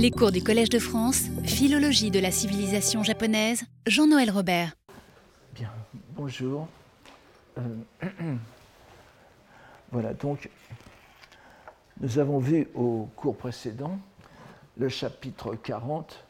Les 0.00 0.12
cours 0.12 0.30
du 0.30 0.44
Collège 0.44 0.68
de 0.68 0.78
France, 0.78 1.24
Philologie 1.42 2.12
de 2.12 2.20
la 2.20 2.30
civilisation 2.30 3.02
japonaise, 3.02 3.64
Jean-Noël 3.84 4.30
Robert. 4.30 4.76
Bien, 5.56 5.72
bonjour. 6.14 6.68
Euh, 7.58 7.62
voilà, 9.90 10.14
donc, 10.14 10.48
nous 12.00 12.16
avons 12.20 12.38
vu 12.38 12.68
au 12.76 13.08
cours 13.16 13.36
précédent 13.36 13.98
le 14.76 14.88
chapitre 14.88 15.56
40 15.56 16.24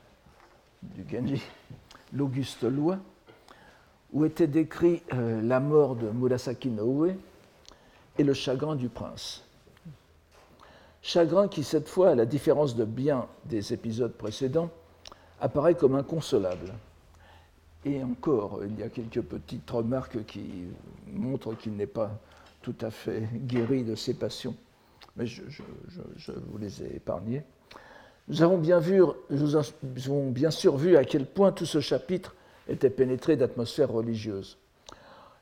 du 0.83 1.05
Genji, 1.07 1.43
l'Auguste 2.15 2.63
Loi, 2.63 2.99
où 4.15 4.25
était 4.25 4.47
décrit 4.47 5.03
euh, 5.13 5.43
la 5.43 5.61
mort 5.61 5.95
de 5.95 6.09
Murasaki 6.09 6.71
Noue 6.71 7.09
et 8.17 8.25
le 8.25 8.33
chagrin 8.33 8.77
du 8.77 8.89
prince. 8.89 9.45
Chagrin 11.09 11.49
qui, 11.49 11.65
cette 11.65 11.89
fois, 11.89 12.11
à 12.11 12.15
la 12.15 12.27
différence 12.27 12.77
de 12.77 12.85
bien 12.85 13.29
des 13.47 13.73
épisodes 13.73 14.13
précédents, 14.13 14.69
apparaît 15.41 15.75
comme 15.75 15.95
inconsolable. 15.95 16.75
Et 17.87 18.05
encore, 18.05 18.61
il 18.63 18.79
y 18.79 18.83
a 18.83 18.91
quelques 18.91 19.23
petites 19.23 19.71
remarques 19.71 20.27
qui 20.27 20.67
montrent 21.11 21.55
qu'il 21.55 21.77
n'est 21.77 21.87
pas 21.87 22.11
tout 22.61 22.75
à 22.83 22.91
fait 22.91 23.23
guéri 23.33 23.85
de 23.85 23.95
ses 23.95 24.13
passions, 24.13 24.55
mais 25.17 25.25
je, 25.25 25.41
vous 26.51 26.59
les 26.59 26.83
ai 26.83 26.97
épargnées. 26.97 27.43
Nous 28.29 28.43
avons, 28.43 28.59
bien 28.59 28.79
vu, 28.79 29.01
nous 29.31 29.57
avons 29.57 30.31
bien 30.31 30.51
sûr 30.51 30.77
vu 30.77 30.99
à 30.99 31.05
quel 31.05 31.25
point 31.25 31.53
tout 31.53 31.65
ce 31.65 31.81
chapitre 31.81 32.35
était 32.69 32.91
pénétré 32.91 33.37
d'atmosphère 33.37 33.91
religieuse. 33.91 34.59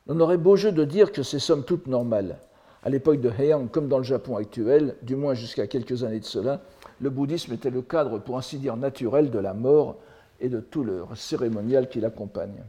On 0.06 0.20
aurait 0.20 0.38
beau 0.38 0.54
jeu 0.54 0.70
de 0.70 0.84
dire 0.84 1.10
que 1.10 1.24
c'est 1.24 1.40
somme 1.40 1.64
toute 1.64 1.88
normal, 1.88 2.38
à 2.86 2.88
l'époque 2.88 3.20
de 3.20 3.32
Heian, 3.36 3.66
comme 3.66 3.88
dans 3.88 3.98
le 3.98 4.04
Japon 4.04 4.36
actuel, 4.36 4.94
du 5.02 5.16
moins 5.16 5.34
jusqu'à 5.34 5.66
quelques 5.66 6.04
années 6.04 6.20
de 6.20 6.24
cela, 6.24 6.60
le 7.00 7.10
bouddhisme 7.10 7.52
était 7.52 7.68
le 7.68 7.82
cadre, 7.82 8.20
pour 8.20 8.38
ainsi 8.38 8.58
dire, 8.58 8.76
naturel 8.76 9.32
de 9.32 9.40
la 9.40 9.54
mort 9.54 9.96
et 10.38 10.48
de 10.48 10.60
tout 10.60 10.84
le 10.84 11.02
cérémonial 11.16 11.88
qui 11.88 11.98
l'accompagne. 11.98 12.62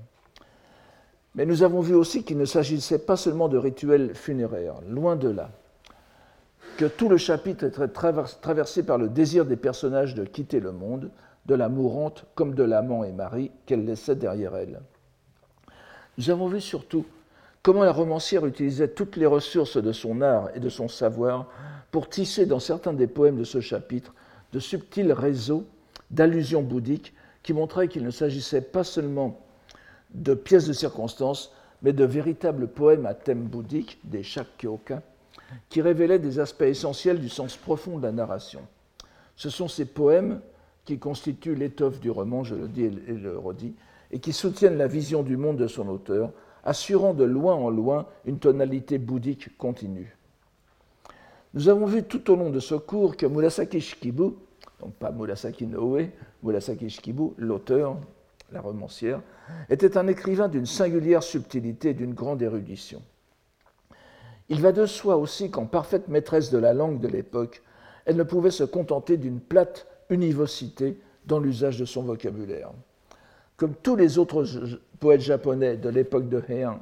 Mais 1.35 1.45
nous 1.45 1.61
avons 1.61 1.81
vu 1.81 1.93
aussi 1.93 2.23
qu'il 2.23 2.39
ne 2.39 2.45
s'agissait 2.45 2.97
pas 2.97 3.15
seulement 3.15 3.47
de 3.47 3.59
rituels 3.59 4.15
funéraires, 4.15 4.81
loin 4.89 5.17
de 5.17 5.29
là, 5.29 5.51
que 6.77 6.85
tout 6.85 7.09
le 7.09 7.17
chapitre 7.17 7.65
était 7.65 7.87
traversé 7.87 8.81
par 8.81 8.97
le 8.97 9.09
désir 9.09 9.45
des 9.45 9.55
personnages 9.55 10.15
de 10.15 10.25
quitter 10.25 10.59
le 10.59 10.71
monde, 10.71 11.11
de 11.45 11.53
la 11.53 11.69
mourante 11.69 12.25
comme 12.33 12.55
de 12.55 12.63
l'amant 12.63 13.03
et 13.03 13.11
mari 13.11 13.51
qu'elle 13.67 13.85
laissait 13.85 14.15
derrière 14.15 14.55
elle. 14.55 14.81
Nous 16.17 16.31
avons 16.31 16.47
vu 16.47 16.59
surtout 16.59 17.05
comment 17.63 17.83
la 17.83 17.91
romancière 17.91 18.45
utilisait 18.45 18.87
toutes 18.87 19.15
les 19.15 19.25
ressources 19.25 19.77
de 19.77 19.91
son 19.91 20.21
art 20.21 20.49
et 20.55 20.59
de 20.59 20.69
son 20.69 20.87
savoir 20.87 21.47
pour 21.91 22.09
tisser 22.09 22.45
dans 22.45 22.59
certains 22.59 22.93
des 22.93 23.07
poèmes 23.07 23.37
de 23.37 23.43
ce 23.43 23.61
chapitre 23.61 24.13
de 24.53 24.59
subtils 24.59 25.11
réseaux 25.11 25.65
d'allusions 26.11 26.63
bouddhiques 26.63 27.13
qui 27.43 27.53
montraient 27.53 27.87
qu'il 27.87 28.03
ne 28.03 28.11
s'agissait 28.11 28.61
pas 28.61 28.83
seulement 28.83 29.39
de 30.13 30.33
pièces 30.33 30.67
de 30.67 30.73
circonstances, 30.73 31.53
mais 31.81 31.93
de 31.93 32.05
véritables 32.05 32.67
poèmes 32.67 33.05
à 33.05 33.13
thème 33.13 33.43
bouddhique, 33.43 33.99
des 34.03 34.23
Shakkyoka, 34.23 35.01
qui 35.69 35.81
révélaient 35.81 36.19
des 36.19 36.39
aspects 36.39 36.63
essentiels 36.63 37.19
du 37.19 37.29
sens 37.29 37.55
profond 37.55 37.97
de 37.97 38.03
la 38.03 38.11
narration. 38.11 38.61
Ce 39.35 39.49
sont 39.49 39.67
ces 39.67 39.85
poèmes 39.85 40.41
qui 40.85 40.97
constituent 40.99 41.55
l'étoffe 41.55 41.99
du 41.99 42.09
roman, 42.09 42.43
je 42.43 42.55
le 42.55 42.67
dis 42.67 42.85
et 42.85 43.13
le 43.13 43.37
redis, 43.37 43.75
et 44.11 44.19
qui 44.19 44.33
soutiennent 44.33 44.77
la 44.77 44.87
vision 44.87 45.21
du 45.21 45.37
monde 45.37 45.57
de 45.57 45.67
son 45.67 45.87
auteur, 45.89 46.31
assurant 46.67 47.13
de 47.13 47.23
loin 47.23 47.55
en 47.55 47.69
loin 47.69 48.07
une 48.25 48.39
tonalité 48.39 48.97
bouddhique 48.97 49.57
continue. 49.57 50.17
Nous 51.53 51.69
avons 51.69 51.85
vu 51.85 52.03
tout 52.03 52.29
au 52.29 52.35
long 52.35 52.49
de 52.49 52.59
ce 52.59 52.75
cours 52.75 53.15
que 53.15 53.25
Murasaki 53.25 53.79
Shikibu, 53.79 54.33
donc 54.81 54.93
pas 54.99 55.11
Murasaki 55.11 55.65
Noe, 55.65 56.09
Murasaki 56.43 56.89
Shikibu, 56.89 57.29
l'auteur, 57.37 57.97
la 58.51 58.59
romancière, 58.59 59.21
était 59.69 59.97
un 59.97 60.07
écrivain 60.07 60.49
d'une 60.49 60.65
singulière 60.65 61.23
subtilité 61.23 61.91
et 61.91 61.93
d'une 61.93 62.13
grande 62.13 62.41
érudition. 62.41 63.01
Il 64.49 64.61
va 64.61 64.73
de 64.73 64.85
soi 64.85 65.15
aussi 65.15 65.49
qu'en 65.49 65.65
parfaite 65.65 66.09
maîtresse 66.09 66.51
de 66.51 66.57
la 66.57 66.73
langue 66.73 66.99
de 66.99 67.07
l'époque, 67.07 67.63
elle 68.05 68.17
ne 68.17 68.23
pouvait 68.23 68.51
se 68.51 68.65
contenter 68.65 69.15
d'une 69.15 69.39
plate 69.39 69.87
univocité 70.09 70.99
dans 71.25 71.39
l'usage 71.39 71.79
de 71.79 71.85
son 71.85 72.03
vocabulaire. 72.03 72.71
Comme 73.55 73.73
tous 73.73 73.95
les 73.95 74.17
autres 74.19 74.45
poètes 74.99 75.21
japonais 75.21 75.77
de 75.77 75.89
l'époque 75.89 76.29
de 76.29 76.41
Heian 76.49 76.79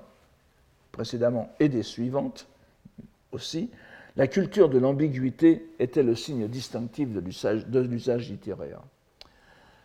précédemment 0.91 1.49
et 1.59 1.69
des 1.69 1.83
suivantes 1.83 2.47
aussi, 3.31 3.69
la 4.15 4.27
culture 4.27 4.69
de 4.69 4.77
l'ambiguïté 4.77 5.67
était 5.77 6.03
le 6.03 6.15
signe 6.15 6.47
distinctif 6.47 7.09
de 7.11 7.79
l'usage 7.79 8.29
littéraire. 8.29 8.79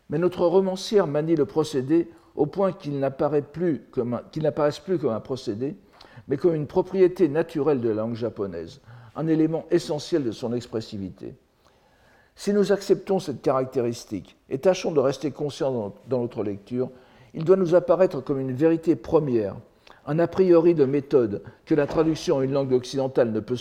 Mais 0.08 0.18
notre 0.18 0.46
romancière 0.46 1.08
manie 1.08 1.34
le 1.34 1.46
procédé 1.46 2.08
au 2.36 2.46
point 2.46 2.72
qu'il 2.72 2.98
n'apparaisse 3.00 3.44
plus, 3.52 3.80
plus 3.80 4.98
comme 4.98 5.12
un 5.12 5.20
procédé, 5.20 5.76
mais 6.28 6.36
comme 6.36 6.54
une 6.54 6.68
propriété 6.68 7.28
naturelle 7.28 7.80
de 7.80 7.88
la 7.88 7.96
langue 7.96 8.14
japonaise, 8.14 8.80
un 9.16 9.26
élément 9.26 9.66
essentiel 9.72 10.22
de 10.22 10.30
son 10.30 10.52
expressivité. 10.52 11.34
Si 12.36 12.52
nous 12.52 12.70
acceptons 12.70 13.18
cette 13.18 13.42
caractéristique 13.42 14.36
et 14.48 14.58
tâchons 14.58 14.92
de 14.92 15.00
rester 15.00 15.32
conscients 15.32 15.92
dans 16.08 16.20
notre 16.20 16.44
lecture, 16.44 16.90
il 17.34 17.44
doit 17.44 17.56
nous 17.56 17.74
apparaître 17.74 18.20
comme 18.20 18.40
une 18.40 18.52
vérité 18.52 18.96
première, 18.96 19.56
un 20.06 20.18
a 20.18 20.26
priori 20.26 20.74
de 20.74 20.84
méthode 20.84 21.42
que 21.66 21.74
la 21.74 21.86
traduction 21.86 22.36
en 22.36 22.42
une 22.42 22.52
langue 22.52 22.72
occidentale 22.72 23.32
ne 23.32 23.40
peut. 23.40 23.56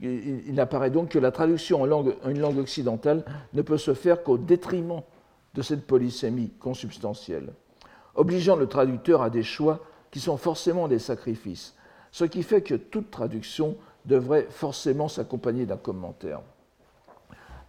Il 0.00 0.54
n'apparaît 0.54 0.90
donc 0.90 1.10
que 1.10 1.18
la 1.18 1.30
traduction 1.30 1.82
en, 1.82 2.28
une 2.28 2.40
langue 2.40 2.58
occidentale 2.58 3.24
ne 3.52 3.62
peut 3.62 3.78
se 3.78 3.94
faire 3.94 4.22
qu'au 4.22 4.38
détriment 4.38 5.02
de 5.54 5.62
cette 5.62 5.86
polysémie 5.86 6.50
consubstantielle, 6.58 7.52
obligeant 8.14 8.56
le 8.56 8.66
traducteur 8.66 9.22
à 9.22 9.30
des 9.30 9.42
choix 9.42 9.80
qui 10.10 10.18
sont 10.18 10.36
forcément 10.36 10.88
des 10.88 10.98
sacrifices, 10.98 11.74
ce 12.10 12.24
qui 12.24 12.42
fait 12.42 12.62
que 12.62 12.74
toute 12.74 13.10
traduction 13.10 13.76
devrait 14.06 14.46
forcément 14.50 15.08
s'accompagner 15.08 15.66
d'un 15.66 15.76
commentaire 15.76 16.40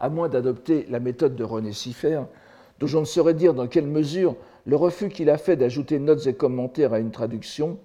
à 0.04 0.10
moins 0.10 0.28
d'adopter 0.28 0.86
la 0.90 1.00
méthode 1.00 1.36
de 1.38 1.46
René 1.46 1.72
Siffer, 1.72 2.24
dont 2.80 2.88
je 2.88 2.98
ne 2.98 3.06
saurais 3.06 3.34
dire 3.34 3.54
dans 3.54 3.68
quelle 3.68 3.88
mesure 3.88 4.36
le 4.66 4.76
refus 4.76 5.10
qu'il 5.10 5.30
a 5.30 5.38
fait 5.38 5.56
d'ajouter 5.56 6.00
notes 6.00 6.28
et 6.28 6.36
commentaires 6.36 6.94
à 6.94 7.00
une 7.00 7.12
traduction 7.12 7.78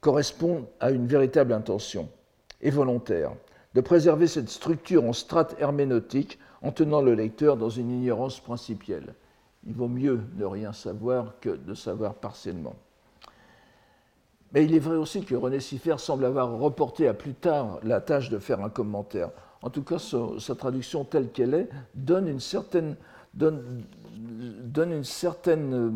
correspond 0.00 0.66
à 0.78 0.90
une 0.90 1.06
véritable 1.06 1.52
intention, 1.52 2.08
et 2.60 2.70
volontaire, 2.70 3.32
de 3.74 3.80
préserver 3.80 4.26
cette 4.26 4.48
structure 4.48 5.04
en 5.04 5.12
strates 5.12 5.56
herméneutiques 5.58 6.38
en 6.62 6.70
tenant 6.70 7.02
le 7.02 7.14
lecteur 7.14 7.56
dans 7.56 7.70
une 7.70 7.90
ignorance 7.90 8.40
principielle. 8.40 9.14
Il 9.66 9.74
vaut 9.74 9.88
mieux 9.88 10.20
ne 10.36 10.44
rien 10.44 10.72
savoir 10.72 11.34
que 11.40 11.50
de 11.50 11.74
savoir 11.74 12.14
partiellement. 12.14 12.76
Mais 14.52 14.64
il 14.64 14.74
est 14.74 14.80
vrai 14.80 14.96
aussi 14.96 15.24
que 15.24 15.34
René 15.34 15.60
Siffer 15.60 15.98
semble 15.98 16.24
avoir 16.24 16.56
reporté 16.56 17.08
à 17.08 17.14
plus 17.14 17.34
tard 17.34 17.80
la 17.82 18.00
tâche 18.00 18.30
de 18.30 18.38
faire 18.38 18.62
un 18.62 18.70
commentaire 18.70 19.30
en 19.62 19.70
tout 19.70 19.82
cas 19.82 19.98
sa, 19.98 20.54
traduction 20.54 21.04
telle 21.04 21.30
qu'elle 21.30 21.54
est, 21.54 21.68
donne 21.94 22.28
une 22.28 22.40
certaine, 22.40 22.96
donne, 23.36 23.84
une 24.76 25.04
certaine 25.04 25.74
euh, 25.74 25.90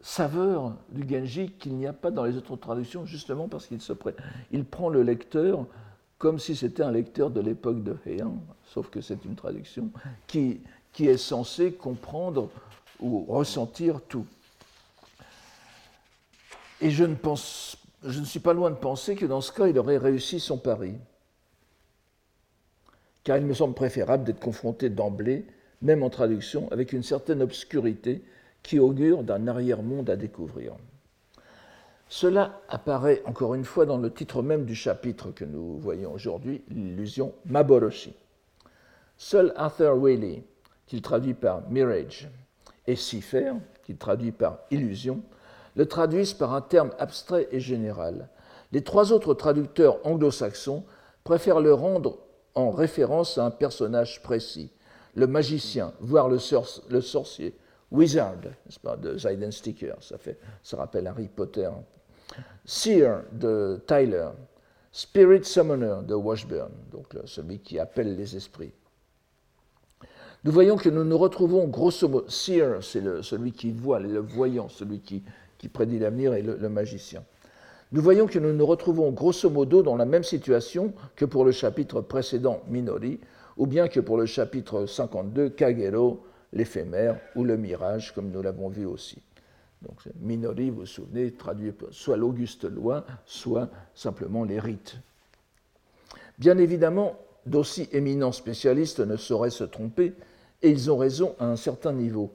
saveur 0.00 0.76
du 0.90 1.08
Genji 1.08 1.50
qu'il 1.52 1.74
n'y 1.74 1.86
a 1.86 1.92
pas 1.92 2.10
dans 2.10 2.24
les 2.24 2.36
autres 2.36 2.56
traductions, 2.56 3.04
justement 3.04 3.48
parce 3.48 3.66
qu'il 3.66 3.80
se 3.80 3.92
il 4.52 4.64
prend 4.64 4.88
le 4.88 5.02
lecteur 5.02 5.66
comme 6.18 6.38
si 6.38 6.56
c'était 6.56 6.82
un 6.82 6.92
lecteur 6.92 7.30
de 7.30 7.40
l'époque 7.40 7.82
de 7.82 7.96
Heian, 8.06 8.38
sauf 8.64 8.88
que 8.88 9.00
c'est 9.00 9.24
une 9.24 9.34
traduction 9.34 9.90
qui, 10.26 10.60
qui 10.92 11.08
est 11.08 11.18
censée 11.18 11.72
comprendre 11.72 12.48
ou 13.00 13.26
ressentir 13.28 14.00
tout. 14.00 14.24
Et 16.80 16.90
je 16.90 17.04
ne, 17.04 17.14
pense, 17.14 17.76
je 18.02 18.20
ne 18.20 18.24
suis 18.24 18.40
pas 18.40 18.54
loin 18.54 18.70
de 18.70 18.76
penser 18.76 19.14
que 19.14 19.26
dans 19.26 19.42
ce 19.42 19.52
cas, 19.52 19.66
il 19.66 19.78
aurait 19.78 19.98
réussi 19.98 20.40
son 20.40 20.56
pari 20.56 20.94
car 23.26 23.38
il 23.38 23.44
me 23.44 23.54
semble 23.54 23.74
préférable 23.74 24.22
d'être 24.22 24.38
confronté 24.38 24.88
d'emblée, 24.88 25.44
même 25.82 26.02
en 26.02 26.10
traduction, 26.10 26.68
avec 26.70 26.92
une 26.92 27.02
certaine 27.02 27.42
obscurité 27.42 28.22
qui 28.62 28.78
augure 28.78 29.22
d'un 29.22 29.46
arrière-monde 29.46 30.10
à 30.10 30.16
découvrir. 30.16 30.74
Cela 32.08 32.60
apparaît 32.68 33.22
encore 33.24 33.54
une 33.54 33.64
fois 33.64 33.84
dans 33.84 33.98
le 33.98 34.12
titre 34.12 34.42
même 34.42 34.64
du 34.64 34.74
chapitre 34.74 35.32
que 35.32 35.44
nous 35.44 35.78
voyons 35.78 36.12
aujourd'hui, 36.12 36.62
l'illusion 36.68 37.34
Maboroshi. 37.46 38.14
Seul 39.18 39.52
Arthur 39.56 39.96
Whaley, 39.96 40.44
qu'il 40.86 41.02
traduit 41.02 41.34
par 41.34 41.68
Mirage, 41.68 42.28
et 42.86 42.96
Cipher, 42.96 43.54
qu'il 43.84 43.96
traduit 43.96 44.32
par 44.32 44.58
illusion, 44.70 45.22
le 45.74 45.86
traduisent 45.86 46.34
par 46.34 46.54
un 46.54 46.60
terme 46.60 46.90
abstrait 46.98 47.48
et 47.50 47.60
général. 47.60 48.28
Les 48.72 48.82
trois 48.82 49.12
autres 49.12 49.34
traducteurs 49.34 49.98
anglo-saxons 50.04 50.84
préfèrent 51.24 51.60
le 51.60 51.74
rendre 51.74 52.18
en 52.54 52.70
référence 52.70 53.36
à 53.38 53.44
un 53.44 53.50
personnage 53.50 54.22
précis, 54.22 54.70
le 55.16 55.26
magicien, 55.26 55.92
voire 56.00 56.28
le, 56.28 56.38
sorcier, 56.38 57.54
Wizard, 57.90 58.36
de 58.98 59.50
Sticker, 59.50 59.96
ça, 60.00 60.18
fait, 60.18 60.38
ça 60.62 60.76
rappelle 60.76 61.06
Harry 61.06 61.28
Potter. 61.28 61.70
Seer 62.64 63.22
de 63.32 63.80
Tyler, 63.86 64.28
Spirit 64.92 65.44
Summoner 65.44 65.98
de 66.06 66.14
Washburn, 66.14 66.70
donc 66.90 67.06
celui 67.24 67.60
qui 67.60 67.78
appelle 67.78 68.14
les 68.16 68.36
esprits. 68.36 68.72
Nous 70.44 70.52
voyons 70.52 70.76
que 70.76 70.88
nous 70.88 71.04
nous 71.04 71.18
retrouvons 71.18 71.66
grosso 71.66 72.08
modo, 72.08 72.28
seer, 72.28 72.78
c'est 72.82 73.02
celui 73.22 73.52
qui 73.52 73.72
voit, 73.72 74.00
le 74.00 74.20
voyant, 74.20 74.68
celui 74.68 75.00
qui, 75.00 75.22
prédit 75.72 75.98
l'avenir 75.98 76.34
et 76.34 76.42
le, 76.42 76.68
magicien. 76.68 77.24
Nous 77.90 78.02
voyons 78.02 78.26
que 78.26 78.38
nous 78.38 78.52
nous 78.52 78.66
retrouvons 78.66 79.10
grosso 79.10 79.50
modo 79.50 79.82
dans 79.82 79.96
la 79.96 80.04
même 80.04 80.22
situation 80.22 80.92
que 81.16 81.24
pour 81.24 81.44
le 81.44 81.52
chapitre 81.52 82.00
précédent 82.00 82.60
Minori, 82.68 83.18
ou 83.56 83.66
bien 83.66 83.88
que 83.88 84.00
pour 84.00 84.18
le 84.18 84.26
chapitre 84.26 84.86
52 84.86 85.50
Kagero, 85.50 86.24
l'éphémère 86.52 87.18
ou 87.34 87.44
le 87.44 87.56
mirage, 87.56 88.12
comme 88.14 88.30
nous 88.30 88.42
l'avons 88.42 88.68
vu 88.68 88.84
aussi. 88.84 89.18
Donc 89.82 90.00
Minori, 90.20 90.70
vous 90.70 90.86
souvenez, 90.86 91.32
traduit 91.32 91.72
soit 91.90 92.16
l'auguste 92.16 92.64
loi, 92.64 93.04
soit 93.24 93.68
simplement 93.94 94.44
les 94.44 94.58
rites. 94.58 94.96
Bien 96.38 96.58
évidemment, 96.58 97.18
d'aussi 97.44 97.88
éminents 97.92 98.32
spécialistes 98.32 99.00
ne 99.00 99.16
sauraient 99.16 99.50
se 99.50 99.64
tromper, 99.64 100.12
et 100.62 100.70
ils 100.70 100.90
ont 100.90 100.96
raison 100.96 101.34
à 101.38 101.46
un 101.46 101.56
certain 101.56 101.92
niveau. 101.92 102.32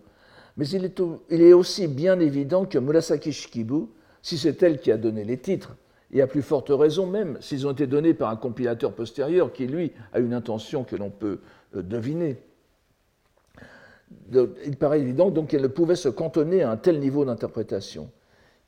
Mais 0.57 0.67
il 0.69 0.85
est, 0.85 1.01
il 1.29 1.41
est 1.41 1.53
aussi 1.53 1.88
bien 1.88 2.19
évident 2.19 2.65
que 2.65 2.77
Murasaki 2.77 3.31
Shikibu, 3.31 3.88
si 4.21 4.38
c'est 4.38 4.62
elle 4.63 4.79
qui 4.79 4.91
a 4.91 4.97
donné 4.97 5.24
les 5.24 5.38
titres, 5.38 5.75
et 6.13 6.22
à 6.22 6.28
plus 6.28 6.42
forte 6.42 6.69
raison 6.69 7.08
même 7.08 7.38
s'ils 7.42 7.68
ont 7.68 7.72
été 7.72 7.88
donnés 7.88 8.13
par 8.13 8.30
un 8.30 8.36
compilateur 8.36 8.94
postérieur 8.94 9.54
qui, 9.54 9.68
lui, 9.68 9.92
a 10.13 10.19
une 10.19 10.34
intention 10.34 10.84
que 10.84 10.96
l'on 10.96 11.10
peut 11.10 11.40
euh, 11.75 11.81
deviner, 11.81 12.38
il 14.66 14.78
paraît 14.78 15.00
évident 15.00 15.30
donc 15.30 15.50
qu'elle 15.50 15.62
ne 15.62 15.68
pouvait 15.68 15.96
se 15.96 16.10
cantonner 16.10 16.63
à 16.63 16.72
un 16.72 16.78
tel 16.78 17.00
niveau 17.00 17.25
d'interprétation. 17.25 18.10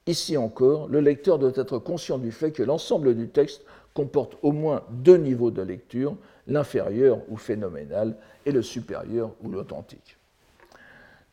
Ici 0.05 0.37
encore, 0.37 0.87
le 0.89 0.99
lecteur 0.99 1.39
doit 1.39 1.51
être 1.55 1.79
conscient 1.79 2.17
du 2.17 2.31
fait 2.31 2.51
que 2.51 2.63
l'ensemble 2.63 3.15
du 3.15 3.29
texte 3.29 3.63
comporte 3.93 4.37
au 4.41 4.51
moins 4.51 4.83
deux 4.89 5.17
niveaux 5.17 5.51
de 5.51 5.61
lecture, 5.61 6.17
l'inférieur 6.47 7.19
ou 7.29 7.37
phénoménal 7.37 8.15
et 8.45 8.51
le 8.51 8.61
supérieur 8.61 9.31
ou 9.41 9.49
l'authentique. 9.49 10.17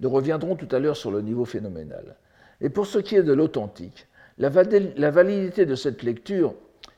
Nous 0.01 0.11
reviendrons 0.11 0.57
tout 0.57 0.69
à 0.71 0.79
l'heure 0.79 0.97
sur 0.97 1.11
le 1.11 1.21
niveau 1.21 1.45
phénoménal. 1.45 2.17
Et 2.61 2.69
pour 2.69 2.87
ce 2.87 2.99
qui 2.99 3.17
est 3.17 3.23
de 3.23 3.33
l'authentique, 3.33 4.07
la, 4.41 5.11
validité 5.11 5.67
de 5.67 5.75
cette 5.75 6.03
lecture 6.03 6.55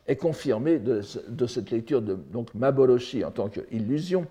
est 0.07 0.17
confirmée 0.17 0.79
de, 0.79 1.01
cette 1.03 1.71
lecture 1.71 2.01
de 2.01 2.15
donc 2.15 2.55
Maboroshi 2.55 3.25
en 3.25 3.31
tant 3.31 3.49
qu'illusion 3.49 4.27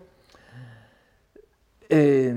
est, 1.89 2.33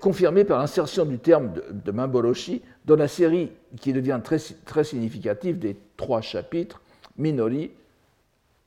confirmée 0.00 0.44
par 0.44 0.58
l'insertion 0.58 1.04
du 1.04 1.18
terme 1.18 1.52
de, 1.70 1.92
Maboroshi 1.92 2.62
dans 2.84 2.96
la 2.96 3.08
série 3.08 3.50
qui 3.80 3.92
devient 3.92 4.20
très, 4.22 4.38
très 4.66 4.84
significative 4.84 5.58
des 5.58 5.76
trois 5.96 6.20
chapitres 6.20 6.82
Minori, 7.16 7.70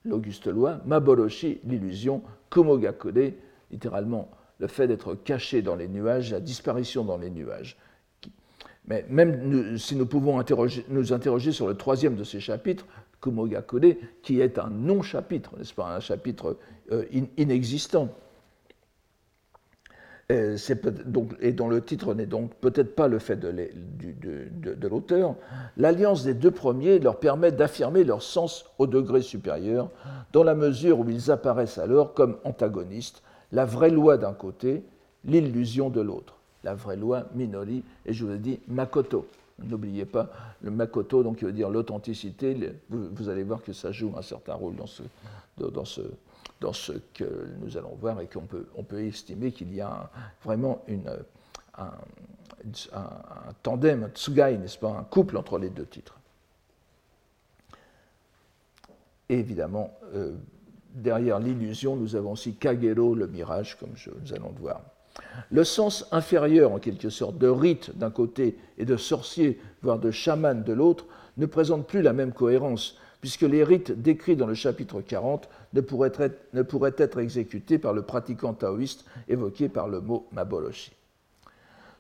l'Auguste 0.04 0.48
Loi, 0.48 0.80
Maboroshi, 0.86 1.60
l'illusion, 1.66 2.22
Kumogakure, 2.52 3.34
littéralement 3.72 4.30
le 4.60 4.68
fait 4.68 4.88
d'être 4.88 5.16
caché 5.16 5.62
dans 5.62 5.76
les 5.76 5.88
nuages, 5.88 6.32
la 6.32 6.40
disparition 6.40 7.04
dans 7.04 7.18
les 7.18 7.30
nuages. 7.30 7.78
Mais 8.88 9.06
même 9.10 9.78
si 9.78 9.96
nous 9.96 10.06
pouvons 10.06 10.44
nous 10.90 11.14
interroger 11.14 11.52
sur 11.52 11.68
le 11.68 11.76
troisième 11.76 12.16
de 12.16 12.24
ces 12.24 12.40
chapitres, 12.40 12.86
Kumogakure, 13.22 13.96
qui 14.22 14.42
est 14.42 14.60
un 14.60 14.70
non-chapitre, 14.70 15.58
n'est-ce 15.58 15.74
pas, 15.74 15.96
un 15.96 16.00
chapitre 16.00 16.58
euh, 16.92 17.06
inexistant, 17.38 18.10
et, 20.30 21.52
dont 21.54 21.68
le 21.68 21.82
titre 21.82 22.16
n'est 22.16 22.26
donc 22.26 22.56
peut-être 22.56 22.96
pas 22.96 23.08
le 23.08 23.20
fait 23.20 23.40
de 23.40 24.88
l'auteur, 24.88 25.36
l'alliance 25.78 26.24
des 26.24 26.34
deux 26.34 26.50
premiers 26.50 26.98
leur 26.98 27.20
permet 27.20 27.52
d'affirmer 27.52 28.04
leur 28.04 28.24
sens 28.24 28.66
au 28.80 28.88
degré 28.88 29.22
supérieur, 29.22 29.92
dans 30.34 30.44
la 30.44 30.56
mesure 30.56 31.00
où 31.00 31.10
ils 31.10 31.30
apparaissent 31.30 31.78
alors 31.78 32.16
comme 32.16 32.38
antagonistes, 32.44 33.22
la 33.52 33.66
vraie 33.66 33.92
loi 33.92 34.18
d'un 34.18 34.34
côté, 34.34 34.84
l'illusion 35.26 35.92
de 35.92 36.02
l'autre. 36.02 36.40
La 36.66 36.74
vraie 36.74 36.96
loi 36.96 37.28
Minori, 37.36 37.84
et 38.08 38.12
je 38.12 38.26
vous 38.26 38.32
ai 38.32 38.40
dit 38.40 38.60
Makoto. 38.68 39.28
N'oubliez 39.60 40.06
pas 40.06 40.32
le 40.62 40.72
Makoto, 40.72 41.22
donc 41.22 41.38
qui 41.38 41.46
veut 41.46 41.54
dire 41.54 41.70
l'authenticité. 41.70 42.58
Vous, 42.90 43.30
allez 43.30 43.44
voir 43.44 43.62
que 43.62 43.72
ça 43.72 43.92
joue 43.92 44.12
un 44.18 44.24
certain 44.24 44.56
rôle 44.56 44.76
dans 44.76 44.88
ce, 44.88 45.04
dans 45.60 45.86
ce, 45.86 46.02
dans 46.60 46.74
ce 46.74 46.94
que 47.14 47.48
nous 47.62 47.78
allons 47.78 47.96
voir 48.02 48.20
et 48.20 48.26
qu'on 48.26 48.48
peut, 48.48 48.66
on 48.76 48.82
peut 48.82 49.04
estimer 49.04 49.52
qu'il 49.52 49.76
y 49.76 49.80
a 49.80 50.10
vraiment 50.44 50.82
une, 50.88 51.08
un, 51.78 51.92
tandem, 53.62 54.06
un 54.06 54.10
tsugai, 54.10 54.58
n'est-ce 54.58 54.80
pas, 54.80 54.90
un 54.90 55.04
couple 55.04 55.38
entre 55.38 55.60
les 55.60 55.70
deux 55.70 55.86
titres. 55.86 56.18
Évidemment, 59.30 59.92
euh, 60.16 60.36
derrière 60.96 61.40
l'illusion, 61.40 61.96
nous 61.96 62.16
avons 62.16 62.32
aussi 62.32 62.56
Kagero, 62.56 63.14
le 63.14 63.28
mirage, 63.28 63.78
comme 63.78 63.92
nous 63.92 64.34
allons 64.34 64.50
le 64.50 64.62
voir. 64.62 64.82
Le 65.52 65.64
sens 65.64 66.08
inférieur, 66.12 66.72
en 66.72 66.80
quelque 66.80 67.10
sorte, 67.10 67.38
de 67.38 67.48
rite 67.48 67.98
d'un 67.98 68.12
côté 68.12 68.58
et 68.78 68.86
de 68.86 68.98
sorcier, 68.98 69.60
voire 69.82 70.00
de 70.00 70.12
chaman 70.12 70.64
de 70.64 70.74
l'autre, 70.74 71.06
ne 71.38 71.46
présente 71.46 71.88
plus 71.88 72.02
la 72.02 72.14
même 72.14 72.34
cohérence, 72.34 72.98
puisque 73.22 73.42
les 73.42 73.64
rites 73.64 73.92
décrits 73.92 74.36
dans 74.36 74.48
le 74.48 74.54
chapitre 74.54 75.02
40 75.02 75.50
ne 75.74 75.82
pourraient, 75.82 76.12
être, 76.98 77.20
exécutés 77.20 77.78
par 77.78 77.94
le 77.94 78.02
pratiquant 78.02 78.54
taoïste 78.54 79.06
évoqué 79.28 79.70
par 79.70 79.88
le 79.88 80.02
mot 80.02 80.28
Maboloshi. 80.32 80.92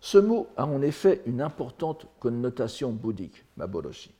Ce 0.01 0.17
mot 0.17 0.47
a 0.55 0.65
en 0.65 0.81
effet 0.81 1.21
une 1.25 1.41
importante 1.41 2.07
connotation 2.19 2.91
bouddhique, 2.91 3.45
Maboloshi. 3.57 4.11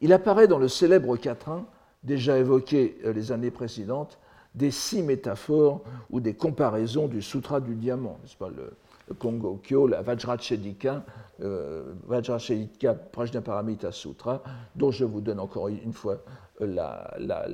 Il 0.00 0.12
apparaît 0.12 0.46
dans 0.46 0.58
le 0.58 0.68
célèbre 0.68 1.16
quatrain, 1.16 1.66
déjà 2.04 2.38
évoqué 2.38 2.98
euh, 3.04 3.12
les 3.12 3.32
années 3.32 3.50
précédentes, 3.50 4.18
des 4.56 4.70
six 4.70 5.02
métaphores 5.02 5.82
ou 6.10 6.20
des 6.20 6.34
comparaisons 6.34 7.06
du 7.06 7.22
Sutra 7.22 7.60
du 7.60 7.74
diamant, 7.74 8.18
n'est-ce 8.22 8.36
pas, 8.36 8.48
le, 8.48 8.72
Kongo 9.18 9.60
Kyo, 9.62 9.86
la 9.86 10.02
Vajrachedika, 10.02 11.04
euh, 11.42 11.94
Vajrachedika 12.06 12.94
Prajnaparamita 12.94 13.92
Sutra, 13.92 14.42
dont 14.74 14.90
je 14.90 15.04
vous 15.04 15.20
donne 15.20 15.38
encore 15.38 15.68
une 15.68 15.92
fois 15.92 16.18
la, 16.58 17.14
la, 17.18 17.46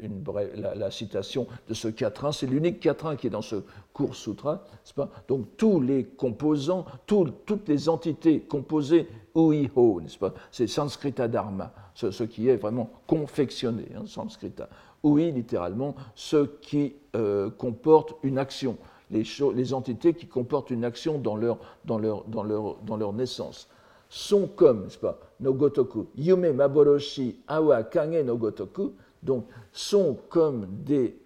une, 0.00 0.24
la, 0.54 0.90
citation 0.90 1.46
de 1.68 1.74
ce 1.74 1.88
quatrain. 1.88 2.32
C'est 2.32 2.46
l'unique 2.46 2.80
quatrain 2.80 3.16
qui 3.16 3.26
est 3.26 3.30
dans 3.30 3.42
ce 3.42 3.56
court 3.92 4.14
sutra. 4.14 4.64
Pas? 4.96 5.10
Donc 5.28 5.56
tous 5.56 5.80
les 5.80 6.04
composants, 6.04 6.86
toutes 7.06 7.68
les 7.68 7.88
entités 7.88 8.40
composées 8.40 9.08
uiho, 9.36 10.00
n'est-ce 10.00 10.18
C'est 10.50 10.66
sanskrita 10.66 11.28
dharma, 11.28 11.72
ce, 11.94 12.24
qui 12.24 12.48
est 12.48 12.56
vraiment 12.56 12.90
confectionné, 13.06 13.86
hein, 13.94 14.04
sanskrita. 14.06 14.68
Ui, 15.04 15.30
littéralement, 15.32 15.94
ce 16.14 16.46
qui 16.60 16.94
euh, 17.14 17.50
comporte 17.50 18.14
une 18.22 18.38
action 18.38 18.76
les, 19.10 19.74
entités 19.74 20.14
qui 20.14 20.26
comportent 20.26 20.70
une 20.70 20.84
action 20.84 21.18
dans 21.18 21.36
leur, 21.36 23.12
naissance 23.14 23.68
sont 24.10 24.46
comme, 24.46 24.84
n'est-ce 24.84 24.98
pas, 24.98 25.18
Nogotoku, 25.40 26.06
Yume 26.16 26.52
Maboroshi 26.52 27.40
Awa 27.46 27.82
Kange 27.82 28.22
Nogotoku, 28.24 28.94
donc 29.22 29.46
sont 29.72 30.18
comme 30.30 30.66
des 30.84 31.18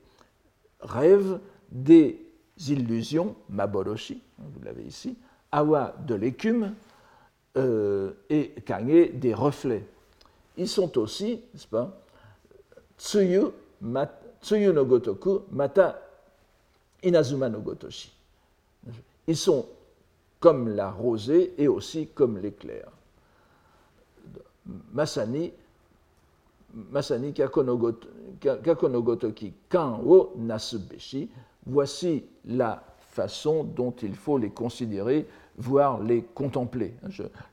rêves, 0.81 1.39
des 1.71 2.21
illusions, 2.69 3.37
Maboroshi, 3.49 4.21
hein, 4.41 4.45
vous 4.53 4.65
l'avez 4.65 4.83
ici, 4.83 5.17
Awa 5.53 5.95
de 6.07 6.15
l'écume 6.17 6.75
euh, 7.57 8.13
et 8.31 8.53
Kange 8.67 9.13
des 9.13 9.33
reflets. 9.35 9.87
Ils 10.57 10.69
sont 10.69 10.99
aussi, 10.99 11.41
n'est-ce 11.55 11.69
pas, 11.69 12.01
Tsuyu, 12.99 13.47
tsuyu 14.41 14.73
no 14.73 14.85
Gotoku, 14.85 15.43
Mata 15.51 15.99
Inazuma 17.03 17.49
no 17.49 17.61
Gotoshi. 17.61 18.13
Ils 19.27 19.37
sont 19.37 19.67
comme 20.41 20.69
la 20.69 20.91
rosée 20.91 21.55
et 21.59 21.69
aussi 21.69 22.09
comme 22.09 22.39
l'éclair. 22.39 22.89
Masani, 24.93 25.53
Masani 26.91 27.33
kakonogotoki 27.33 29.53
kan 29.69 30.01
o 30.07 30.33
nasubeshi, 30.37 31.29
voici 31.67 32.25
la 32.45 32.83
façon 33.11 33.65
dont 33.65 33.91
il 34.03 34.15
faut 34.15 34.39
les 34.39 34.51
considérer, 34.51 35.27
voire 35.57 36.03
les 36.03 36.23
contempler. 36.23 36.95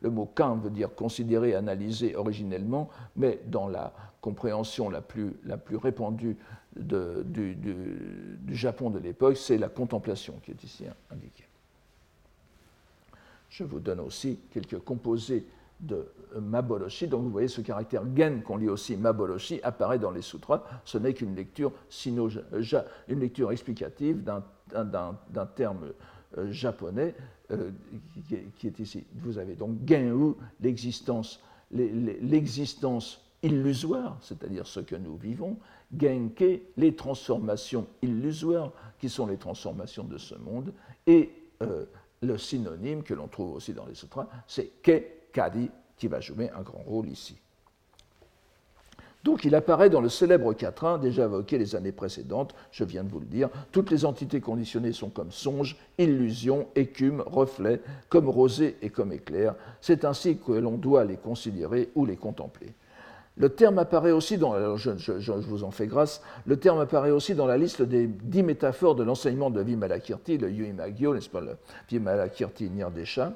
le 0.01 0.09
mot 0.09 0.25
kan 0.25 0.55
veut 0.57 0.69
dire 0.69 0.93
considérer, 0.93 1.55
analyser 1.55 2.15
originellement, 2.15 2.89
mais 3.15 3.39
dans 3.47 3.67
la 3.67 3.93
compréhension 4.21 4.89
la 4.89 5.01
plus, 5.01 5.35
répandue 5.81 6.37
du, 6.75 7.57
Japon 8.49 8.89
de 8.89 8.99
l'époque, 8.99 9.37
c'est 9.37 9.57
la 9.57 9.69
contemplation 9.69 10.35
qui 10.43 10.51
est 10.51 10.63
ici 10.63 10.85
indiquée. 11.11 11.45
Je 13.49 13.63
vous 13.63 13.79
donne 13.79 13.99
aussi 13.99 14.39
quelques 14.51 14.79
composés 14.79 15.45
de 15.79 16.07
Maboroshi. 16.39 17.07
Donc 17.07 17.23
vous 17.23 17.31
voyez 17.31 17.47
ce 17.47 17.61
caractère 17.61 18.03
gen 18.15 18.43
qu'on 18.43 18.57
lit 18.57 18.69
aussi 18.69 18.95
Maboroshi 18.95 19.59
apparaît 19.63 19.97
dans 19.97 20.11
les 20.11 20.21
sutras. 20.21 20.63
Ce 20.85 20.97
n'est 20.97 21.13
qu'une 21.13 21.35
lecture, 21.35 21.71
une 22.05 23.19
lecture 23.19 23.51
explicative 23.51 24.23
d'un 24.23 25.45
terme 25.55 25.93
euh, 26.37 26.51
japonais 26.51 27.15
euh, 27.51 27.71
qui, 28.57 28.67
est, 28.67 28.79
ici. 28.79 29.03
Vous 29.15 29.37
avez 29.37 29.55
donc 29.55 29.77
Gen-u, 29.85 30.33
l'existence 30.61 31.41
illusoire, 33.41 34.17
c'est-à-dire 34.21 34.67
ce 34.67 34.79
que 34.79 34.95
nous 34.95 35.17
vivons, 35.17 35.57
Genke, 35.97 36.61
les 36.77 36.95
transformations 36.95 37.87
illusoires, 38.01 38.71
qui 38.99 39.09
sont 39.09 39.27
les 39.27 39.37
transformations 39.37 40.03
de 40.03 40.17
ce 40.17 40.35
monde, 40.35 40.73
et 41.07 41.31
euh, 41.63 41.85
le 42.21 42.37
synonyme 42.37 43.01
que 43.01 43.13
l'on 43.13 43.27
trouve 43.27 43.53
aussi 43.55 43.73
dans 43.73 43.85
les 43.85 43.95
sutras, 43.95 44.27
c'est 44.45 44.81
Ke 44.83 45.03
Kadi, 45.31 45.69
qui 45.97 46.07
va 46.07 46.19
jouer 46.19 46.49
un 46.51 46.61
grand 46.61 46.83
rôle 46.83 47.09
ici. 47.09 47.37
Donc 49.23 49.43
il 49.43 49.53
apparaît 49.53 49.89
dans 49.89 49.99
le 49.99 50.07
célèbre 50.07 50.53
quatrain, 50.53 50.97
déjà 50.97 51.25
évoqué 51.25 51.57
les 51.57 51.75
années 51.75 51.91
précédentes, 51.91 52.55
je 52.71 52.85
viens 52.85 53.03
de 53.03 53.09
vous 53.09 53.19
le 53.19 53.25
dire, 53.25 53.49
toutes 53.71 53.91
les 53.91 54.05
entités 54.05 54.39
conditionnées 54.39 54.93
sont 54.93 55.09
comme 55.09 55.31
songes, 55.31 55.75
illusions, 55.97 56.67
écumes, 56.75 57.23
reflets, 57.25 57.81
comme 58.07 58.29
rosée 58.29 58.77
et 58.81 58.89
comme 58.89 59.11
éclair. 59.11 59.55
C'est 59.81 60.05
ainsi 60.05 60.37
que 60.37 60.53
l'on 60.53 60.77
doit 60.77 61.03
les 61.03 61.17
considérer 61.17 61.89
ou 61.95 62.05
les 62.05 62.15
contempler. 62.15 62.73
Le 63.35 63.49
terme 63.49 63.79
apparaît 63.79 64.11
aussi 64.11 64.37
dans, 64.37 64.75
je, 64.75 65.31
vous 65.31 65.63
en 65.63 65.71
fais 65.71 65.87
grâce, 65.87 66.21
le 66.45 66.57
terme 66.57 66.79
apparaît 66.79 67.11
aussi 67.11 67.35
dans 67.35 67.45
la 67.45 67.57
liste 67.57 67.81
des 67.81 68.07
dix 68.07 68.43
métaphores 68.43 68.95
de 68.95 69.03
l'enseignement 69.03 69.49
de 69.49 69.61
Vimalakirti, 69.61 70.37
le 70.37 70.49
Yuimagyo, 70.49 71.13
n'est-ce 71.13 71.29
pas, 71.29 71.39
le 71.39 71.55
Vimalakirti 71.89 72.69
Nirdesha, 72.69 73.33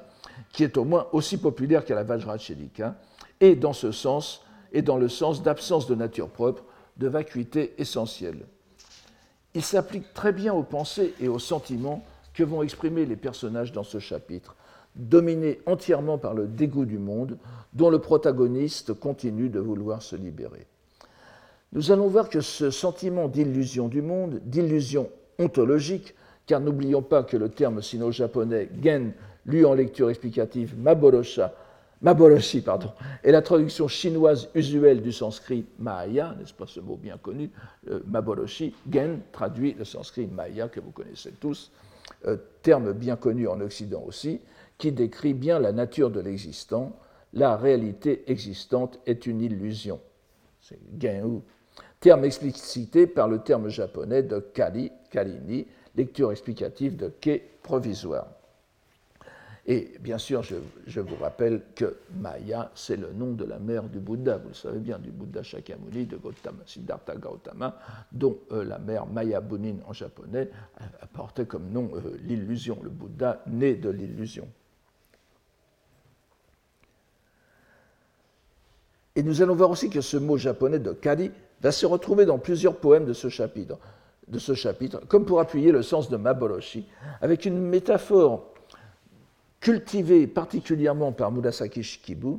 qui 0.52 0.62
est 0.64 0.76
au 0.76 0.84
moins 0.84 1.06
aussi 1.12 1.38
populaire 1.38 1.86
qu'à 1.86 1.94
la 1.94 2.04
Vajrachedika, 2.04 2.96
et 3.40 3.56
dans 3.56 3.72
ce 3.72 3.92
sens, 3.92 4.43
et 4.74 4.82
dans 4.82 4.98
le 4.98 5.08
sens 5.08 5.42
d'absence 5.42 5.86
de 5.86 5.94
nature 5.94 6.28
propre, 6.28 6.64
de 6.98 7.08
vacuité 7.08 7.72
essentielle. 7.78 8.44
Il 9.54 9.62
s'applique 9.62 10.12
très 10.12 10.32
bien 10.32 10.52
aux 10.52 10.64
pensées 10.64 11.14
et 11.20 11.28
aux 11.28 11.38
sentiments 11.38 12.04
que 12.34 12.42
vont 12.42 12.62
exprimer 12.62 13.06
les 13.06 13.16
personnages 13.16 13.72
dans 13.72 13.84
ce 13.84 14.00
chapitre, 14.00 14.56
dominés 14.96 15.60
entièrement 15.66 16.18
par 16.18 16.34
le 16.34 16.46
dégoût 16.46 16.84
du 16.84 16.98
monde, 16.98 17.38
dont 17.72 17.88
le 17.88 18.00
protagoniste 18.00 18.92
continue 18.94 19.48
de 19.48 19.60
vouloir 19.60 20.02
se 20.02 20.16
libérer. 20.16 20.66
Nous 21.72 21.92
allons 21.92 22.08
voir 22.08 22.28
que 22.28 22.40
ce 22.40 22.70
sentiment 22.70 23.28
d'illusion 23.28 23.88
du 23.88 24.02
monde, 24.02 24.40
d'illusion 24.44 25.08
ontologique, 25.38 26.14
car 26.46 26.60
n'oublions 26.60 27.02
pas 27.02 27.22
que 27.22 27.36
le 27.36 27.48
terme 27.48 27.80
sino-japonais 27.80 28.68
gen, 28.82 29.12
lu 29.46 29.64
en 29.64 29.74
lecture 29.74 30.10
explicative 30.10 30.78
maborosha, 30.78 31.54
Maboroshi, 32.04 32.60
pardon, 32.60 32.92
est 33.22 33.32
la 33.32 33.40
traduction 33.40 33.88
chinoise 33.88 34.50
usuelle 34.54 35.00
du 35.00 35.10
sanskrit 35.10 35.64
Maya, 35.78 36.34
n'est-ce 36.38 36.52
pas 36.52 36.66
ce 36.66 36.78
mot 36.78 36.98
bien 36.98 37.16
connu 37.16 37.50
euh, 37.88 38.00
Maboroshi, 38.06 38.74
Gen 38.92 39.20
traduit 39.32 39.72
le 39.72 39.86
sanskrit 39.86 40.26
Maya 40.26 40.68
que 40.68 40.80
vous 40.80 40.90
connaissez 40.90 41.32
tous, 41.40 41.72
euh, 42.26 42.36
terme 42.60 42.92
bien 42.92 43.16
connu 43.16 43.48
en 43.48 43.58
Occident 43.62 44.04
aussi, 44.06 44.42
qui 44.76 44.92
décrit 44.92 45.32
bien 45.32 45.58
la 45.58 45.72
nature 45.72 46.10
de 46.10 46.20
l'existant. 46.20 46.92
La 47.32 47.56
réalité 47.56 48.30
existante 48.30 49.00
est 49.06 49.24
une 49.24 49.40
illusion. 49.40 49.98
C'est 50.60 50.78
Gen-u. 51.00 51.40
Terme 52.00 52.26
explicité 52.26 53.06
par 53.06 53.28
le 53.28 53.38
terme 53.38 53.70
japonais 53.70 54.22
de 54.22 54.40
Kali, 54.40 54.92
Kalini, 55.10 55.66
lecture 55.96 56.32
explicative 56.32 56.96
de 56.96 57.08
Ke 57.08 57.40
provisoire. 57.62 58.26
Et 59.66 59.94
bien 59.98 60.18
sûr, 60.18 60.42
je, 60.42 61.00
vous 61.00 61.16
rappelle 61.16 61.62
que 61.74 61.96
Maya, 62.14 62.70
c'est 62.74 62.96
le 62.96 63.12
nom 63.12 63.32
de 63.32 63.44
la 63.44 63.58
mère 63.58 63.84
du 63.84 63.98
Bouddha, 63.98 64.36
vous 64.36 64.48
le 64.48 64.54
savez 64.54 64.78
bien, 64.78 64.98
du 64.98 65.10
Bouddha 65.10 65.42
Shakyamuni, 65.42 66.04
de 66.04 66.18
Gautama, 66.18 66.58
Siddhartha 66.66 67.16
Gautama, 67.16 67.78
dont 68.12 68.36
euh, 68.52 68.62
la 68.62 68.78
mère 68.78 69.06
Maya 69.06 69.40
Bunin 69.40 69.76
en 69.86 69.94
japonais 69.94 70.50
apportait 71.00 71.46
comme 71.46 71.70
nom 71.70 71.90
euh, 71.94 72.18
l'illusion, 72.24 72.78
le 72.82 72.90
Bouddha 72.90 73.42
né 73.46 73.74
de 73.74 73.88
l'illusion. 73.88 74.46
Et 79.16 79.22
nous 79.22 79.40
allons 79.40 79.54
voir 79.54 79.70
aussi 79.70 79.88
que 79.88 80.02
ce 80.02 80.18
mot 80.18 80.36
japonais 80.36 80.78
de 80.78 80.92
kari 80.92 81.30
va 81.62 81.72
se 81.72 81.86
retrouver 81.86 82.26
dans 82.26 82.38
plusieurs 82.38 82.76
poèmes 82.76 83.06
de 83.06 83.14
ce 83.14 83.30
chapitre, 83.30 83.78
de 84.28 84.38
ce 84.38 84.52
chapitre 84.52 85.00
comme 85.06 85.24
pour 85.24 85.40
appuyer 85.40 85.72
le 85.72 85.82
sens 85.82 86.10
de 86.10 86.18
Maboroshi, 86.18 86.86
avec 87.22 87.46
une 87.46 87.58
métaphore 87.58 88.53
cultivée 89.64 90.26
particulièrement 90.26 91.10
par 91.10 91.32
Murasaki 91.32 91.82
Shikibu 91.82 92.36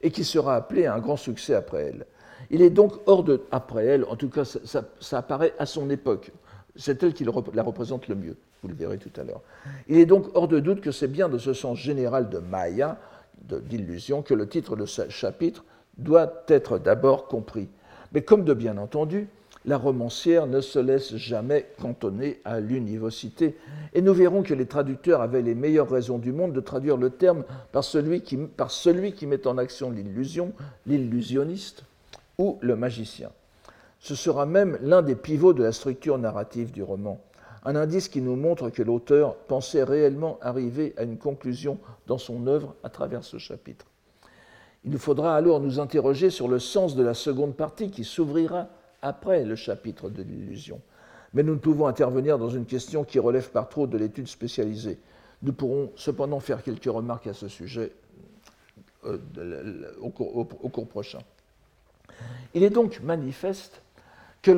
et 0.00 0.12
qui 0.12 0.22
sera 0.22 0.54
appelée 0.54 0.86
à 0.86 0.94
un 0.94 1.00
grand 1.00 1.16
succès 1.16 1.54
après 1.54 1.86
elle. 1.86 2.06
Il 2.50 2.62
est 2.62 2.70
donc 2.70 2.92
hors 3.06 3.24
de. 3.24 3.42
après 3.50 3.84
elle, 3.84 4.04
en 4.04 4.14
tout 4.14 4.30
cas, 4.30 4.44
ça, 4.44 5.18
apparaît 5.18 5.54
à 5.58 5.66
son 5.66 5.90
époque. 5.90 6.30
C'est 6.76 7.02
elle 7.02 7.14
qui 7.14 7.24
la 7.24 7.62
représente 7.64 8.06
le 8.06 8.14
mieux, 8.14 8.36
vous 8.62 8.68
le 8.68 8.76
verrez 8.76 8.98
tout 8.98 9.10
à 9.20 9.24
l'heure. 9.24 9.40
Il 9.88 9.98
est 9.98 10.06
donc 10.06 10.26
hors 10.34 10.46
de 10.46 10.60
doute 10.60 10.80
que 10.80 10.92
c'est 10.92 11.08
bien 11.08 11.28
de 11.28 11.36
ce 11.36 11.52
sens 11.52 11.76
général 11.76 12.28
de 12.30 12.38
Maya, 12.38 12.96
d'illusion, 13.42 14.22
que 14.22 14.34
le 14.34 14.48
titre 14.48 14.76
de 14.76 14.86
ce 14.86 15.08
chapitre 15.08 15.64
doit 15.96 16.44
être 16.46 16.78
d'abord 16.78 17.26
compris. 17.26 17.68
Mais 18.12 18.22
comme 18.22 18.44
de 18.44 18.54
bien 18.54 18.78
entendu, 18.78 19.26
la 19.64 19.76
romancière 19.76 20.46
ne 20.46 20.60
se 20.60 20.78
laisse 20.78 21.16
jamais 21.16 21.66
cantonner 21.80 22.40
à 22.44 22.60
l'univocité. 22.60 23.56
Et 23.92 24.02
nous 24.02 24.14
verrons 24.14 24.42
que 24.42 24.54
les 24.54 24.66
traducteurs 24.66 25.20
avaient 25.20 25.42
les 25.42 25.54
meilleures 25.54 25.90
raisons 25.90 26.18
du 26.18 26.32
monde 26.32 26.52
de 26.52 26.60
traduire 26.60 26.96
le 26.96 27.10
terme 27.10 27.44
par 27.72 27.84
celui 27.84 28.22
qui, 28.22 28.36
par 28.36 28.70
celui 28.70 29.12
qui 29.12 29.26
met 29.26 29.46
en 29.46 29.58
action 29.58 29.90
l'illusion, 29.90 30.52
l'illusionniste 30.86 31.84
ou 32.38 32.58
le 32.60 32.76
magicien. 32.76 33.30
Ce 34.00 34.14
sera 34.14 34.46
même 34.46 34.78
l'un 34.80 35.02
des 35.02 35.16
pivots 35.16 35.52
de 35.52 35.62
la 35.62 35.72
structure 35.72 36.18
narrative 36.18 36.70
du 36.70 36.82
roman, 36.82 37.20
un 37.64 37.74
indice 37.74 38.08
qui 38.08 38.22
nous 38.22 38.36
montre 38.36 38.70
que 38.70 38.82
l'auteur 38.82 39.34
pensait 39.34 39.82
réellement 39.82 40.38
arriver 40.40 40.94
à 40.96 41.02
une 41.02 41.18
conclusion 41.18 41.78
dans 42.06 42.18
son 42.18 42.46
œuvre 42.46 42.74
à 42.84 42.88
travers 42.88 43.24
ce 43.24 43.38
chapitre. 43.38 43.86
Il 44.84 44.92
nous 44.92 44.98
faudra 44.98 45.34
alors 45.34 45.60
nous 45.60 45.80
interroger 45.80 46.30
sur 46.30 46.46
le 46.46 46.60
sens 46.60 46.94
de 46.94 47.02
la 47.02 47.14
seconde 47.14 47.56
partie 47.56 47.90
qui 47.90 48.04
s'ouvrira 48.04 48.68
après 49.02 49.44
le 49.44 49.56
chapitre 49.56 50.10
de 50.10 50.22
l'illusion. 50.22 50.80
Mais 51.34 51.42
nous 51.42 51.54
ne 51.54 51.58
pouvons 51.58 51.86
intervenir 51.86 52.38
dans 52.38 52.48
une 52.48 52.64
question 52.64 53.04
qui 53.04 53.18
relève 53.18 53.50
par 53.50 53.68
trop 53.68 53.86
de 53.86 53.98
l'étude 53.98 54.28
spécialisée. 54.28 54.98
Nous 55.42 55.52
pourrons 55.52 55.92
cependant 55.96 56.40
faire 56.40 56.62
quelques 56.62 56.84
remarques 56.84 57.26
à 57.26 57.34
ce 57.34 57.48
sujet 57.48 57.92
euh, 59.04 59.18
au, 60.00 60.10
cours, 60.10 60.88
prochain. 60.88 61.20
Il 62.54 62.62
est 62.64 62.70
donc 62.70 63.00
manifeste 63.02 63.82
que 64.42 64.50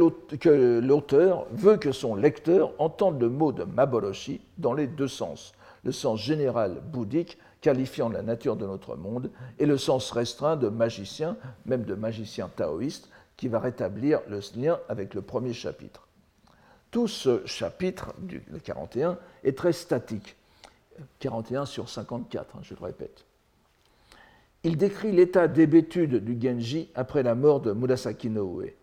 l'auteur 0.81 1.47
veut 1.53 1.77
que 1.77 1.93
son 1.93 2.15
lecteur 2.15 2.73
entende 2.79 3.21
le 3.21 3.29
mot 3.29 3.53
de 3.53 3.65
Maboroshi 3.65 4.41
dans 4.59 4.73
les 4.73 4.87
deux 4.87 5.09
sens, 5.09 5.53
le 5.85 5.93
sens 5.93 6.21
général 6.21 6.81
bouddhique 6.93 7.39
qualifiant 7.61 8.09
la 8.09 8.23
nature 8.23 8.57
de 8.57 8.67
notre 8.67 8.97
monde 8.97 9.31
et 9.59 9.67
le 9.67 9.77
sens 9.77 10.11
restreint 10.13 10.57
de 10.57 10.69
magicien, 10.69 11.37
même 11.67 11.85
de 11.85 11.95
magicien 11.95 12.49
taoïste, 12.55 13.11
qui 13.41 13.49
va 13.49 13.59
rétablir 13.59 14.21
le 14.29 14.41
lien 14.55 14.79
avec 14.91 15.15
le 15.15 15.23
premier 15.23 15.55
chapitre. 15.55 16.07
Tout 16.91 17.09
ce 17.09 17.41
chapitre, 17.47 18.13
le 18.29 18.59
41, 18.59 19.17
est 19.45 19.57
très 19.57 19.73
statique. 19.73 20.37
41 21.21 21.65
sur 21.65 21.89
54, 21.89 22.57
hein, 22.57 22.61
je 22.63 22.75
le 22.75 22.85
répète. 22.85 23.25
Il 24.63 24.77
décrit 24.77 25.11
l'état 25.11 25.49
d'hébétude 25.49 26.23
du 26.23 26.39
Genji 26.39 26.91
après 26.95 27.23
la 27.23 27.35
mort 27.35 27.63
de 27.63 27.73
Murasaki 27.73 28.29
Noe, 28.29 28.75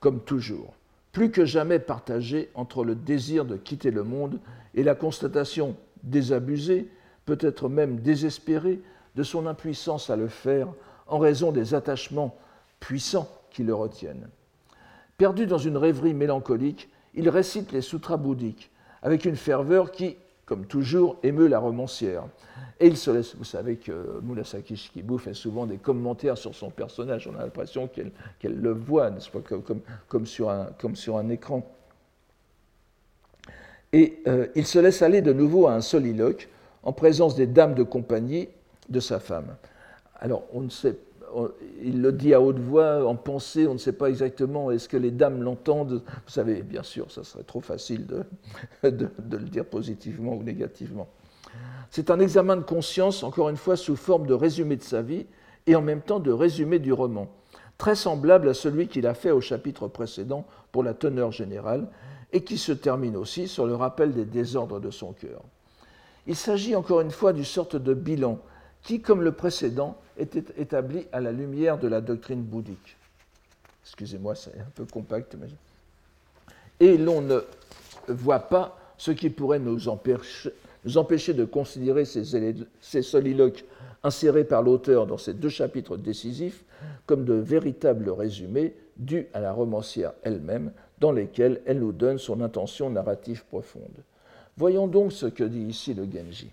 comme 0.00 0.24
toujours, 0.24 0.72
plus 1.12 1.30
que 1.30 1.44
jamais 1.44 1.78
partagé 1.78 2.48
entre 2.54 2.84
le 2.84 2.94
désir 2.94 3.44
de 3.44 3.58
quitter 3.58 3.90
le 3.90 4.02
monde 4.02 4.40
et 4.72 4.82
la 4.82 4.94
constatation 4.94 5.76
désabusée, 6.04 6.88
peut-être 7.26 7.68
même 7.68 8.00
désespérée, 8.00 8.80
de 9.14 9.22
son 9.22 9.46
impuissance 9.46 10.08
à 10.08 10.16
le 10.16 10.28
faire 10.28 10.68
en 11.06 11.18
raison 11.18 11.52
des 11.52 11.74
attachements 11.74 12.34
puissants 12.80 13.28
le 13.62 13.74
retiennent. 13.74 14.28
Perdu 15.18 15.46
dans 15.46 15.58
une 15.58 15.76
rêverie 15.76 16.14
mélancolique, 16.14 16.88
il 17.14 17.28
récite 17.28 17.72
les 17.72 17.80
sutras 17.80 18.16
bouddhiques 18.16 18.70
avec 19.02 19.24
une 19.24 19.36
ferveur 19.36 19.90
qui, 19.90 20.16
comme 20.44 20.66
toujours, 20.66 21.16
émeut 21.22 21.46
la 21.46 21.58
romancière. 21.58 22.24
Et 22.78 22.88
il 22.88 22.96
se 22.96 23.10
laisse, 23.10 23.34
vous 23.36 23.44
savez 23.44 23.76
que 23.76 24.20
Murasaki 24.22 24.76
Shikibu 24.76 25.18
fait 25.18 25.32
souvent 25.32 25.64
des 25.64 25.78
commentaires 25.78 26.36
sur 26.36 26.54
son 26.54 26.70
personnage, 26.70 27.26
on 27.26 27.38
a 27.38 27.42
l'impression 27.42 27.88
qu'elle 27.88 28.60
le 28.60 28.72
voit, 28.72 29.10
n'est-ce 29.10 29.30
pas, 29.30 29.40
comme, 29.40 29.80
comme, 30.08 30.26
sur 30.26 30.50
un, 30.50 30.66
comme 30.78 30.94
sur 30.94 31.16
un 31.16 31.28
écran. 31.30 31.66
Et 33.92 34.20
euh, 34.26 34.48
il 34.54 34.66
se 34.66 34.78
laisse 34.78 35.00
aller 35.00 35.22
de 35.22 35.32
nouveau 35.32 35.68
à 35.68 35.72
un 35.74 35.80
soliloque 35.80 36.48
en 36.82 36.92
présence 36.92 37.34
des 37.34 37.46
dames 37.46 37.74
de 37.74 37.82
compagnie 37.82 38.48
de 38.90 39.00
sa 39.00 39.20
femme. 39.20 39.56
Alors, 40.16 40.44
on 40.52 40.60
ne 40.60 40.68
sait 40.68 40.96
il 41.82 42.00
le 42.00 42.12
dit 42.12 42.34
à 42.34 42.40
haute 42.40 42.58
voix, 42.58 43.06
en 43.06 43.16
pensée, 43.16 43.66
on 43.66 43.74
ne 43.74 43.78
sait 43.78 43.92
pas 43.92 44.08
exactement, 44.08 44.70
est-ce 44.70 44.88
que 44.88 44.96
les 44.96 45.10
dames 45.10 45.42
l'entendent 45.42 46.02
Vous 46.04 46.32
savez, 46.32 46.62
bien 46.62 46.82
sûr, 46.82 47.10
ça 47.10 47.24
serait 47.24 47.44
trop 47.44 47.60
facile 47.60 48.06
de, 48.82 48.90
de, 48.90 49.36
le 49.36 49.44
dire 49.44 49.64
positivement 49.64 50.34
ou 50.34 50.42
négativement. 50.42 51.08
C'est 51.90 52.10
un 52.10 52.20
examen 52.20 52.56
de 52.56 52.62
conscience, 52.62 53.22
encore 53.22 53.48
une 53.48 53.56
fois, 53.56 53.76
sous 53.76 53.96
forme 53.96 54.26
de 54.26 54.34
résumé 54.34 54.76
de 54.76 54.82
sa 54.82 55.02
vie 55.02 55.26
et 55.66 55.76
en 55.76 55.82
même 55.82 56.02
temps 56.02 56.20
de 56.20 56.32
résumé 56.32 56.78
du 56.78 56.92
roman, 56.92 57.28
très 57.78 57.94
semblable 57.94 58.48
à 58.48 58.54
celui 58.54 58.88
qu'il 58.88 59.06
a 59.06 59.14
fait 59.14 59.30
au 59.30 59.40
chapitre 59.40 59.88
précédent 59.88 60.46
pour 60.72 60.82
la 60.82 60.94
teneur 60.94 61.32
générale 61.32 61.88
et 62.32 62.42
qui 62.42 62.58
se 62.58 62.72
termine 62.72 63.16
aussi 63.16 63.48
sur 63.48 63.66
le 63.66 63.74
rappel 63.74 64.12
des 64.12 64.24
désordres 64.24 64.80
de 64.80 64.90
son 64.90 65.12
cœur. 65.12 65.42
Il 66.26 66.36
s'agit 66.36 66.74
encore 66.74 67.00
une 67.00 67.10
fois 67.10 67.32
d'une 67.32 67.44
sorte 67.44 67.76
de 67.76 67.94
bilan 67.94 68.38
qui, 68.86 69.00
comme 69.00 69.22
le 69.22 69.32
précédent, 69.32 69.98
était 70.16 70.44
établi 70.56 71.06
à 71.10 71.20
la 71.20 71.32
lumière 71.32 71.76
de 71.76 71.88
la 71.88 72.00
doctrine 72.00 72.42
bouddhique. 72.42 72.96
Excusez-moi, 73.82 74.36
c'est 74.36 74.58
un 74.60 74.70
peu 74.74 74.84
compact, 74.84 75.36
mais 75.38 75.48
et 76.78 76.96
l'on 76.96 77.20
ne 77.20 77.40
voit 78.06 78.40
pas 78.40 78.78
ce 78.96 79.10
qui 79.10 79.28
pourrait 79.28 79.58
nous 79.58 79.88
empêcher, 79.88 80.50
nous 80.84 80.98
empêcher 80.98 81.34
de 81.34 81.44
considérer 81.44 82.04
ces, 82.04 83.02
soliloques 83.02 83.64
insérés 84.04 84.44
par 84.44 84.62
l'auteur 84.62 85.06
dans 85.08 85.18
ces 85.18 85.34
deux 85.34 85.48
chapitres 85.48 85.96
décisifs 85.96 86.64
comme 87.06 87.24
de 87.24 87.34
véritables 87.34 88.08
résumés 88.10 88.74
dus 88.96 89.26
à 89.34 89.40
la 89.40 89.52
romancière 89.52 90.12
elle-même, 90.22 90.70
dans 91.00 91.10
lesquels 91.12 91.60
elle 91.66 91.80
nous 91.80 91.92
donne 91.92 92.18
son 92.18 92.40
intention 92.40 92.88
narrative 92.88 93.44
profonde. 93.46 94.04
Voyons 94.56 94.86
donc 94.86 95.12
ce 95.12 95.26
que 95.26 95.44
dit 95.44 95.64
ici 95.64 95.92
le 95.92 96.04
Genji. 96.04 96.50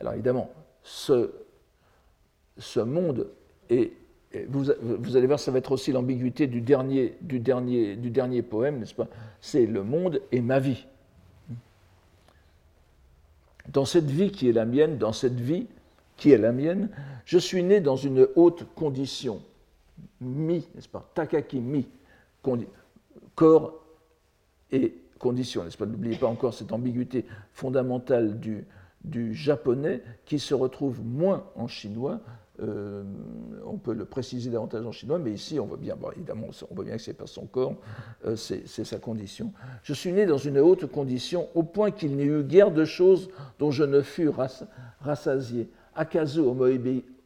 Alors 0.00 0.12
évidemment, 0.14 0.50
ce, 0.82 1.30
ce 2.58 2.80
monde 2.80 3.28
est 3.70 3.92
vous, 4.48 5.16
allez 5.16 5.26
voir, 5.26 5.38
ça 5.38 5.50
va 5.50 5.58
être 5.58 5.72
aussi 5.72 5.92
l'ambiguïté 5.92 6.46
du 6.46 6.60
dernier, 6.60 7.16
du, 7.20 7.40
dernier, 7.40 7.96
du 7.96 8.10
dernier 8.10 8.42
poème, 8.42 8.78
n'est-ce 8.78 8.94
pas? 8.94 9.08
C'est 9.40 9.66
le 9.66 9.82
monde 9.82 10.20
et 10.32 10.40
ma 10.40 10.58
vie. 10.58 10.86
Dans 13.68 13.84
cette 13.84 14.10
vie 14.10 14.30
qui 14.30 14.48
est 14.48 14.52
la 14.52 14.64
mienne, 14.64 14.98
dans 14.98 15.12
cette 15.12 15.40
vie 15.40 15.66
qui 16.16 16.32
est 16.32 16.38
la 16.38 16.52
mienne, 16.52 16.90
je 17.24 17.38
suis 17.38 17.62
né 17.62 17.80
dans 17.80 17.96
une 17.96 18.28
haute 18.36 18.64
condition. 18.74 19.42
Mi, 20.20 20.66
n'est-ce 20.74 20.88
pas? 20.88 21.08
Takaki 21.14 21.60
mi, 21.60 21.86
corps 23.34 23.82
et 24.70 24.94
condition, 25.18 25.64
n'est-ce 25.64 25.76
pas? 25.76 25.86
N'oubliez 25.86 26.16
pas 26.16 26.26
encore 26.26 26.54
cette 26.54 26.72
ambiguïté 26.72 27.26
fondamentale 27.52 28.38
du, 28.38 28.66
du 29.04 29.34
japonais 29.34 30.02
qui 30.24 30.38
se 30.38 30.54
retrouve 30.54 31.04
moins 31.04 31.44
en 31.54 31.68
chinois 31.68 32.20
euh, 32.62 33.04
on 33.66 33.76
peut 33.76 33.92
le 33.92 34.04
préciser 34.06 34.50
davantage 34.50 34.86
en 34.86 34.92
chinois, 34.92 35.18
mais 35.18 35.32
ici, 35.32 35.60
on 35.60 35.66
voit 35.66 35.76
bien, 35.76 35.96
évidemment, 36.14 36.46
on 36.70 36.74
voit 36.74 36.84
bien 36.84 36.96
que 36.96 37.02
c'est 37.02 37.12
pas 37.12 37.26
son 37.26 37.46
corps, 37.46 37.74
euh, 38.24 38.36
c'est 38.36 38.66
sa 38.66 38.98
condition. 38.98 39.52
Je 39.82 39.92
suis 39.92 40.12
né 40.12 40.24
dans 40.26 40.38
une 40.38 40.58
haute 40.58 40.86
condition, 40.86 41.48
au 41.54 41.62
point 41.62 41.90
qu'il 41.90 42.16
n'y 42.16 42.24
eut 42.24 42.42
guère 42.42 42.70
de 42.70 42.84
choses 42.84 43.28
dont 43.58 43.70
je 43.70 43.84
ne 43.84 44.00
fus 44.00 44.30
rassasié. 45.00 45.68
Akazu 45.94 46.40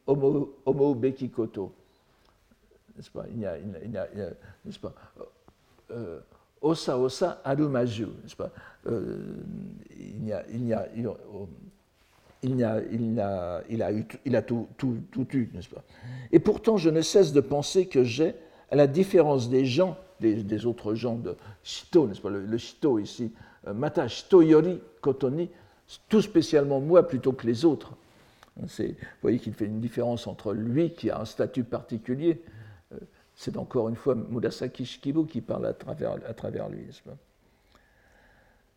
homo 0.07 0.95
bekikoto. 0.95 1.73
N'est-ce 2.97 3.11
pas? 3.11 3.25
Il 3.31 3.39
n'y 3.39 3.47
a, 3.47 3.57
n'est-ce 4.65 4.81
pas? 4.81 4.95
Euh, 5.93 6.21
Osa 6.62 6.99
osa 6.99 7.40
arumaju, 7.45 8.09
n'est-ce 8.23 8.37
pas? 8.37 8.50
Il 12.43 14.35
a, 14.35 14.43
tout, 14.43 14.69
tout, 14.76 14.97
tout 15.11 15.26
eu, 15.37 15.50
n'est-ce 15.55 15.69
pas? 15.69 15.83
Et 16.33 16.38
pourtant, 16.38 16.76
je 16.76 16.90
ne 16.90 17.02
cesse 17.02 17.33
de 17.33 17.40
penser 17.40 17.87
que 17.87 18.05
j'ai, 18.05 18.35
à 18.71 18.76
la 18.76 18.87
différence 18.87 19.49
des 19.49 19.64
gens, 19.64 19.97
des, 20.21 20.67
autres 20.67 20.95
gens 20.95 21.17
de 21.17 21.37
Shito, 21.62 22.07
n'est-ce 22.07 22.21
pas? 22.21 22.31
Le, 22.31 22.59
Shito 22.59 22.99
ici, 22.99 23.33
euh, 23.67 23.75
Mata 23.75 24.07
Shito 24.09 24.43
Yori 24.43 24.81
Kotoni, 25.00 25.49
tout 26.09 26.23
spécialement 26.23 26.81
moi 26.81 27.07
plutôt 27.07 27.33
que 27.33 27.47
les 27.47 27.64
autres. 27.64 27.95
Vous 28.57 28.67
voyez 29.23 29.38
qu'il 29.38 29.55
fait 29.55 29.64
une 29.64 29.81
différence 29.81 30.26
entre 30.26 30.52
lui 30.52 30.90
qui 30.93 31.11
a 31.11 31.21
un 31.21 31.25
statut 31.25 31.64
particulier. 31.64 32.43
C'est 33.43 33.57
encore 33.57 33.89
une 33.89 33.97
fois 33.97 34.15
Murasaki 34.15 34.85
Shikibu 34.85 35.25
qui 35.25 35.41
parle 35.41 35.65
à 35.65 35.73
travers, 35.73 36.17
à 36.29 36.35
travers 36.35 36.69
lui, 36.69 36.87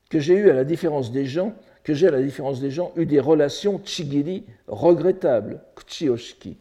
Que 0.09 0.19
j'ai 0.19 0.35
eu, 0.35 0.49
à 0.49 0.53
la 0.53 0.63
différence 0.63 1.11
des 1.11 1.25
gens, 1.25 1.53
que 1.83 1.93
j'ai, 1.93 2.07
à 2.07 2.11
la 2.11 2.21
différence 2.21 2.61
des 2.61 2.71
gens, 2.71 2.93
eu 2.95 3.05
des 3.05 3.19
relations 3.19 3.81
chigiri 3.83 4.45
regrettables, 4.67 5.59
kchioshiki. 5.75 6.55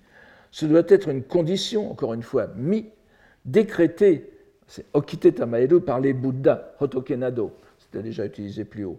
Ce 0.50 0.66
doit 0.66 0.82
être 0.88 1.10
une 1.10 1.22
condition, 1.22 1.92
encore 1.92 2.12
une 2.12 2.24
fois, 2.24 2.48
mi, 2.56 2.90
décrétée, 3.44 4.32
c'est 4.66 4.86
okite 4.94 5.36
tamaeru 5.36 5.80
par 5.80 6.00
les 6.00 6.12
Bouddhas, 6.12 6.72
hotokenado, 6.80 7.52
c'était 7.78 8.02
déjà 8.02 8.26
utilisé 8.26 8.64
plus 8.64 8.82
haut, 8.82 8.98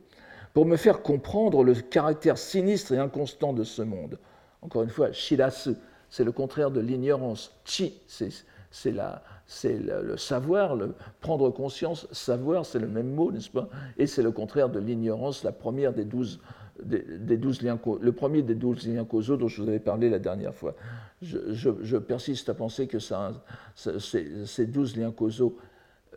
pour 0.53 0.65
me 0.65 0.77
faire 0.77 1.01
comprendre 1.01 1.61
le 1.65 1.73
caractère 1.73 2.37
sinistre 2.37 2.93
et 2.93 2.99
inconstant 2.99 3.51
de 3.51 3.65
ce 3.65 3.81
monde. 3.81 4.17
Encore 4.61 4.83
une 4.83 4.89
fois, 4.89 5.11
shirasu, 5.11 5.71
c'est 6.09 6.23
le 6.23 6.31
contraire 6.31 6.71
de 6.71 6.79
l'ignorance. 6.79 7.51
Chi, 7.65 7.99
c'est 8.07 8.29
c'est 8.73 9.77
le, 9.77 10.17
savoir, 10.17 10.75
le 10.75 10.95
prendre 11.21 11.51
conscience, 11.51 12.07
savoir, 12.11 12.65
c'est 12.65 12.79
le 12.79 12.87
même 12.87 13.13
mot, 13.13 13.31
n'est-ce 13.31 13.51
pas? 13.51 13.69
Et 13.99 14.07
c'est 14.07 14.23
le 14.23 14.31
contraire 14.31 14.69
de 14.69 14.79
l'ignorance, 14.79 15.43
la 15.43 15.51
première 15.51 15.93
des 15.93 16.05
douze, 16.05 16.41
des, 16.83 17.37
douze 17.37 17.61
liens, 17.61 17.79
le 18.01 18.11
premier 18.11 18.41
des 18.41 18.55
douze 18.55 18.87
liens 18.87 19.05
causaux 19.05 19.37
dont 19.37 19.47
je 19.47 19.61
vous 19.61 19.69
avais 19.69 19.79
parlé 19.79 20.09
la 20.09 20.17
dernière 20.17 20.55
fois. 20.55 20.73
Je, 21.21 21.97
persiste 21.97 22.49
à 22.49 22.55
penser 22.55 22.87
que 22.87 22.97
ça, 22.97 23.31
ces 23.75 24.65
douze 24.65 24.97
liens 24.97 25.11
causaux 25.11 25.55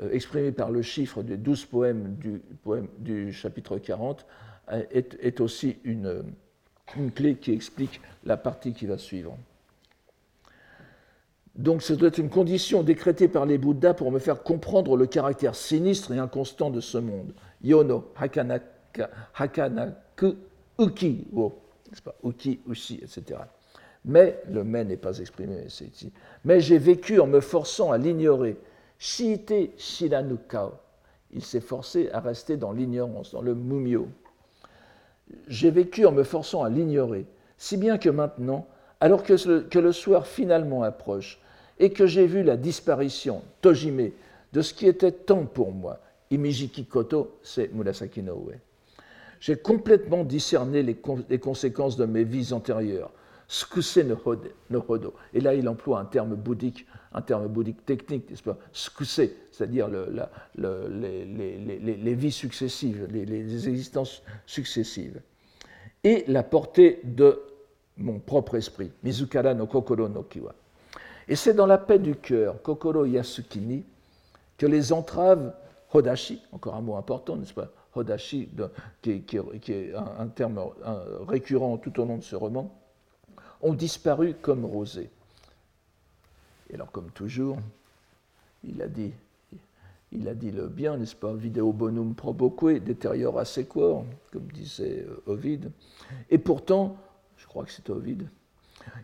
euh, 0.00 0.10
exprimés 0.12 0.52
par 0.52 0.70
le 0.70 0.80
chiffre 0.80 1.22
des 1.22 1.36
douze 1.36 1.66
poèmes 1.66 2.16
du, 2.98 3.32
chapitre 3.34 3.76
40 3.76 4.26
euh, 4.72 4.82
est, 4.90 5.16
est 5.20 5.40
aussi 5.40 5.76
une, 5.84 6.22
une 6.96 7.12
clé 7.12 7.36
qui 7.36 7.52
explique 7.52 8.00
la 8.24 8.38
partie 8.38 8.72
qui 8.72 8.86
va 8.86 8.96
suivre. 8.96 9.36
Donc 11.56 11.82
ce 11.82 11.94
doit 11.94 12.08
être 12.08 12.18
une 12.18 12.28
condition 12.28 12.82
décrétée 12.82 13.28
par 13.28 13.46
les 13.46 13.56
Bouddhas 13.56 13.94
pour 13.94 14.12
me 14.12 14.18
faire 14.18 14.42
comprendre 14.42 14.96
le 14.96 15.06
caractère 15.06 15.54
sinistre 15.54 16.12
et 16.12 16.18
inconstant 16.18 16.70
de 16.70 16.80
ce 16.80 16.98
monde. 16.98 17.32
Yono, 17.62 18.12
hakanaku, 18.16 20.34
uki, 20.78 21.26
pas, 22.04 22.14
uki, 22.22 22.60
etc. 23.02 23.40
Mais, 24.04 24.40
le 24.50 24.64
mais 24.64 24.84
n'est 24.84 24.98
pas 24.98 25.18
exprimé 25.18 25.64
c'est 25.68 25.86
ici. 25.86 26.12
Mais 26.44 26.60
j'ai 26.60 26.78
vécu 26.78 27.20
en 27.20 27.26
me 27.26 27.40
forçant 27.40 27.90
à 27.90 27.98
l'ignorer. 27.98 28.58
Shiite 28.98 29.78
shiranukao. 29.78 30.74
Il 31.32 31.42
s'est 31.42 31.60
forcé 31.60 32.10
à 32.12 32.20
rester 32.20 32.56
dans 32.56 32.72
l'ignorance, 32.72 33.32
dans 33.32 33.42
le 33.42 33.54
mumio. 33.54 34.08
J'ai 35.48 35.70
vécu 35.70 36.06
en 36.06 36.12
me 36.12 36.22
forçant 36.22 36.62
à 36.62 36.68
l'ignorer, 36.68 37.26
si 37.58 37.76
bien 37.76 37.98
que 37.98 38.08
maintenant, 38.08 38.68
alors 39.00 39.24
que 39.24 39.78
le 39.78 39.92
soir 39.92 40.26
finalement 40.26 40.84
approche, 40.84 41.40
et 41.78 41.90
que 41.90 42.06
j'ai 42.06 42.26
vu 42.26 42.42
la 42.42 42.56
disparition, 42.56 43.42
Tojime, 43.60 44.10
de 44.52 44.62
ce 44.62 44.72
qui 44.72 44.86
était 44.86 45.12
tant 45.12 45.44
pour 45.44 45.72
moi. 45.72 46.00
Imijiki 46.30 46.86
Koto, 46.86 47.38
c'est 47.42 47.72
Murasaki 47.72 48.22
no 48.22 48.50
J'ai 49.38 49.56
complètement 49.56 50.24
discerné 50.24 50.82
les, 50.82 50.96
conséquences 51.38 51.96
de 51.96 52.06
mes 52.06 52.24
vies 52.24 52.52
antérieures. 52.52 53.12
Skuse 53.48 53.98
no, 53.98 54.84
hodo. 54.88 55.14
Et 55.32 55.40
là, 55.40 55.54
il 55.54 55.68
emploie 55.68 56.00
un 56.00 56.04
terme 56.04 56.34
bouddhique, 56.34 56.84
un 57.12 57.22
terme 57.22 57.46
bouddhique 57.46 57.84
technique, 57.86 58.32
Skuse, 58.72 59.30
c'est-à-dire 59.52 59.88
les, 60.56 62.14
vies 62.14 62.32
successives, 62.32 63.06
les, 63.12 63.68
existences 63.68 64.22
successives. 64.46 65.20
Et 66.02 66.24
la 66.26 66.42
portée 66.42 67.00
de 67.04 67.40
mon 67.98 68.18
propre 68.18 68.56
esprit, 68.56 68.90
Mizukara 69.04 69.54
no 69.54 69.66
Kokoro 69.66 70.08
no 70.08 70.24
Kiwa. 70.24 70.54
Et 71.28 71.36
c'est 71.36 71.54
dans 71.54 71.66
la 71.66 71.78
paix 71.78 71.98
du 71.98 72.16
cœur, 72.16 72.62
Kokoro 72.62 73.04
Yasukini, 73.04 73.84
que 74.56 74.66
les 74.66 74.92
entraves 74.92 75.52
Hodashi, 75.92 76.42
encore 76.52 76.74
un 76.74 76.80
mot 76.80 76.96
important, 76.96 77.36
n'est-ce 77.36 77.54
pas 77.54 77.68
Hodashi, 77.94 78.48
qui, 79.02 79.10
est 79.10 79.94
un, 79.94 80.26
terme 80.28 80.60
récurrent 81.26 81.78
tout 81.78 81.98
au 82.00 82.04
long 82.04 82.18
de 82.18 82.22
ce 82.22 82.36
roman, 82.36 82.70
ont 83.62 83.72
disparu 83.72 84.34
comme 84.40 84.64
rosées. 84.64 85.10
Et 86.70 86.74
alors, 86.74 86.90
comme 86.90 87.10
toujours, 87.10 87.58
il 88.64 88.82
a 88.82 88.88
dit, 88.88 89.12
il 90.12 90.28
a 90.28 90.34
dit 90.34 90.50
le 90.50 90.68
bien, 90.68 90.96
n'est-ce 90.96 91.16
pas 91.16 91.32
Video 91.32 91.72
bonum 91.72 92.14
proboque, 92.14 92.82
détériora 92.82 93.44
sequor, 93.44 94.04
comme 94.32 94.46
disait 94.52 95.06
euh, 95.08 95.32
Ovide. 95.32 95.70
Et 96.30 96.38
pourtant, 96.38 96.96
je 97.36 97.46
crois 97.46 97.64
que 97.64 97.70
c'est 97.72 97.88
Ovide, 97.90 98.28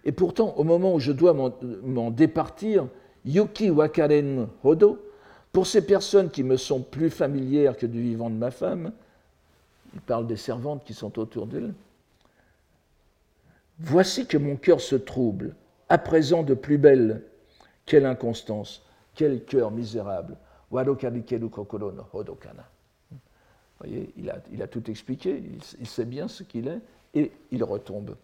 et 0.04 0.12
pourtant, 0.12 0.54
au 0.56 0.64
moment 0.64 0.94
où 0.94 1.00
je 1.00 1.12
dois 1.12 1.32
m'en 1.32 2.10
départir, 2.10 2.88
Yuki 3.24 3.70
Wakaren 3.70 4.48
Hodo, 4.64 4.98
pour 5.52 5.66
ces 5.66 5.86
personnes 5.86 6.30
qui 6.30 6.42
me 6.42 6.56
sont 6.56 6.80
plus 6.80 7.10
familières 7.10 7.76
que 7.76 7.86
du 7.86 8.02
vivant 8.02 8.30
de 8.30 8.34
ma 8.34 8.50
femme, 8.50 8.92
il 9.94 10.00
parle 10.00 10.26
des 10.26 10.36
servantes 10.36 10.84
qui 10.84 10.94
sont 10.94 11.18
autour 11.18 11.46
d'elle, 11.46 11.74
voici 13.78 14.26
que 14.26 14.38
mon 14.38 14.56
cœur 14.56 14.80
se 14.80 14.96
trouble, 14.96 15.54
à 15.88 15.98
présent 15.98 16.42
de 16.42 16.54
plus 16.54 16.78
belle. 16.78 17.22
Quelle 17.84 18.06
inconstance, 18.06 18.82
quel 19.14 19.44
cœur 19.44 19.70
misérable. 19.70 20.36
Vous 20.70 20.78
voyez, 23.78 24.14
il 24.16 24.62
a 24.62 24.66
tout 24.68 24.90
expliqué, 24.90 25.42
il 25.78 25.86
sait 25.86 26.04
bien 26.04 26.28
ce 26.28 26.44
qu'il 26.44 26.68
est, 26.68 26.80
et 27.14 27.30
il 27.50 27.62
retombe. 27.62 28.16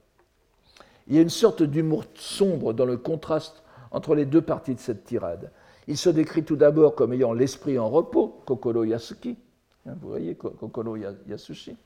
Il 1.08 1.16
y 1.16 1.18
a 1.18 1.22
une 1.22 1.30
sorte 1.30 1.62
d'humour 1.62 2.04
sombre 2.14 2.72
dans 2.74 2.84
le 2.84 2.98
contraste 2.98 3.62
entre 3.90 4.14
les 4.14 4.26
deux 4.26 4.42
parties 4.42 4.74
de 4.74 4.80
cette 4.80 5.04
tirade. 5.04 5.50
Il 5.86 5.96
se 5.96 6.10
décrit 6.10 6.44
tout 6.44 6.56
d'abord 6.56 6.94
comme 6.94 7.14
ayant 7.14 7.32
l'esprit 7.32 7.78
en 7.78 7.88
repos, 7.88 8.42
Kokoro 8.44 8.84
Yasuki, 8.84 9.38
hein, 9.86 9.94
vous 10.00 10.08
voyez, 10.10 10.34
Kokoro 10.34 10.96
Yasushi, 10.96 11.76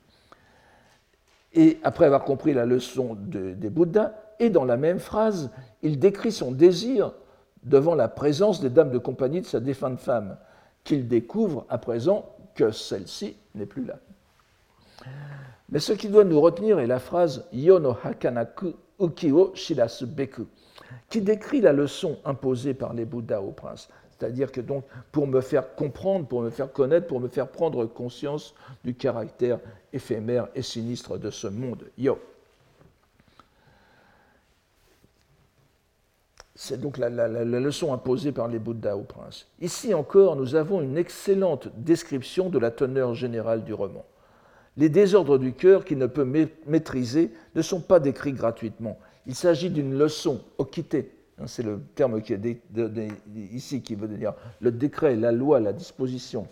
et 1.53 1.79
après 1.83 2.05
avoir 2.05 2.25
compris 2.25 2.53
la 2.53 2.65
leçon 2.65 3.15
des 3.15 3.69
Bouddhas, 3.69 4.13
et 4.39 4.49
dans 4.49 4.65
la 4.65 4.75
même 4.75 4.99
phrase, 4.99 5.51
il 5.83 5.99
décrit 5.99 6.31
son 6.31 6.51
désir 6.51 7.13
devant 7.63 7.95
la 7.95 8.09
présence 8.09 8.59
des 8.59 8.69
dames 8.69 8.91
de 8.91 8.97
compagnie 8.97 9.39
de 9.39 9.45
sa 9.45 9.61
défunte 9.61 9.99
femme, 9.99 10.37
qu'il 10.83 11.07
découvre 11.07 11.65
à 11.69 11.77
présent 11.77 12.25
que 12.55 12.71
celle-ci 12.71 13.37
n'est 13.55 13.65
plus 13.65 13.85
là. 13.85 13.99
Mais 15.69 15.79
ce 15.79 15.93
qui 15.93 16.09
doit 16.09 16.25
nous 16.25 16.41
retenir 16.41 16.79
est 16.79 16.87
la 16.87 16.99
phrase 16.99 17.45
Yono 17.53 17.95
Hakanaku 18.03 18.73
Ukiyo 18.99 19.51
Shirasu 19.55 20.05
Beku, 20.05 20.45
qui 21.09 21.21
décrit 21.21 21.61
la 21.61 21.73
leçon 21.73 22.17
imposée 22.25 22.73
par 22.73 22.93
les 22.93 23.05
Bouddhas 23.05 23.41
au 23.41 23.51
prince. 23.51 23.89
C'est-à-dire 24.11 24.51
que 24.51 24.61
donc, 24.61 24.85
pour 25.11 25.27
me 25.27 25.41
faire 25.41 25.75
comprendre, 25.75 26.27
pour 26.27 26.41
me 26.41 26.49
faire 26.49 26.71
connaître, 26.71 27.07
pour 27.07 27.19
me 27.19 27.27
faire 27.27 27.47
prendre 27.47 27.85
conscience 27.85 28.53
du 28.83 28.93
caractère 28.93 29.59
éphémère 29.91 30.47
et 30.55 30.61
sinistre 30.61 31.17
de 31.17 31.29
ce 31.29 31.47
monde. 31.47 31.83
Yo. 31.97 32.19
C'est 36.55 36.79
donc 36.79 36.97
la, 36.97 37.09
leçon 37.09 37.93
imposée 37.93 38.31
par 38.31 38.47
les 38.47 38.59
Bouddhas 38.59 38.95
au 38.95 39.01
prince. 39.01 39.47
Ici 39.59 39.93
encore, 39.93 40.35
nous 40.35 40.55
avons 40.55 40.81
une 40.81 40.97
excellente 40.97 41.67
description 41.75 42.49
de 42.49 42.59
la 42.59 42.71
teneur 42.71 43.15
générale 43.15 43.63
du 43.63 43.73
roman. 43.73 44.05
Les 44.77 44.89
désordres 44.89 45.37
du 45.37 45.53
cœur 45.53 45.85
qu'il 45.85 45.97
ne 45.99 46.07
peut 46.07 46.25
maîtriser 46.65 47.31
ne 47.55 47.61
sont 47.61 47.81
pas 47.81 47.99
décrits 47.99 48.33
gratuitement. 48.33 48.97
Il 49.27 49.35
s'agit 49.35 49.69
d'une 49.69 49.97
leçon, 49.97 50.41
okite, 50.57 50.95
hein, 51.37 51.47
c'est 51.47 51.63
le 51.63 51.79
terme 51.95 52.21
qui 52.21 52.33
est 52.33 52.61
ici 53.51 53.81
qui 53.81 53.95
veut 53.95 54.07
dire 54.07 54.33
le 54.59 54.71
décret, 54.71 55.15
la 55.15 55.31
loi, 55.31 55.59
la 55.59 55.73
disposition. 55.73 56.47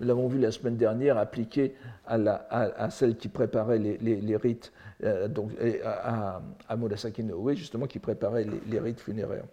Nous 0.00 0.06
l'avons 0.06 0.28
vu 0.28 0.38
la 0.38 0.50
semaine 0.50 0.76
dernière 0.76 1.16
appliqué 1.18 1.74
à, 2.06 2.90
celle 2.90 3.16
qui 3.16 3.28
préparait 3.28 3.78
les, 3.78 4.36
rites, 4.36 4.72
euh, 5.04 5.28
donc, 5.28 5.52
à, 5.84 6.42
à 6.68 6.76
Murasaki 6.76 7.24
justement, 7.54 7.86
qui 7.86 7.98
préparait 7.98 8.46
les 8.66 8.78
rites 8.78 9.00
funéraires. 9.00 9.44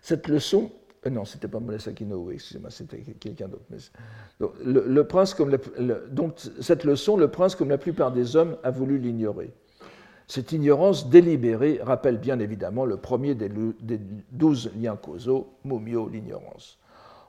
Cette 0.00 0.28
leçon 0.28 0.70
non, 1.10 1.24
c'était 1.24 1.48
pas 1.48 1.60
Murasaki 1.60 2.04
no 2.04 2.30
excusez-moi, 2.30 2.70
c'était 2.70 2.98
quelqu'un 2.98 3.48
d'autre. 3.48 3.64
Donc, 4.40 4.52
le, 4.64 5.02
prince, 5.04 5.36
donc, 6.10 6.34
cette 6.60 6.84
leçon, 6.84 7.16
le 7.16 7.28
prince, 7.28 7.54
comme 7.54 7.68
la 7.68 7.78
plupart 7.78 8.12
des 8.12 8.36
hommes, 8.36 8.56
a 8.62 8.70
voulu 8.70 8.98
l'ignorer. 8.98 9.52
Cette 10.26 10.52
ignorance 10.52 11.08
délibérée 11.08 11.80
rappelle 11.82 12.18
bien 12.18 12.38
évidemment 12.38 12.84
le 12.84 12.98
premier 12.98 13.34
des, 13.34 13.50
douze 14.30 14.70
liens 14.76 14.96
causaux, 14.96 15.54
Mumio, 15.64 16.08
l'ignorance. 16.08 16.78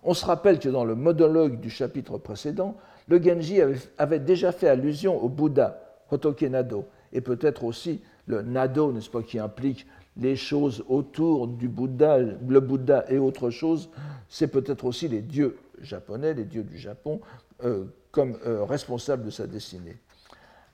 On 0.03 0.13
se 0.13 0.25
rappelle 0.25 0.59
que 0.59 0.69
dans 0.69 0.85
le 0.85 0.95
monologue 0.95 1.59
du 1.59 1.69
chapitre 1.69 2.17
précédent, 2.17 2.75
le 3.07 3.21
Genji 3.21 3.61
avait, 3.61 3.77
avait 3.97 4.19
déjà 4.19 4.51
fait 4.51 4.67
allusion 4.67 5.21
au 5.21 5.29
Bouddha, 5.29 5.81
Hotoke 6.11 6.41
Nado, 6.43 6.85
et 7.13 7.21
peut-être 7.21 7.63
aussi 7.63 8.01
le 8.27 8.41
Nado, 8.41 8.91
n'est-ce 8.91 9.09
pas, 9.09 9.23
qui 9.23 9.39
implique 9.39 9.87
les 10.19 10.35
choses 10.35 10.83
autour 10.87 11.47
du 11.47 11.67
Bouddha, 11.67 12.19
le 12.19 12.59
Bouddha 12.59 13.05
et 13.09 13.17
autre 13.17 13.49
chose, 13.49 13.89
c'est 14.27 14.47
peut-être 14.47 14.85
aussi 14.85 15.07
les 15.07 15.21
dieux 15.21 15.57
japonais, 15.81 16.33
les 16.33 16.45
dieux 16.45 16.63
du 16.63 16.77
Japon, 16.77 17.21
euh, 17.63 17.85
comme 18.11 18.37
euh, 18.45 18.63
responsables 18.63 19.23
de 19.23 19.29
sa 19.29 19.47
destinée. 19.47 19.97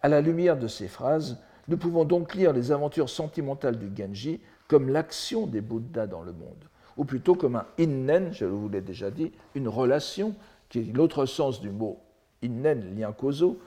À 0.02 0.10
la 0.10 0.22
lumière 0.22 0.58
de 0.58 0.68
ces 0.68 0.88
phrases, 0.88 1.38
nous 1.68 1.78
pouvons 1.78 2.06
donc 2.06 2.36
lire 2.36 2.54
les 2.54 2.72
aventures 2.72 3.10
sentimentales 3.10 3.78
du 3.78 3.90
Genji 3.96 4.42
comme 4.68 4.90
l'action 4.90 5.48
des 5.48 5.62
Bouddhas 5.62 6.08
dans 6.08 6.22
le 6.22 6.34
monde, 6.34 6.66
ou 6.98 7.06
plutôt 7.06 7.36
comme 7.36 7.56
un 7.56 7.66
innen, 7.80 8.34
je 8.34 8.46
vous 8.46 8.70
l'ai 8.70 8.82
déjà 8.82 9.12
dit, 9.12 9.32
une 9.54 9.68
relation, 9.68 10.36
qui 10.70 10.80
est 10.80 10.96
l'autre 10.96 11.26
sens 11.26 11.62
du 11.62 11.70
mot 11.70 12.00
innen, 12.44 12.96
lien 12.98 13.12
causaux, 13.12 13.60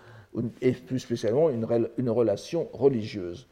et 0.61 0.73
plus 0.73 0.99
spécialement 0.99 1.51
une, 1.51 1.67
une 1.97 2.11
relation 2.11 2.69
religieuse 2.73 3.49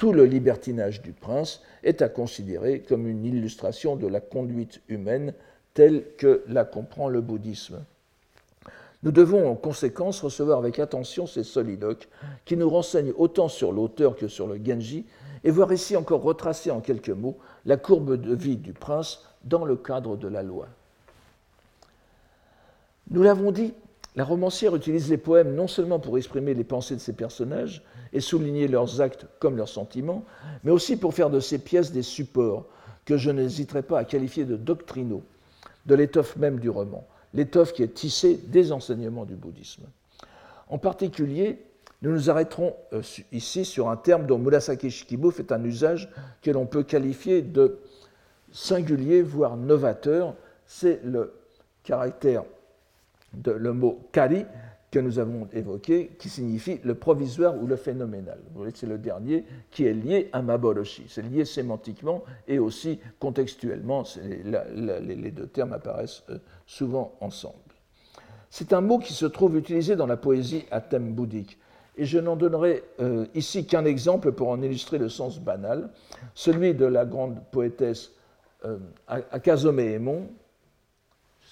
tout 0.00 0.14
le 0.14 0.24
libertinage 0.24 1.02
du 1.02 1.12
prince 1.12 1.60
est 1.82 2.00
à 2.00 2.08
considérer 2.08 2.80
comme 2.80 3.06
une 3.06 3.26
illustration 3.26 3.96
de 3.96 4.06
la 4.06 4.20
conduite 4.20 4.80
humaine 4.88 5.34
telle 5.74 6.04
que 6.16 6.42
la 6.48 6.64
comprend 6.64 7.10
le 7.10 7.20
bouddhisme. 7.20 7.84
Nous 9.02 9.12
devons 9.12 9.46
en 9.46 9.56
conséquence 9.56 10.22
recevoir 10.22 10.56
avec 10.56 10.78
attention 10.78 11.26
ces 11.26 11.44
soliloques 11.44 12.08
qui 12.46 12.56
nous 12.56 12.70
renseignent 12.70 13.12
autant 13.18 13.48
sur 13.48 13.72
l'auteur 13.72 14.16
que 14.16 14.26
sur 14.26 14.46
le 14.46 14.58
Genji 14.64 15.04
et 15.44 15.50
voir 15.50 15.70
ici 15.70 15.94
encore 15.98 16.22
retracer 16.22 16.70
en 16.70 16.80
quelques 16.80 17.10
mots 17.10 17.36
la 17.66 17.76
courbe 17.76 18.16
de 18.16 18.34
vie 18.34 18.56
du 18.56 18.72
prince 18.72 19.26
dans 19.44 19.66
le 19.66 19.76
cadre 19.76 20.16
de 20.16 20.28
la 20.28 20.42
loi. 20.42 20.68
Nous 23.10 23.22
l'avons 23.22 23.52
dit, 23.52 23.74
la 24.16 24.24
romancière 24.24 24.74
utilise 24.74 25.10
les 25.10 25.18
poèmes 25.18 25.54
non 25.54 25.68
seulement 25.68 25.98
pour 25.98 26.16
exprimer 26.16 26.54
les 26.54 26.64
pensées 26.64 26.94
de 26.94 27.00
ses 27.00 27.12
personnages 27.12 27.84
et 28.12 28.20
souligner 28.20 28.68
leurs 28.68 29.00
actes 29.00 29.26
comme 29.38 29.56
leurs 29.56 29.68
sentiments, 29.68 30.24
mais 30.64 30.70
aussi 30.70 30.96
pour 30.96 31.14
faire 31.14 31.30
de 31.30 31.40
ces 31.40 31.58
pièces 31.58 31.92
des 31.92 32.02
supports 32.02 32.66
que 33.04 33.16
je 33.16 33.30
n'hésiterai 33.30 33.82
pas 33.82 33.98
à 33.98 34.04
qualifier 34.04 34.44
de 34.44 34.56
doctrinaux, 34.56 35.22
de 35.86 35.94
l'étoffe 35.94 36.36
même 36.36 36.58
du 36.58 36.70
roman, 36.70 37.06
l'étoffe 37.34 37.72
qui 37.72 37.82
est 37.82 37.94
tissée 37.94 38.40
des 38.48 38.72
enseignements 38.72 39.24
du 39.24 39.34
bouddhisme. 39.34 39.84
En 40.68 40.78
particulier, 40.78 41.58
nous 42.02 42.12
nous 42.12 42.30
arrêterons 42.30 42.74
euh, 42.92 43.02
ici 43.32 43.64
sur 43.64 43.90
un 43.90 43.96
terme 43.96 44.26
dont 44.26 44.38
Murasaki 44.38 44.90
Shikibu 44.90 45.30
fait 45.30 45.52
un 45.52 45.62
usage 45.64 46.08
que 46.42 46.50
l'on 46.50 46.66
peut 46.66 46.82
qualifier 46.82 47.42
de 47.42 47.78
singulier, 48.52 49.22
voire 49.22 49.56
novateur, 49.56 50.34
c'est 50.66 51.00
le 51.04 51.32
caractère 51.84 52.44
le 53.44 53.72
mot 53.72 54.00
kari 54.12 54.44
que 54.90 54.98
nous 54.98 55.18
avons 55.18 55.46
évoqué, 55.52 56.10
qui 56.18 56.28
signifie 56.28 56.80
le 56.82 56.94
provisoire 56.94 57.56
ou 57.56 57.66
le 57.66 57.76
phénoménal. 57.76 58.38
C'est 58.74 58.86
le 58.88 58.98
dernier 58.98 59.44
qui 59.70 59.84
est 59.86 59.92
lié 59.92 60.28
à 60.32 60.42
Maboroshi. 60.42 61.04
C'est 61.08 61.22
lié 61.22 61.44
sémantiquement 61.44 62.24
et 62.48 62.58
aussi 62.58 62.98
contextuellement. 63.18 64.04
les 64.44 65.30
deux 65.30 65.46
termes 65.46 65.72
apparaissent 65.72 66.24
euh, 66.30 66.38
souvent 66.66 67.14
ensemble. 67.20 67.54
C'est 68.50 68.72
un 68.72 68.80
mot 68.80 68.98
qui 68.98 69.12
se 69.12 69.26
trouve 69.26 69.56
utilisé 69.56 69.94
dans 69.94 70.06
la 70.06 70.16
poésie 70.16 70.64
à 70.72 70.80
thème 70.80 71.12
bouddhique. 71.12 71.58
Et 71.96 72.04
je 72.04 72.18
n'en 72.18 72.34
donnerai 72.34 72.82
euh, 73.00 73.26
ici 73.34 73.66
qu'un 73.66 73.84
exemple 73.84 74.32
pour 74.32 74.48
en 74.48 74.60
illustrer 74.60 74.98
le 74.98 75.08
sens 75.08 75.38
banal, 75.38 75.90
celui 76.34 76.74
de 76.74 76.84
la 76.86 77.04
grande 77.04 77.40
poétesse 77.52 78.12
euh, 78.64 78.78
Akazome 79.06 79.78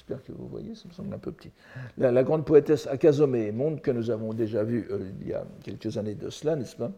J'espère 0.08 0.24
que 0.24 0.32
vous 0.32 0.48
voyez, 0.48 0.74
ça 0.74 0.88
me 0.88 0.94
semble 0.94 1.12
un 1.14 1.18
peu 1.18 1.32
petit. 1.32 1.50
La, 1.98 2.22
grande 2.22 2.46
poétesse 2.46 2.86
Akazome 2.86 3.52
Monde, 3.52 3.82
que 3.82 3.90
nous 3.90 4.10
avons 4.10 4.32
déjà 4.32 4.64
vue 4.64 4.88
euh, 4.90 5.10
il 5.20 5.28
y 5.28 5.34
a 5.34 5.44
quelques 5.62 5.98
années 5.98 6.14
de 6.14 6.30
cela, 6.30 6.56
n'est-ce 6.56 6.76
pas, 6.76 6.90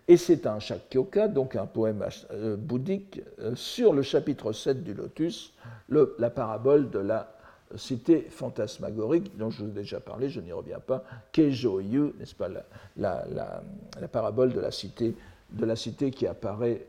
Et 0.08 0.16
c'est 0.16 0.46
un 0.48 0.58
Shakyoka, 0.58 1.28
donc 1.28 1.54
un 1.54 1.66
poème 1.66 2.04
euh, 2.32 2.56
bouddhique, 2.56 3.22
euh, 3.38 3.54
sur 3.54 3.92
le 3.92 4.02
chapitre 4.02 4.50
7 4.50 4.82
du 4.82 4.92
Lotus, 4.92 5.52
la 5.88 6.30
parabole 6.30 6.90
de 6.90 6.98
la 6.98 7.32
cité 7.76 8.22
fantasmagorique, 8.28 9.37
dont 9.37 9.50
je 9.50 9.62
vous 9.62 9.68
ai 9.70 9.72
déjà 9.72 10.00
parlé, 10.00 10.28
je 10.28 10.40
n'y 10.40 10.52
reviens 10.52 10.80
pas, 10.80 11.04
Keijo-yu, 11.30 12.14
n'est-ce 12.18 12.34
pas, 12.34 12.48
la, 12.48 12.64
la, 12.96 13.62
la, 14.00 14.08
parabole 14.08 14.52
de 14.52 14.58
la 14.58 14.72
cité, 14.72 15.14
de 15.52 15.64
la 15.64 15.76
cité 15.76 16.10
qui 16.10 16.26
apparaît 16.26 16.88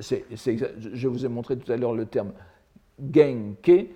je 0.00 1.08
vous 1.08 1.24
ai 1.24 1.28
montré 1.28 1.56
tout 1.56 1.70
à 1.70 1.76
l'heure 1.76 1.94
le 1.94 2.06
terme 2.06 2.32
genke, 3.12 3.88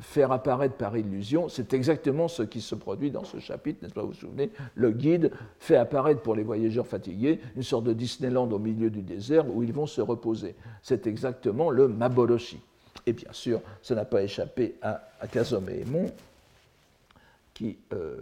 faire 0.00 0.32
apparaître 0.32 0.74
par 0.74 0.96
illusion, 0.96 1.48
c'est 1.48 1.74
exactement 1.74 2.28
ce 2.28 2.42
qui 2.42 2.60
se 2.60 2.74
produit 2.74 3.10
dans 3.10 3.24
ce 3.24 3.38
chapitre, 3.38 3.82
n'est-ce 3.82 3.94
pas, 3.94 4.02
vous 4.02 4.08
vous 4.08 4.14
souvenez? 4.14 4.50
Le 4.74 4.90
guide 4.90 5.30
fait 5.58 5.76
apparaître 5.76 6.22
pour 6.22 6.34
les 6.34 6.42
voyageurs 6.42 6.86
fatigués 6.86 7.40
une 7.56 7.62
sorte 7.62 7.84
de 7.84 7.92
Disneyland 7.92 8.50
au 8.50 8.58
milieu 8.58 8.90
du 8.90 9.02
désert 9.02 9.48
où 9.48 9.62
ils 9.62 9.72
vont 9.72 9.86
se 9.86 10.00
reposer. 10.00 10.54
C'est 10.82 11.06
exactement 11.06 11.70
le 11.70 11.88
Maboroshi. 11.88 12.60
Et 13.06 13.12
bien 13.12 13.32
sûr, 13.32 13.60
ça 13.82 13.94
n'a 13.94 14.04
pas 14.04 14.22
échappé 14.22 14.74
à, 14.82 15.00
Emon, 15.68 16.10
qui, 17.54 17.78
euh, 17.92 18.16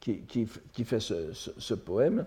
qui, 0.00 0.20
qui, 0.22 0.84
fait 0.84 1.00
ce, 1.00 1.32
ce 1.32 1.74
poème. 1.74 2.24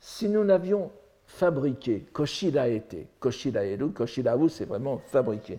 Si 0.00 0.28
nous 0.28 0.44
n'avions 0.44 0.90
fabriqué, 1.34 2.06
koshiraete, 2.12 3.08
koshiraeru, 3.18 3.90
koshirawu, 3.90 4.48
c'est 4.48 4.64
vraiment 4.64 4.98
fabriqué. 4.98 5.58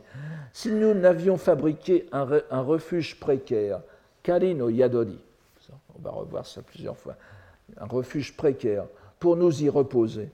Si 0.53 0.71
nous 0.71 0.93
n'avions 0.93 1.37
fabriqué 1.37 2.07
un, 2.13 2.61
refuge 2.61 3.19
précaire, 3.19 3.81
kari 4.23 4.55
no 4.55 4.69
yadori, 4.69 5.19
on 5.97 6.01
va 6.01 6.11
revoir 6.11 6.45
ça 6.45 6.61
plusieurs 6.61 6.97
fois, 6.97 7.15
un 7.77 7.87
refuge 7.87 8.37
précaire, 8.37 8.85
pour 9.19 9.35
nous 9.35 9.63
y 9.63 9.69
reposer, 9.69 10.29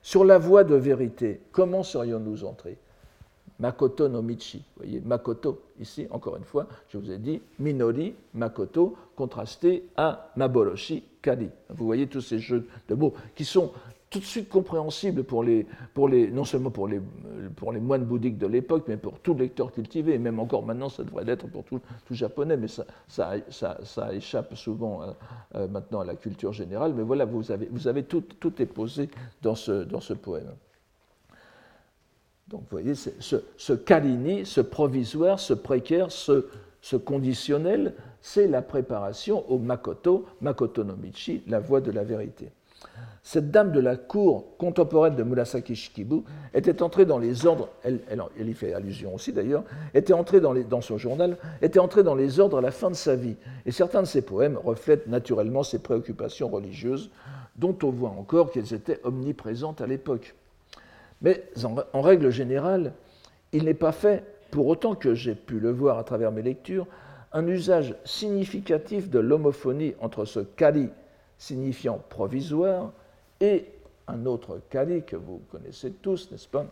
sur 0.00 0.24
la 0.24 0.38
voie 0.38 0.64
de 0.64 0.74
vérité, 0.74 1.40
comment 1.52 1.82
serions-nous 1.82 2.44
entrés? 2.44 2.78
Makoto 3.58 4.08
no 4.08 4.22
Michi. 4.22 4.58
Vous 4.58 4.84
voyez, 4.84 5.00
Makoto, 5.00 5.62
ici, 5.78 6.08
encore 6.10 6.36
une 6.36 6.44
fois, 6.44 6.66
je 6.88 6.98
vous 6.98 7.12
ai 7.12 7.18
dit 7.18 7.40
Minori, 7.60 8.14
Makoto, 8.34 8.96
contrasté 9.14 9.84
à 9.96 10.32
Maboroshi, 10.34 11.04
Kari. 11.20 11.50
Vous 11.68 11.84
voyez 11.86 12.08
tous 12.08 12.22
ces 12.22 12.38
jeux 12.38 12.66
de 12.88 12.94
mots 12.94 13.14
qui 13.36 13.44
sont 13.44 13.70
tout 14.12 14.18
de 14.18 14.24
suite 14.24 14.50
compréhensible 14.50 15.24
pour 15.24 15.42
les, 15.42 15.66
pour 15.94 16.06
les, 16.06 16.30
non 16.30 16.44
seulement 16.44 16.70
pour 16.70 16.86
les, 16.86 17.00
pour 17.56 17.72
les 17.72 17.80
moines 17.80 18.04
bouddhiques 18.04 18.36
de 18.36 18.46
l'époque, 18.46 18.84
mais 18.86 18.98
pour 18.98 19.18
tout 19.20 19.34
lecteur 19.34 19.72
cultivé, 19.72 20.12
et 20.14 20.18
même 20.18 20.38
encore 20.38 20.64
maintenant, 20.66 20.90
ça 20.90 21.02
devrait 21.02 21.24
l'être 21.24 21.46
pour 21.48 21.64
tout, 21.64 21.80
tout, 22.06 22.14
japonais, 22.14 22.58
mais 22.58 22.68
ça, 22.68 22.84
ça, 23.08 23.78
ça, 23.82 24.14
échappe 24.14 24.54
souvent 24.54 25.02
euh, 25.02 25.06
euh, 25.54 25.66
maintenant 25.66 26.00
à 26.00 26.04
la 26.04 26.14
culture 26.14 26.52
générale. 26.52 26.92
Mais 26.94 27.02
voilà, 27.02 27.24
vous 27.24 27.50
avez, 27.50 27.68
vous 27.72 27.88
avez 27.88 28.02
tout, 28.02 28.20
tout 28.20 28.60
est 28.60 28.66
posé 28.66 29.08
dans 29.40 29.54
ce, 29.54 29.84
dans 29.84 30.00
ce 30.00 30.12
poème. 30.12 30.52
Donc 32.48 32.60
vous 32.60 32.66
voyez, 32.70 32.94
ce, 32.94 33.36
ce 33.56 33.72
kalini, 33.72 34.44
ce 34.44 34.60
provisoire, 34.60 35.40
ce 35.40 35.54
précaire, 35.54 36.12
ce, 36.12 36.48
ce 36.82 36.96
conditionnel, 36.96 37.94
c'est 38.20 38.46
la 38.46 38.60
préparation 38.60 39.50
au 39.50 39.58
Makoto, 39.58 40.26
Makoto 40.42 40.84
no 40.84 40.96
Michi, 40.96 41.42
la 41.46 41.60
voie 41.60 41.80
de 41.80 41.90
la 41.90 42.04
vérité. 42.04 42.50
Cette 43.24 43.52
dame 43.52 43.70
de 43.70 43.78
la 43.78 43.96
cour 43.96 44.56
contemporaine 44.58 45.14
de 45.14 45.22
Murasaki 45.22 45.76
Shikibu 45.76 46.22
était 46.54 46.82
entrée 46.82 47.06
dans 47.06 47.18
les 47.18 47.46
ordres, 47.46 47.68
elle, 47.84 48.00
y 48.36 48.52
fait 48.52 48.74
allusion 48.74 49.14
aussi 49.14 49.32
d'ailleurs, 49.32 49.62
était 49.94 50.12
entrée 50.12 50.40
dans, 50.40 50.80
son 50.80 50.98
journal, 50.98 51.36
était 51.62 51.78
entrée 51.78 52.02
dans 52.02 52.16
les 52.16 52.40
ordres 52.40 52.58
à 52.58 52.60
la 52.60 52.72
fin 52.72 52.90
de 52.90 52.96
sa 52.96 53.14
vie. 53.14 53.36
Et 53.64 53.70
certains 53.70 54.02
de 54.02 54.08
ses 54.08 54.22
poèmes 54.22 54.58
reflètent 54.64 55.06
naturellement 55.06 55.62
ses 55.62 55.78
préoccupations 55.78 56.48
religieuses, 56.48 57.10
dont 57.54 57.76
on 57.84 57.90
voit 57.90 58.10
encore 58.10 58.50
qu'elles 58.50 58.74
étaient 58.74 58.98
omniprésentes 59.04 59.80
à 59.80 59.86
l'époque. 59.86 60.34
Mais 61.20 61.44
en 61.92 62.00
règle 62.00 62.30
générale, 62.30 62.92
il 63.52 63.64
n'est 63.64 63.74
pas 63.74 63.92
fait, 63.92 64.24
pour 64.50 64.66
autant 64.66 64.96
que 64.96 65.14
j'ai 65.14 65.36
pu 65.36 65.60
le 65.60 65.70
voir 65.70 65.96
à 65.96 66.02
travers 66.02 66.32
mes 66.32 66.42
lectures, 66.42 66.88
un 67.32 67.46
usage 67.46 67.94
significatif 68.04 69.08
de 69.08 69.20
l'homophonie 69.20 69.94
entre 70.00 70.24
ce 70.24 70.40
kali 70.40 70.88
signifiant 71.42 71.98
provisoire 72.08 72.92
et 73.40 73.66
un 74.06 74.26
autre 74.26 74.60
kali 74.70 75.02
que 75.02 75.16
vous 75.16 75.42
connaissez 75.50 75.90
tous, 75.90 76.30
n'est-ce 76.30 76.46
pas, 76.46 76.66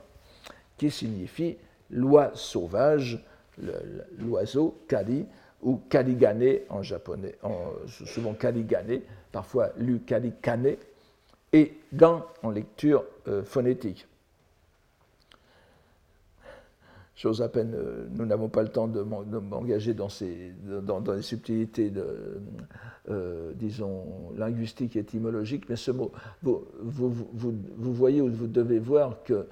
qui 0.77 0.91
signifie 0.93 1.57
loi 1.91 2.31
sauvage, 2.35 3.25
l'oiseau 4.19 4.79
kali, 4.87 5.27
ou 5.63 5.81
kaligane 5.89 6.61
en 6.69 6.83
japonais, 6.83 7.37
souvent 7.89 8.33
kaligane, 8.35 9.01
parfois 9.33 9.71
lu 9.77 10.01
kalikane, 10.01 10.77
et 11.53 11.75
gan 11.93 12.25
en 12.45 12.51
lecture 12.51 13.05
euh, 13.27 13.43
phonétique 13.43 14.07
chose 17.21 17.43
à 17.43 17.51
peine, 17.51 17.75
euh, 17.75 18.07
nous 18.17 18.25
n'avons 18.25 18.49
pas 18.49 18.63
le 18.63 18.71
temps 18.71 18.89
de 18.89 19.03
m'engager 19.03 19.93
dans, 19.93 20.09
dans, 21.01 21.13
les 21.13 21.21
subtilités, 21.21 21.91
de, 21.91 22.41
euh, 23.11 23.53
disons, 23.57 24.33
linguistiques 24.39 24.97
et 24.97 25.01
étymologiques, 25.01 25.69
mais 25.69 25.77
ce 25.77 25.91
mot, 25.91 26.13
vous, 26.43 26.65
vous, 26.81 27.11
vous, 27.11 27.55
vous, 27.77 27.93
voyez 27.93 28.23
ou 28.23 28.33
vous 28.33 28.47
devez 28.47 28.79
voir 28.79 29.23
que 29.23 29.47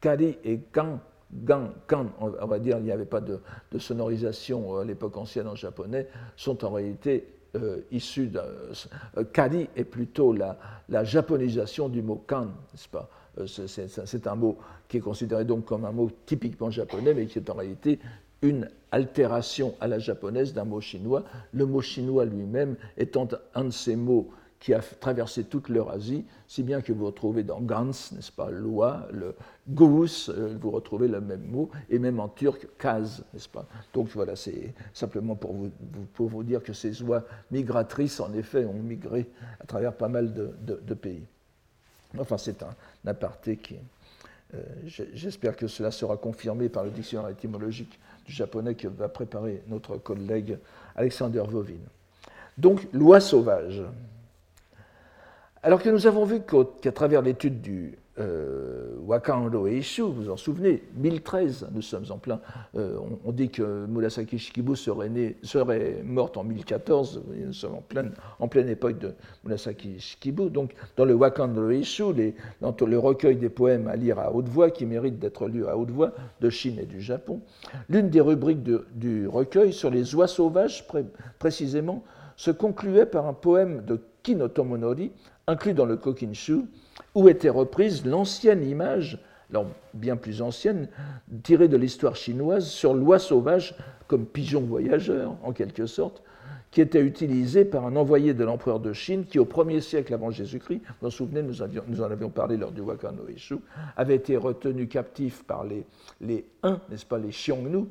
kari 0.00 0.36
et 0.42 0.58
kan, 0.72 0.98
gan, 1.32 1.70
kan, 1.86 2.06
on 2.18 2.46
va 2.46 2.58
dire, 2.58 2.78
il 2.78 2.84
n'y 2.84 2.90
avait 2.90 3.04
pas 3.04 3.20
de, 3.20 3.38
sonorisation 3.78 4.78
à 4.78 4.84
l'époque 4.84 5.16
ancienne 5.16 5.46
en 5.46 5.54
japonais, 5.54 6.08
sont 6.34 6.64
en 6.64 6.72
réalité 6.72 7.28
euh, 7.54 7.82
issus 7.92 8.26
de. 8.26 8.40
kari 9.32 9.68
est 9.76 9.84
plutôt 9.84 10.32
la, 10.32 10.58
la 10.88 11.04
japonisation 11.04 11.88
du 11.88 12.02
mot 12.02 12.24
kan, 12.26 12.46
n'est-ce 12.46 12.88
pas? 12.88 13.08
C'est 13.46 14.26
un 14.26 14.34
mot 14.34 14.58
qui 14.92 14.98
est 14.98 15.00
considéré 15.00 15.46
donc 15.46 15.64
comme 15.64 15.86
un 15.86 15.90
mot 15.90 16.10
typiquement 16.26 16.70
japonais, 16.70 17.14
mais 17.14 17.24
qui 17.24 17.38
est 17.38 17.48
en 17.48 17.54
réalité 17.54 17.98
une 18.42 18.68
altération 18.90 19.74
à 19.80 19.88
la 19.88 19.98
japonaise 19.98 20.52
d'un 20.52 20.64
mot 20.64 20.82
chinois, 20.82 21.24
le 21.54 21.64
mot 21.64 21.80
chinois 21.80 22.26
lui-même 22.26 22.76
étant 22.98 23.26
un 23.54 23.64
de 23.64 23.70
ces 23.70 23.96
mots 23.96 24.28
qui 24.60 24.74
a 24.74 24.80
traversé 24.80 25.44
toute 25.44 25.70
l'Eurasie, 25.70 26.26
si 26.46 26.62
bien 26.62 26.82
que 26.82 26.92
vous 26.92 27.06
retrouvez 27.06 27.42
dans 27.42 27.62
Gans, 27.62 27.86
n'est-ce 27.86 28.30
pas, 28.30 28.50
loi, 28.50 29.08
le 29.10 29.34
Gous, 29.66 30.28
euh, 30.28 30.58
vous 30.60 30.70
retrouvez 30.70 31.08
le 31.08 31.22
même 31.22 31.46
mot, 31.46 31.70
et 31.88 31.98
même 31.98 32.20
en 32.20 32.28
turc, 32.28 32.68
kaz, 32.78 33.24
n'est-ce 33.32 33.48
pas. 33.48 33.64
Donc 33.94 34.08
voilà, 34.08 34.36
c'est 34.36 34.74
simplement 34.92 35.36
pour 35.36 35.54
vous, 35.54 35.70
pour 36.12 36.28
vous 36.28 36.42
dire 36.42 36.62
que 36.62 36.74
ces 36.74 37.02
oies 37.02 37.24
migratrices, 37.50 38.20
en 38.20 38.34
effet, 38.34 38.66
ont 38.66 38.74
migré 38.74 39.26
à 39.58 39.64
travers 39.64 39.94
pas 39.94 40.08
mal 40.08 40.34
de, 40.34 40.94
pays. 40.94 41.24
Enfin, 42.18 42.36
c'est 42.36 42.62
un 42.62 42.74
aparté 43.06 43.56
qui, 43.56 43.76
j'espère 45.14 45.56
que 45.56 45.66
cela 45.66 45.90
sera 45.90 46.16
confirmé 46.16 46.68
par 46.68 46.84
le 46.84 46.90
dictionnaire 46.90 47.30
étymologique 47.30 47.98
du 48.26 48.32
japonais 48.32 48.74
que 48.74 48.88
va 48.88 49.08
préparer 49.08 49.62
notre 49.68 49.96
collègue 49.96 50.58
Alexander 50.94 51.42
Vovin. 51.48 51.80
Donc, 52.58 52.86
loi 52.92 53.20
sauvage. 53.20 53.82
Alors 55.62 55.82
que 55.82 55.88
nous 55.88 56.06
avons 56.06 56.24
vu 56.24 56.40
qu'à 56.80 56.92
travers 56.92 57.22
l'étude 57.22 57.60
du 57.60 57.96
euh, 58.18 58.96
Wakando 59.06 59.66
vous 59.66 60.12
vous 60.12 60.30
en 60.30 60.36
souvenez, 60.36 60.82
1013, 60.96 61.68
nous 61.72 61.82
sommes 61.82 62.04
en 62.10 62.18
plein. 62.18 62.40
Euh, 62.76 62.98
on, 63.24 63.32
dit 63.32 63.50
que 63.50 63.86
Murasaki 63.86 64.38
Shikibu 64.38 64.76
serait, 64.76 66.02
morte 66.04 66.36
en 66.36 66.44
1014, 66.44 67.22
nous 67.46 67.52
sommes 67.52 67.76
en 67.76 67.80
pleine, 67.80 68.12
en 68.38 68.48
pleine 68.48 68.68
époque 68.68 68.98
de 68.98 69.14
Murasaki 69.44 69.98
Shikibu. 69.98 70.50
Donc, 70.50 70.74
dans 70.96 71.04
le 71.04 71.14
Wakando 71.14 71.68
les, 71.68 72.34
dans 72.60 72.74
le 72.86 72.98
recueil 72.98 73.36
des 73.36 73.48
poèmes 73.48 73.88
à 73.88 73.96
lire 73.96 74.18
à 74.18 74.32
haute 74.32 74.48
voix, 74.48 74.70
qui 74.70 74.84
méritent 74.84 75.18
d'être 75.18 75.46
lus 75.46 75.66
à 75.66 75.76
haute 75.76 75.90
voix, 75.90 76.12
de 76.40 76.50
Chine 76.50 76.78
et 76.78 76.86
du 76.86 77.00
Japon, 77.00 77.40
l'une 77.88 78.10
des 78.10 78.20
rubriques 78.20 78.62
du 78.94 79.26
recueil 79.26 79.72
sur 79.72 79.90
les 79.90 80.14
oies 80.14 80.28
sauvages, 80.28 80.86
précisément, 81.38 82.04
se 82.36 82.50
concluait 82.50 83.06
par 83.06 83.26
un 83.26 83.34
poème 83.34 83.84
de 83.84 84.00
Kinotomonori, 84.22 85.12
inclus 85.46 85.74
dans 85.74 85.86
le 85.86 85.96
Kokinshu, 85.96 86.62
où 87.14 87.28
était 87.28 87.48
reprise 87.48 88.04
l'ancienne 88.06 88.68
image, 88.68 89.18
alors 89.50 89.66
bien 89.94 90.16
plus 90.16 90.42
ancienne, 90.42 90.88
tirée 91.42 91.68
de 91.68 91.76
l'histoire 91.76 92.16
chinoise 92.16 92.66
sur 92.66 92.94
l'oie 92.94 93.18
sauvage 93.18 93.74
comme 94.06 94.26
pigeon 94.26 94.62
voyageur, 94.62 95.36
en 95.42 95.52
quelque 95.52 95.86
sorte, 95.86 96.22
qui 96.70 96.80
était 96.80 97.02
utilisée 97.02 97.66
par 97.66 97.86
un 97.86 97.96
envoyé 97.96 98.32
de 98.32 98.44
l'empereur 98.44 98.80
de 98.80 98.94
Chine 98.94 99.26
qui, 99.26 99.38
au 99.38 99.44
1er 99.44 99.80
siècle 99.80 100.14
avant 100.14 100.30
Jésus-Christ, 100.30 100.80
vous 100.86 100.94
vous 101.02 101.10
souvenez, 101.10 101.42
nous, 101.42 101.56
nous, 101.86 102.00
en 102.00 102.10
avions 102.10 102.30
parlé 102.30 102.56
lors 102.56 102.72
du 102.72 102.80
Wakano 102.80 103.28
Eshu, 103.28 103.56
avait 103.94 104.16
été 104.16 104.38
retenu 104.38 104.88
captif 104.88 105.44
par 105.44 105.64
les, 105.64 105.84
les 106.22 106.46
Huns, 106.62 106.80
n'est-ce 106.90 107.04
pas, 107.04 107.18
les 107.18 107.28
Xiongnu, 107.28 107.84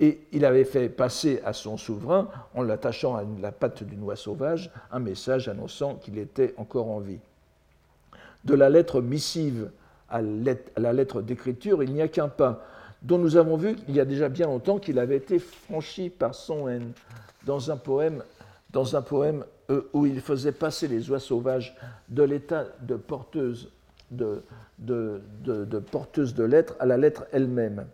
et 0.00 0.20
il 0.32 0.46
avait 0.46 0.64
fait 0.64 0.88
passer 0.88 1.42
à 1.44 1.52
son 1.52 1.76
souverain, 1.76 2.28
en 2.54 2.62
l'attachant 2.62 3.14
à 3.14 3.24
la 3.42 3.52
patte 3.52 3.84
d'une 3.84 4.02
oie 4.02 4.16
sauvage, 4.16 4.70
un 4.90 5.00
message 5.00 5.48
annonçant 5.48 5.96
qu'il 5.96 6.16
était 6.16 6.54
encore 6.56 6.90
en 6.90 7.00
vie 7.00 7.20
de 8.44 8.54
la 8.54 8.70
lettre 8.70 9.00
missive 9.00 9.70
à 10.08 10.20
la 10.22 10.92
lettre 10.92 11.22
d'écriture, 11.22 11.82
il 11.82 11.92
n'y 11.92 12.02
a 12.02 12.08
qu'un 12.08 12.28
pas, 12.28 12.64
dont 13.02 13.18
nous 13.18 13.36
avons 13.36 13.56
vu 13.56 13.76
il 13.88 13.96
y 13.96 14.00
a 14.00 14.04
déjà 14.04 14.28
bien 14.28 14.46
longtemps 14.46 14.78
qu'il 14.78 14.98
avait 14.98 15.16
été 15.16 15.38
franchi 15.38 16.10
par 16.10 16.34
son 16.34 16.68
haine 16.68 16.92
dans 17.46 17.70
un 17.70 17.76
poème, 17.76 18.22
dans 18.70 18.96
un 18.96 19.04
euh, 19.70 19.82
où 19.92 20.06
il 20.06 20.20
faisait 20.20 20.52
passer 20.52 20.88
les 20.88 21.10
oies 21.10 21.20
sauvages 21.20 21.76
de 22.08 22.22
l'état 22.22 22.66
de 22.82 22.96
porteuse 22.96 23.70
de, 24.10 24.42
lettres 26.44 26.76
à 26.78 26.86
la 26.86 26.96
lettre 26.96 27.26
elle-même, 27.32 27.86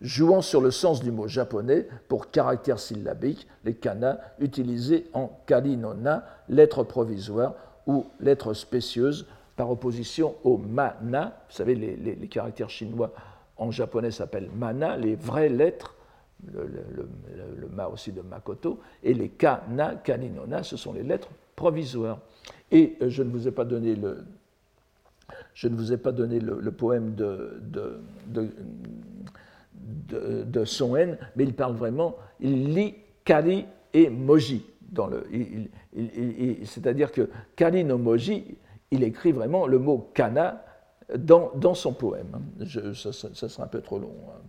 jouant 0.00 0.42
sur 0.42 0.60
le 0.60 0.70
sens 0.70 1.02
du 1.02 1.10
mot 1.10 1.28
japonais 1.28 1.88
pour 2.08 2.30
caractère 2.30 2.78
syllabique, 2.78 3.46
les 3.64 3.74
kana 3.74 4.20
utilisés 4.38 5.06
en 5.12 5.38
kalinona, 5.46 6.24
lettre 6.48 6.82
provisoire 6.82 7.54
ou 7.86 8.06
lettre 8.20 8.54
spécieuse 8.54 9.26
par 9.56 9.70
opposition 9.70 10.34
au 10.44 10.58
mana. 10.58 11.42
Vous 11.48 11.56
savez, 11.56 11.74
les, 11.74 12.28
caractères 12.28 12.70
chinois 12.70 13.12
en 13.56 13.70
japonais 13.70 14.10
s'appellent 14.10 14.50
mana, 14.54 14.96
les 14.96 15.16
vraies 15.16 15.48
lettres, 15.48 15.96
le, 16.52 17.08
ma 17.72 17.88
aussi 17.88 18.12
de 18.12 18.20
Makoto, 18.20 18.80
et 19.02 19.14
les 19.14 19.30
kana, 19.30 19.96
kaninona, 19.96 20.62
ce 20.62 20.76
sont 20.76 20.92
les 20.92 21.02
lettres 21.02 21.30
provisoires. 21.56 22.18
Et 22.70 22.96
euh, 23.00 23.08
je 23.08 23.22
ne 23.22 23.30
vous 23.30 23.48
ai 23.48 23.52
pas 23.52 23.64
donné 23.64 23.96
le, 23.96 24.24
je 25.54 25.68
ne 25.68 25.74
vous 25.76 25.92
ai 25.92 25.96
pas 25.96 26.12
donné 26.12 26.38
le, 26.38 26.70
poème 26.70 27.14
de, 27.14 27.60
de, 27.62 28.00
de, 30.44 30.64
Son 30.64 30.92
mais 30.92 31.16
il 31.38 31.54
parle 31.54 31.74
vraiment, 31.74 32.16
il 32.40 32.74
lit 32.74 32.94
Kali 33.24 33.64
et 33.94 34.10
Moji. 34.10 34.66
C'est-à-dire 36.64 37.10
que 37.10 37.28
Kali 37.56 37.84
no 37.84 37.98
Moji, 37.98 38.56
il 38.90 39.02
écrit 39.02 39.32
vraiment 39.32 39.66
le 39.66 39.78
mot 39.78 40.10
kana 40.14 40.64
dans, 41.16 41.52
dans 41.54 41.74
son 41.74 41.92
poème. 41.92 42.40
Je, 42.60 42.92
ça, 42.92 43.12
sera 43.12 43.64
un 43.64 43.68
peu 43.68 43.80
trop 43.80 43.98
long. 43.98 44.14
Hein. 44.30 44.40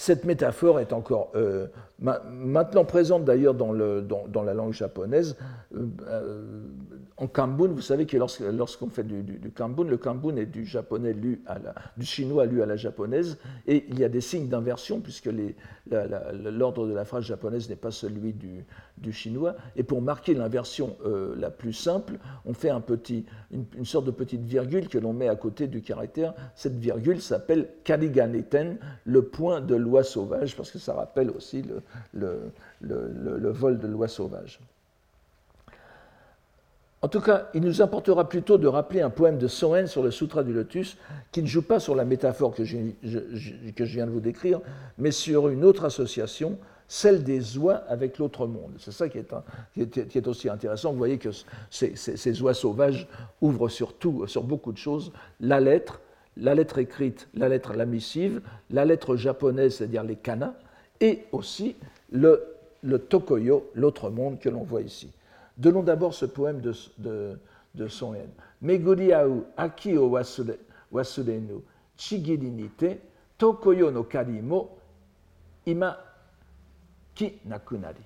Cette 0.00 0.24
métaphore 0.24 0.78
est 0.78 0.92
encore 0.92 1.32
euh, 1.34 1.66
maintenant 1.98 2.84
présente 2.84 3.24
d'ailleurs 3.24 3.54
dans, 3.54 3.72
la 3.72 4.54
langue 4.54 4.72
japonaise, 4.72 5.36
euh, 5.74 6.62
en 7.16 7.26
Kambun, 7.26 7.66
vous 7.66 7.80
savez 7.80 8.06
que 8.06 8.16
lorsqu'on 8.16 8.90
fait 8.90 9.02
du, 9.02 9.24
du, 9.24 9.50
Kambun, 9.50 9.84
le 9.84 9.96
Kambun 9.96 10.36
est 10.36 10.46
du 10.46 10.64
japonais 10.64 11.12
lu 11.12 11.42
du 11.96 12.06
chinois 12.06 12.46
lu 12.46 12.62
à 12.62 12.66
la 12.66 12.76
japonaise, 12.76 13.38
et 13.66 13.86
il 13.88 13.98
y 13.98 14.04
a 14.04 14.08
des 14.08 14.20
signes 14.20 14.46
d'inversion 14.48 15.00
puisque 15.00 15.28
l'ordre 15.90 16.86
de 16.86 16.94
la 16.94 17.04
phrase 17.04 17.24
japonaise 17.24 17.68
n'est 17.68 17.74
pas 17.76 17.90
celui 17.90 18.32
du, 18.32 19.12
chinois. 19.12 19.56
Et 19.74 19.82
pour 19.82 20.00
marquer 20.00 20.34
l'inversion 20.34 20.96
euh, 21.04 21.34
la 21.36 21.50
plus 21.50 21.72
simple, 21.72 22.18
on 22.44 22.52
fait 22.52 22.70
une, 22.70 23.84
sorte 23.84 24.04
de 24.04 24.10
petite 24.12 24.42
virgule 24.42 24.88
que 24.88 24.98
l'on 24.98 25.12
met 25.12 25.28
à 25.28 25.34
côté 25.34 25.66
du 25.66 25.82
caractère. 25.82 26.34
Cette 26.54 26.76
virgule 26.76 27.20
s'appelle 27.20 27.68
kariganeten, 27.82 28.76
le 29.04 29.22
point 29.22 29.60
de 29.60 29.74
loi 29.88 30.02
sauvage, 30.02 30.56
parce 30.56 30.70
que 30.70 30.78
ça 30.78 30.94
rappelle 30.94 31.30
aussi 31.30 31.64
le, 32.12 32.52
vol 33.50 33.78
de 33.78 33.86
loi 33.86 34.08
sauvage. 34.08 34.60
En 37.00 37.08
tout 37.08 37.20
cas, 37.20 37.48
il 37.54 37.62
nous 37.62 37.80
importera 37.80 38.28
plutôt 38.28 38.58
de 38.58 38.66
rappeler 38.66 39.02
un 39.02 39.10
poème 39.10 39.38
de 39.38 39.46
Soen 39.46 39.86
sur 39.86 40.02
le 40.02 40.10
Sutra 40.10 40.42
du 40.42 40.52
Lotus, 40.52 40.96
qui 41.30 41.42
ne 41.42 41.46
joue 41.46 41.62
pas 41.62 41.78
sur 41.78 41.94
la 41.94 42.04
métaphore 42.04 42.54
que 42.54 42.64
je, 42.64 42.76
viens 43.78 44.06
de 44.06 44.10
vous 44.10 44.20
décrire, 44.20 44.60
mais 44.98 45.12
sur 45.12 45.48
une 45.48 45.64
autre 45.64 45.84
association, 45.84 46.58
celle 46.88 47.22
des 47.22 47.56
oies 47.56 47.84
avec 47.88 48.18
l'autre 48.18 48.46
monde. 48.46 48.72
C'est 48.78 48.90
ça 48.92 49.08
qui 49.08 49.18
est, 49.18 50.26
aussi 50.26 50.48
intéressant. 50.48 50.90
Vous 50.90 50.98
voyez 50.98 51.18
que 51.18 51.28
ces, 51.70 52.42
oies 52.42 52.54
sauvages 52.54 53.06
ouvrent 53.40 53.68
sur 53.68 53.92
tout, 53.92 54.26
sur 54.26 54.42
beaucoup 54.42 54.72
de 54.72 54.78
choses. 54.78 55.12
La 55.38 55.60
lettre, 55.60 56.00
la 56.38 56.54
lettre 56.54 56.78
écrite, 56.78 57.28
la 57.34 57.48
lettre 57.48 57.74
la 57.74 57.86
missive, 57.86 58.40
la 58.70 58.84
lettre 58.84 59.16
japonaise, 59.16 59.76
c'est-à-dire 59.76 60.04
les 60.04 60.16
kana, 60.16 60.54
et 61.00 61.24
aussi 61.32 61.76
le, 62.10 62.40
tokoyo, 63.08 63.70
l'autre 63.74 64.10
monde 64.10 64.38
que 64.38 64.48
l'on 64.48 64.62
voit 64.62 64.82
ici. 64.82 65.10
Donnons 65.56 65.82
d'abord 65.82 66.14
ce 66.14 66.24
poème 66.24 66.60
de, 66.60 67.88
Son 67.88 68.14
Yen. 68.14 68.28
Meguri 68.60 69.14
au 69.14 69.44
aki 69.56 69.96
o 69.96 70.08
wasurenu 70.90 71.62
chigiri 71.96 72.70
tokoyo 73.38 73.90
no 73.90 74.02
kari 74.02 74.42
mo 74.42 74.68
ima 75.66 75.96
ki 77.14 77.38
nakunari. 77.46 78.02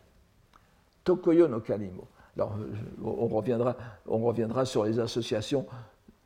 Tokoyo 1.05 1.49
no 1.49 1.61
kari 1.61 1.89
mo. 1.89 2.07
Alors, 2.37 2.57
on 3.05 3.29
reviendra, 3.29 3.77
on 4.07 4.19
reviendra 4.25 4.65
sur 4.65 4.85
les 4.85 4.99
associations 4.99 5.67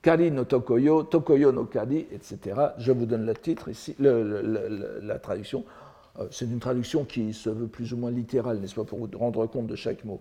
Kari 0.02 0.30
no 0.30 0.44
Tokoyo, 0.44 1.02
Tokoyo 1.04 1.52
no 1.52 1.64
Kari, 1.64 2.06
etc. 2.12 2.38
Je 2.78 2.92
vous 2.92 3.06
donne 3.06 3.26
le 3.26 3.34
titre 3.34 3.68
ici, 3.68 3.96
la 3.98 5.18
traduction. 5.18 5.64
Euh, 6.18 6.26
c'est 6.30 6.46
une 6.46 6.60
traduction 6.60 7.04
qui 7.04 7.34
se 7.34 7.50
veut 7.50 7.66
plus 7.66 7.92
ou 7.92 7.96
moins 7.96 8.10
littérale, 8.10 8.58
n'est-ce 8.58 8.74
pas, 8.74 8.84
pour 8.84 8.98
vous 8.98 9.08
rendre 9.18 9.46
compte 9.46 9.66
de 9.66 9.76
chaque 9.76 10.04
mot 10.04 10.20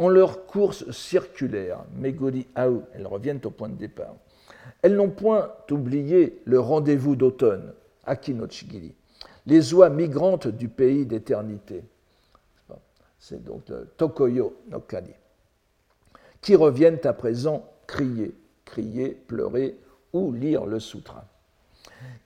en 0.00 0.08
leur 0.08 0.46
course 0.46 0.90
circulaire, 0.92 1.84
Megori 1.98 2.46
Aou, 2.54 2.84
elles 2.94 3.06
reviennent 3.06 3.42
au 3.44 3.50
point 3.50 3.68
de 3.68 3.74
départ. 3.74 4.14
Elles 4.80 4.96
n'ont 4.96 5.10
point 5.10 5.52
oublié 5.70 6.40
le 6.46 6.58
rendez-vous 6.58 7.16
d'automne, 7.16 7.74
Akinochigiri, 8.06 8.94
les 9.44 9.74
oies 9.74 9.90
migrantes 9.90 10.48
du 10.48 10.68
pays 10.70 11.04
d'éternité. 11.04 11.84
C'est 13.18 13.44
donc 13.44 13.68
le 13.68 13.90
Tokoyo 13.98 14.56
no 14.70 14.80
Kari, 14.80 15.12
qui 16.40 16.56
reviennent 16.56 17.00
à 17.04 17.12
présent 17.12 17.68
crier, 17.86 18.34
crier, 18.70 19.16
pleurer 19.26 19.76
ou 20.12 20.32
lire 20.32 20.64
le 20.64 20.80
sutra. 20.80 21.24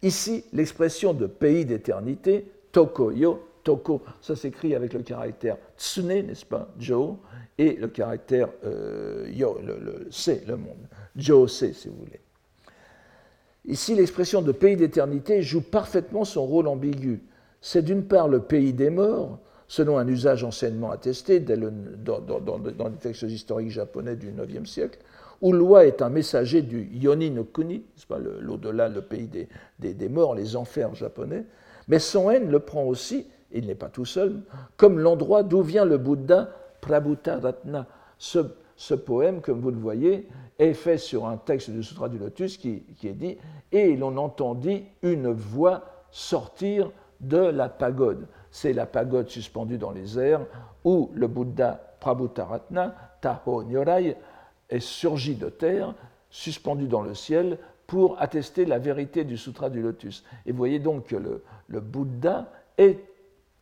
Ici, 0.02 0.44
l'expression 0.52 1.14
de 1.14 1.26
pays 1.26 1.64
d'éternité, 1.64 2.46
Tokoyo, 2.72 3.42
Toko, 3.62 4.02
ça 4.20 4.36
s'écrit 4.36 4.74
avec 4.74 4.92
le 4.92 5.02
caractère 5.02 5.56
tsune, 5.78 6.26
n'est-ce 6.26 6.44
pas, 6.44 6.68
Jo, 6.78 7.18
et 7.56 7.74
le 7.74 7.88
caractère 7.88 8.48
euh, 8.64 9.26
Yo, 9.32 9.58
le, 9.64 10.06
C, 10.10 10.44
le 10.46 10.56
monde. 10.56 10.86
Jo, 11.16 11.48
C, 11.48 11.72
si 11.72 11.88
vous 11.88 11.96
voulez. 11.96 12.20
Ici, 13.66 13.94
l'expression 13.94 14.42
de 14.42 14.52
pays 14.52 14.76
d'éternité 14.76 15.42
joue 15.42 15.62
parfaitement 15.62 16.24
son 16.24 16.44
rôle 16.44 16.68
ambigu. 16.68 17.22
C'est 17.62 17.82
d'une 17.82 18.04
part 18.04 18.28
le 18.28 18.40
pays 18.40 18.74
des 18.74 18.90
morts, 18.90 19.38
selon 19.68 19.96
un 19.96 20.06
usage 20.06 20.44
anciennement 20.44 20.90
attesté 20.90 21.40
dans, 21.40 22.60
les 22.62 22.96
textes 23.00 23.22
historiques 23.22 23.70
japonais 23.70 24.16
du 24.16 24.28
IXe 24.28 24.68
siècle, 24.68 24.98
l'Oie 25.52 25.86
est 25.86 26.02
un 26.02 26.08
messager 26.08 26.62
du 26.62 26.88
Yoni 26.92 27.30
no 27.30 27.44
Kuni, 27.44 27.84
l'au-delà, 28.40 28.88
le 28.88 29.02
pays 29.02 29.28
des, 29.28 29.48
des, 29.94 30.08
morts, 30.08 30.34
les 30.34 30.56
enfers 30.56 30.94
japonais, 30.94 31.44
mais 31.88 31.98
son 31.98 32.30
haine 32.30 32.50
le 32.50 32.60
prend 32.60 32.84
aussi 32.84 33.26
il 33.54 33.66
n'est 33.66 33.74
pas 33.74 33.88
tout 33.88 34.04
seul, 34.04 34.42
comme 34.76 34.98
l'endroit 34.98 35.42
d'où 35.42 35.62
vient 35.62 35.84
le 35.84 35.96
Bouddha 35.96 36.48
Prabhutaratna. 36.80 37.86
Ce, 38.18 38.40
ce 38.76 38.94
poème, 38.94 39.40
comme 39.40 39.60
vous 39.60 39.70
le 39.70 39.78
voyez, 39.78 40.28
est 40.58 40.74
fait 40.74 40.98
sur 40.98 41.26
un 41.26 41.36
texte 41.36 41.70
du 41.70 41.82
Sutra 41.82 42.08
du 42.08 42.18
Lotus 42.18 42.58
qui, 42.58 42.84
est 43.02 43.12
dit 43.12 43.38
Et 43.72 43.96
l'on 43.96 44.16
entendit 44.16 44.84
une 45.02 45.32
voix 45.32 45.84
sortir 46.10 46.90
de 47.20 47.38
la 47.38 47.68
pagode. 47.68 48.26
C'est 48.50 48.72
la 48.72 48.86
pagode 48.86 49.28
suspendue 49.28 49.78
dans 49.78 49.92
les 49.92 50.18
airs 50.18 50.44
où 50.84 51.10
le 51.14 51.28
Bouddha 51.28 51.80
Prabhutaratna, 52.00 52.94
Taho 53.20 53.62
Nyorai, 53.62 54.16
est 54.74 54.80
surgi 54.80 55.34
de 55.34 55.48
terre, 55.48 55.94
suspendu 56.30 56.86
dans 56.86 57.02
le 57.02 57.14
ciel, 57.14 57.58
pour 57.86 58.20
attester 58.20 58.64
la 58.64 58.78
vérité 58.78 59.24
du 59.24 59.36
Sutra 59.36 59.70
du 59.70 59.82
Lotus. 59.82 60.24
Et 60.46 60.52
vous 60.52 60.58
voyez 60.58 60.78
donc 60.78 61.06
que 61.06 61.16
le, 61.16 61.42
le 61.68 61.80
Bouddha 61.80 62.50
est 62.78 62.98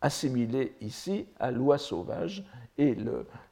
assimilé 0.00 0.74
ici 0.80 1.26
à 1.38 1.50
loi 1.50 1.78
sauvage. 1.78 2.44
Et 2.78 2.96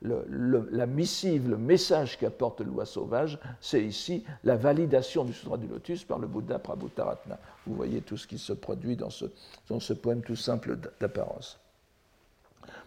la 0.00 0.86
missive, 0.86 1.50
le 1.50 1.58
message 1.58 2.18
qu'apporte 2.18 2.62
loi 2.62 2.86
sauvage, 2.86 3.38
c'est 3.60 3.84
ici 3.84 4.24
la 4.44 4.56
validation 4.56 5.24
du 5.24 5.32
Sutra 5.32 5.58
du 5.58 5.66
Lotus 5.66 6.04
par 6.04 6.18
le 6.18 6.26
Bouddha 6.26 6.58
Prabhutaratna. 6.58 7.38
Vous 7.66 7.74
voyez 7.74 8.00
tout 8.00 8.16
ce 8.16 8.26
qui 8.26 8.38
se 8.38 8.54
produit 8.54 8.96
dans 8.96 9.10
ce, 9.10 9.26
dans 9.68 9.80
ce 9.80 9.92
poème 9.92 10.22
tout 10.22 10.36
simple 10.36 10.78
d'apparence. 11.00 11.60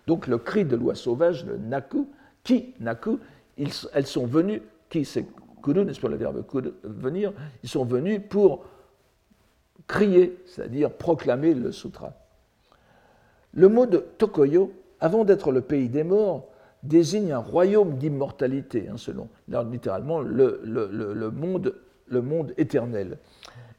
Donc 0.07 0.25
le 0.27 0.37
cri 0.37 0.65
de 0.65 0.75
loi 0.75 0.95
sauvage, 0.95 1.45
le 1.45 1.57
naku, 1.57 2.09
qui 2.43 2.73
naku, 2.79 3.19
elles 3.57 4.07
sont 4.07 4.25
venues, 4.25 4.61
qui 4.89 5.05
c'est 5.05 5.25
kuru, 5.63 5.85
n'est-ce 5.85 5.99
pas 5.99 6.09
le 6.09 6.17
verbe 6.17 6.43
venir, 6.83 7.33
ils 7.63 7.69
sont 7.69 7.85
venus 7.85 8.21
pour 8.29 8.65
crier, 9.87 10.37
c'est-à-dire 10.45 10.91
proclamer 10.91 11.53
le 11.53 11.71
sutra. 11.71 12.13
Le 13.53 13.69
mot 13.69 13.85
de 13.85 13.97
Tokoyo, 14.17 14.71
avant 14.99 15.25
d'être 15.25 15.51
le 15.51 15.61
pays 15.61 15.89
des 15.89 16.03
morts, 16.03 16.47
désigne 16.81 17.31
un 17.31 17.39
royaume 17.39 17.97
d'immortalité, 17.97 18.89
hein, 18.89 18.97
selon, 18.97 19.29
littéralement, 19.71 20.19
le, 20.19 21.31
monde, 21.31 21.75
le 22.07 22.21
monde 22.21 22.53
éternel. 22.57 23.17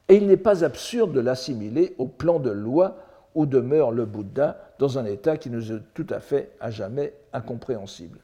Et 0.09 0.17
il 0.17 0.27
n'est 0.27 0.37
pas 0.37 0.65
absurde 0.65 1.13
de 1.13 1.21
l'assimiler 1.21 1.95
au 1.99 2.07
plan 2.07 2.39
de 2.39 2.51
loi 2.51 2.97
où 3.35 3.47
demeure 3.47 3.91
le 3.91 4.05
Bouddha 4.05 4.59
dans 4.79 4.99
un 4.99 5.05
état 5.05 5.37
qui 5.37 5.51
nous 5.51 5.73
est 5.73 5.81
tout 5.93 6.07
à 6.11 6.21
fait 6.21 6.53
à 6.61 6.71
jamais 6.71 7.15
incompréhensible. 7.33 8.21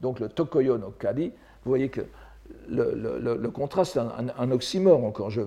Donc 0.00 0.20
le 0.20 0.28
Tokoyo 0.28 0.78
no 0.78 0.90
Kari, 0.90 1.32
vous 1.64 1.68
voyez 1.70 1.88
que 1.88 2.02
le, 2.68 3.48
contraste 3.48 3.96
est 3.96 4.00
un, 4.38 4.50
oxymore 4.50 5.04
encore, 5.04 5.30
je, 5.30 5.40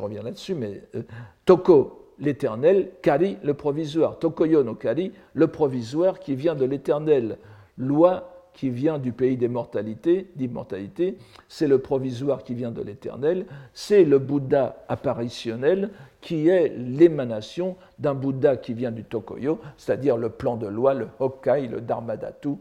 reviens 0.00 0.22
là-dessus, 0.22 0.54
mais 0.54 0.82
euh, 0.94 1.02
Toko 1.44 2.14
l'éternel, 2.20 2.90
Kari, 3.02 3.38
le 3.42 3.54
provisoire, 3.54 4.18
Tokoyo 4.18 4.62
no 4.62 4.74
Kari, 4.74 5.12
le 5.34 5.46
provisoire 5.48 6.18
qui 6.18 6.34
vient 6.34 6.54
de 6.54 6.64
l'éternel, 6.64 7.38
loi 7.76 8.38
qui 8.58 8.70
vient 8.70 8.98
du 8.98 9.12
pays 9.12 9.36
d'immortalité, 9.36 11.16
c'est 11.48 11.68
le 11.68 11.78
provisoire 11.78 12.42
qui 12.42 12.54
vient 12.54 12.72
de 12.72 12.82
l'éternel, 12.82 13.46
c'est 13.72 14.02
le 14.02 14.18
Bouddha 14.18 14.84
apparitionnel 14.88 15.90
qui 16.20 16.48
est 16.48 16.74
l'émanation 16.76 17.76
d'un 18.00 18.14
Bouddha 18.14 18.56
qui 18.56 18.74
vient 18.74 18.90
du 18.90 19.04
Tokoyo, 19.04 19.60
c'est-à-dire 19.76 20.16
le 20.16 20.30
plan 20.30 20.56
de 20.56 20.66
loi, 20.66 20.94
le 20.94 21.06
Hokkai, 21.20 21.68
le 21.68 21.80
Dharmadhatu, 21.80 22.56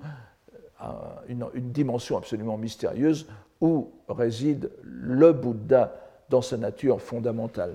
une, 1.27 1.45
une 1.53 1.71
dimension 1.71 2.17
absolument 2.17 2.57
mystérieuse 2.57 3.27
où 3.61 3.91
réside 4.07 4.71
le 4.83 5.33
Bouddha 5.33 5.93
dans 6.29 6.41
sa 6.41 6.57
nature 6.57 7.01
fondamentale. 7.01 7.73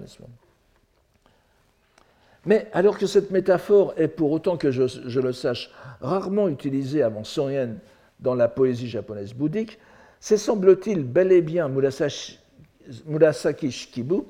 Mais 2.45 2.69
alors 2.73 2.99
que 2.99 3.07
cette 3.07 3.31
métaphore 3.31 3.95
est, 3.97 4.09
pour 4.09 4.33
autant 4.33 4.57
que 4.57 4.71
je, 4.71 5.21
le 5.21 5.33
sache, 5.33 5.71
rarement 6.01 6.49
utilisée 6.49 7.03
avant 7.03 7.23
Yen 7.23 7.79
dans 8.21 8.35
la 8.35 8.49
poésie 8.49 8.89
japonaise 8.89 9.35
bouddhique, 9.35 9.79
c'est 10.21 10.37
semble-t-il 10.37 11.05
bel 11.05 11.33
et 11.33 11.43
bien 11.43 11.69
Murasaki 11.69 13.71
Shikibu 13.71 14.23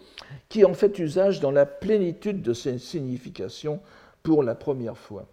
qui 0.49 0.65
en 0.65 0.75
fait 0.75 0.99
usage 0.99 1.41
dans 1.41 1.51
la 1.51 1.67
plénitude 1.67 2.43
de 2.43 2.53
ses 2.53 2.79
significations 2.79 3.81
pour 4.23 4.43
la 4.43 4.55
première 4.55 4.97
fois. 4.97 5.27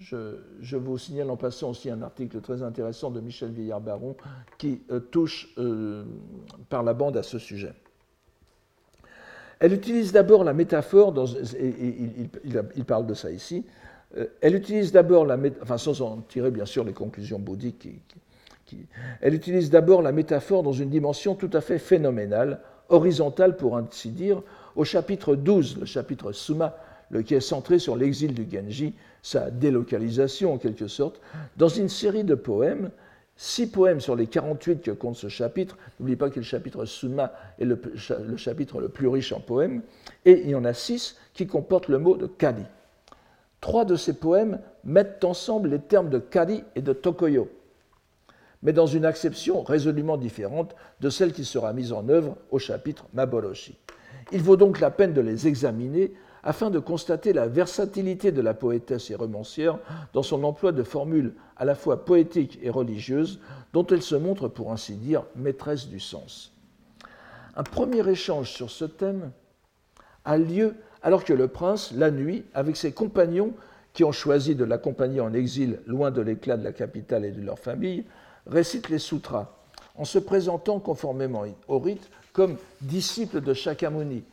Je, 0.00 0.76
vous 0.76 0.98
signale 0.98 1.30
en 1.30 1.36
passant 1.36 1.70
aussi 1.70 1.88
un 1.88 2.02
article 2.02 2.40
très 2.40 2.62
intéressant 2.62 3.10
de 3.10 3.20
Michel 3.20 3.50
Villard-Baron 3.50 4.16
qui 4.58 4.82
euh, 4.90 4.98
touche 4.98 5.54
euh, 5.58 6.04
par 6.68 6.82
la 6.82 6.94
bande 6.94 7.16
à 7.16 7.22
ce 7.22 7.38
sujet. 7.38 7.72
Elle 9.60 9.72
utilise 9.72 10.12
d'abord 10.12 10.42
la 10.42 10.52
métaphore, 10.52 11.14
il, 11.58 12.84
parle 12.84 13.06
de 13.06 13.14
ça 13.14 13.30
ici, 13.30 13.64
euh, 14.16 14.26
elle 14.40 14.56
utilise 14.56 14.90
d'abord 14.90 15.24
la 15.24 15.38
enfin 15.62 15.78
sans 15.78 16.00
en 16.02 16.16
tirer 16.22 16.50
bien 16.50 16.66
sûr 16.66 16.84
les 16.84 16.92
conclusions 16.92 17.38
bouddhiques 17.38 17.88
Elle 19.20 19.34
utilise 19.34 19.70
d'abord 19.70 20.02
la 20.02 20.10
métaphore 20.10 20.64
dans 20.64 20.72
une 20.72 20.90
dimension 20.90 21.36
tout 21.36 21.50
à 21.52 21.60
fait 21.60 21.78
phénoménale, 21.78 22.60
horizontale 22.88 23.56
pour 23.56 23.76
ainsi 23.76 24.10
dire, 24.10 24.42
au 24.74 24.84
chapitre 24.84 25.36
12, 25.36 25.78
le 25.78 25.86
chapitre 25.86 26.32
Suma, 26.32 26.76
qui 27.24 27.34
est 27.34 27.40
centré 27.40 27.78
sur 27.78 27.94
l'exil 27.96 28.34
du 28.34 28.46
Genji, 28.50 28.94
sa 29.24 29.50
délocalisation 29.50 30.52
en 30.52 30.58
quelque 30.58 30.86
sorte, 30.86 31.18
dans 31.56 31.68
une 31.68 31.88
série 31.88 32.24
de 32.24 32.34
poèmes, 32.34 32.90
six 33.36 33.66
poèmes 33.66 34.00
sur 34.00 34.16
les 34.16 34.26
48 34.26 34.82
que 34.82 34.90
compte 34.90 35.16
ce 35.16 35.28
chapitre. 35.28 35.78
N'oubliez 35.98 36.16
pas 36.16 36.28
que 36.28 36.36
le 36.36 36.44
chapitre 36.44 36.84
Suma 36.84 37.32
est 37.58 37.64
le, 37.64 37.80
chapitre 38.36 38.82
le 38.82 38.90
plus 38.90 39.08
riche 39.08 39.32
en 39.32 39.40
poèmes, 39.40 39.80
et 40.26 40.42
il 40.42 40.50
y 40.50 40.54
en 40.54 40.66
a 40.66 40.74
six 40.74 41.16
qui 41.32 41.46
comportent 41.46 41.88
le 41.88 41.98
mot 41.98 42.18
de 42.18 42.26
Kali. 42.26 42.66
Trois 43.62 43.86
de 43.86 43.96
ces 43.96 44.12
poèmes 44.12 44.60
mettent 44.84 45.24
ensemble 45.24 45.70
les 45.70 45.80
termes 45.80 46.10
de 46.10 46.18
Kali 46.18 46.62
et 46.76 46.82
de 46.82 46.92
Tokoyo, 46.92 47.48
mais 48.62 48.74
dans 48.74 48.86
une 48.86 49.06
acception 49.06 49.62
résolument 49.62 50.18
différente 50.18 50.76
de 51.00 51.08
celle 51.08 51.32
qui 51.32 51.46
sera 51.46 51.72
mise 51.72 51.94
en 51.94 52.10
œuvre 52.10 52.36
au 52.50 52.58
chapitre 52.58 53.06
Maboroshi. 53.14 53.78
Il 54.32 54.42
vaut 54.42 54.58
donc 54.58 54.80
la 54.80 54.90
peine 54.90 55.14
de 55.14 55.22
les 55.22 55.48
examiner 55.48 56.12
afin 56.44 56.70
de 56.70 56.78
constater 56.78 57.32
la 57.32 57.48
versatilité 57.48 58.30
de 58.30 58.42
la 58.42 58.54
poétesse 58.54 59.10
et 59.10 59.14
romancière 59.14 59.78
dans 60.12 60.22
son 60.22 60.44
emploi 60.44 60.72
de 60.72 60.82
formules 60.82 61.34
à 61.56 61.64
la 61.64 61.74
fois 61.74 62.04
poétiques 62.04 62.58
et 62.62 62.70
religieuses, 62.70 63.40
dont 63.72 63.86
elle 63.86 64.02
se 64.02 64.14
montre, 64.14 64.48
pour 64.48 64.70
ainsi 64.70 64.94
dire, 64.94 65.24
maîtresse 65.34 65.88
du 65.88 66.00
sens. 66.00 66.52
Un 67.56 67.62
premier 67.62 68.06
échange 68.08 68.50
sur 68.50 68.70
ce 68.70 68.84
thème 68.84 69.32
a 70.24 70.36
lieu 70.36 70.74
alors 71.02 71.24
que 71.24 71.32
le 71.32 71.48
prince, 71.48 71.92
la 71.92 72.10
nuit, 72.10 72.44
avec 72.54 72.76
ses 72.76 72.92
compagnons 72.92 73.52
qui 73.94 74.04
ont 74.04 74.12
choisi 74.12 74.54
de 74.54 74.64
l'accompagner 74.64 75.20
en 75.20 75.32
exil 75.32 75.80
loin 75.86 76.10
de 76.10 76.20
l'éclat 76.20 76.56
de 76.56 76.64
la 76.64 76.72
capitale 76.72 77.24
et 77.24 77.30
de 77.30 77.40
leur 77.40 77.58
famille, 77.58 78.04
récite 78.46 78.90
les 78.90 78.98
sutras, 78.98 79.56
en 79.96 80.04
se 80.04 80.18
présentant 80.18 80.78
conformément 80.78 81.44
au 81.68 81.78
rite 81.78 82.10
comme 82.32 82.56
disciple 82.82 83.40
de 83.40 83.54
Shakyamuni, 83.54 84.24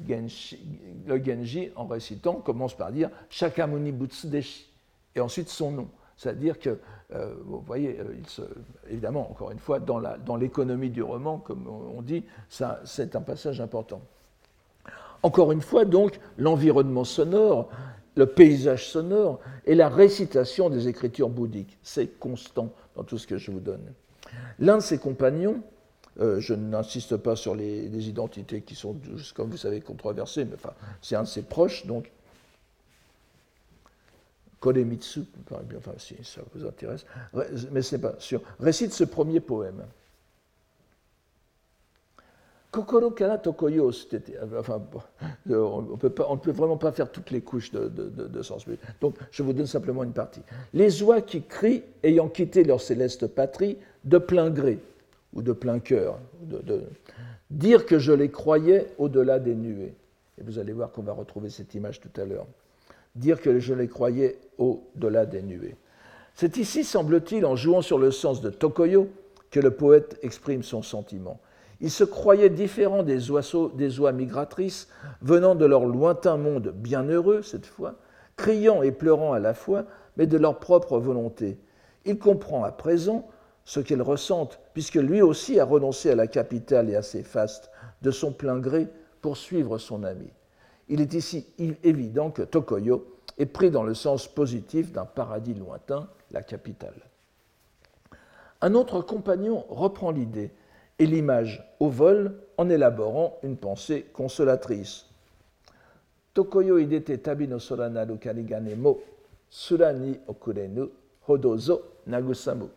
le 0.00 1.24
Genji, 1.24 1.70
en 1.76 1.86
récitant, 1.86 2.34
commence 2.34 2.74
par 2.74 2.92
dire 2.92 3.10
Shakamuni 3.30 3.92
Butsudeshi, 3.92 4.68
et 5.14 5.20
ensuite 5.20 5.48
son 5.48 5.70
nom. 5.70 5.88
C'est-à-dire 6.16 6.58
que, 6.58 6.78
euh, 7.12 7.34
vous 7.44 7.60
voyez, 7.60 7.98
euh, 7.98 8.44
évidemment, 8.88 9.30
encore 9.30 9.50
une 9.50 9.58
fois, 9.58 9.80
dans 9.80 10.36
l'économie 10.36 10.90
du 10.90 11.02
roman, 11.02 11.38
comme 11.38 11.66
on 11.68 12.02
dit, 12.02 12.24
c'est 12.48 13.16
un 13.16 13.20
passage 13.20 13.60
important. 13.60 14.00
Encore 15.22 15.52
une 15.52 15.62
fois, 15.62 15.84
donc, 15.84 16.20
l'environnement 16.38 17.04
sonore, 17.04 17.70
le 18.14 18.26
paysage 18.26 18.88
sonore 18.88 19.40
et 19.64 19.74
la 19.74 19.88
récitation 19.88 20.70
des 20.70 20.86
écritures 20.86 21.28
bouddhiques, 21.28 21.78
c'est 21.82 22.18
constant 22.18 22.68
dans 22.94 23.02
tout 23.02 23.18
ce 23.18 23.26
que 23.26 23.38
je 23.38 23.50
vous 23.50 23.60
donne. 23.60 23.92
L'un 24.58 24.76
de 24.76 24.82
ses 24.82 24.98
compagnons, 24.98 25.62
euh, 26.20 26.40
je 26.40 26.54
n'insiste 26.54 27.16
pas 27.16 27.36
sur 27.36 27.54
les, 27.54 28.08
identités 28.08 28.62
qui 28.62 28.74
sont, 28.74 28.96
comme 29.34 29.50
vous 29.50 29.56
savez, 29.56 29.80
controversées, 29.80 30.44
mais 30.44 30.54
enfin, 30.54 30.72
c'est 31.02 31.16
un 31.16 31.22
de 31.22 31.28
ses 31.28 31.42
proches, 31.42 31.86
donc. 31.86 32.10
Koremitsu, 34.60 35.24
enfin, 35.50 35.92
si 35.98 36.16
ça 36.22 36.40
vous 36.54 36.66
intéresse, 36.66 37.04
mais 37.70 37.82
ce 37.82 37.96
n'est 37.96 38.00
pas 38.00 38.14
sûr, 38.18 38.40
récite 38.58 38.94
ce 38.94 39.04
premier 39.04 39.40
poème. 39.40 39.84
Kokoro 42.74 43.10
Kana 43.10 43.38
Tokoyo, 43.38 43.92
enfin, 44.58 44.82
on 45.48 45.82
ne 45.82 45.96
peut, 45.96 46.50
vraiment 46.50 46.76
pas 46.76 46.90
faire 46.90 47.12
toutes 47.12 47.30
les 47.30 47.40
couches 47.40 47.70
de, 47.70 47.88
de, 47.88 48.42
sens. 48.42 48.64
Donc, 49.00 49.16
je 49.30 49.42
vous 49.44 49.52
donne 49.52 49.66
simplement 49.66 50.02
une 50.02 50.12
partie. 50.12 50.40
Les 50.72 51.00
oies 51.02 51.20
qui 51.20 51.42
crient, 51.42 51.84
ayant 52.02 52.28
quitté 52.28 52.64
leur 52.64 52.80
céleste 52.80 53.28
patrie, 53.28 53.78
de 54.02 54.18
plein 54.18 54.50
gré, 54.50 54.80
ou 55.34 55.42
de 55.42 55.52
plein 55.52 55.78
cœur, 55.80 56.18
dire 57.50 57.86
que 57.86 57.98
je 57.98 58.12
les 58.12 58.30
croyais 58.30 58.86
au-delà 58.98 59.38
des 59.38 59.54
nuées. 59.54 59.94
Et 60.38 60.42
vous 60.42 60.58
allez 60.58 60.72
voir 60.72 60.90
qu'on 60.90 61.02
va 61.02 61.12
retrouver 61.12 61.50
cette 61.50 61.74
image 61.74 62.00
tout 62.00 62.20
à 62.20 62.24
l'heure. 62.24 62.46
Dire 63.14 63.40
que 63.40 63.58
je 63.58 63.74
les 63.74 63.88
croyais 63.88 64.38
au-delà 64.58 65.26
des 65.26 65.42
nuées. 65.42 65.76
C'est 66.34 66.56
ici, 66.56 66.82
semble-t-il, 66.82 67.46
en 67.46 67.54
jouant 67.54 67.82
sur 67.82 67.98
le 67.98 68.10
sens 68.10 68.40
de 68.40 68.50
Tokoyo, 68.50 69.08
que 69.50 69.60
le 69.60 69.70
poète 69.70 70.18
exprime 70.22 70.64
son 70.64 70.82
sentiment. 70.82 71.40
Il 71.80 71.90
se 71.90 72.02
croyait 72.02 72.50
différent 72.50 73.02
des 73.02 73.30
oiseaux, 73.30 73.68
des 73.68 74.00
oies 74.00 74.12
migratrices 74.12 74.88
venant 75.22 75.54
de 75.54 75.64
leur 75.64 75.84
lointain 75.84 76.36
monde 76.36 76.72
bienheureux, 76.74 77.42
cette 77.42 77.66
fois, 77.66 77.96
criant 78.36 78.82
et 78.82 78.90
pleurant 78.90 79.32
à 79.32 79.38
la 79.38 79.54
fois, 79.54 79.84
mais 80.16 80.26
de 80.26 80.38
leur 80.38 80.58
propre 80.58 80.98
volonté. 80.98 81.58
Il 82.04 82.18
comprend 82.18 82.64
à 82.64 82.72
présent 82.72 83.28
ce 83.64 83.80
qu'elles 83.80 84.02
ressentent, 84.02 84.58
puisque 84.72 84.96
lui 84.96 85.22
aussi 85.22 85.58
a 85.58 85.64
renoncé 85.64 86.10
à 86.10 86.14
la 86.14 86.26
capitale 86.26 86.90
et 86.90 86.96
à 86.96 87.02
ses 87.02 87.22
fastes 87.22 87.70
de 88.02 88.10
son 88.10 88.32
plein 88.32 88.58
gré 88.58 88.88
pour 89.20 89.36
suivre 89.36 89.78
son 89.78 90.04
ami. 90.04 90.28
Il 90.88 91.00
est 91.00 91.14
ici 91.14 91.46
évident 91.82 92.30
que 92.30 92.42
Tokoyo 92.42 93.06
est 93.38 93.46
pris 93.46 93.70
dans 93.70 93.82
le 93.82 93.94
sens 93.94 94.28
positif 94.28 94.92
d'un 94.92 95.06
paradis 95.06 95.54
lointain, 95.54 96.08
la 96.30 96.42
capitale. 96.42 96.94
Un 98.60 98.74
autre 98.74 99.00
compagnon 99.00 99.64
reprend 99.68 100.10
l'idée 100.10 100.50
et 100.98 101.06
l'image 101.06 101.66
au 101.80 101.88
vol 101.88 102.34
en 102.58 102.68
élaborant 102.68 103.38
une 103.42 103.56
pensée 103.56 104.02
consolatrice. 104.12 105.06
Tokoyo 106.34 106.78
idete 106.78 107.22
tabi 107.22 107.46
no 107.48 107.58
sorana 107.58 108.06
karigane 108.16 108.74
mo 108.74 109.00
surani 109.48 110.18
okurenu 110.26 110.88
hodozo 111.28 111.82
nagusamu. 112.06 112.68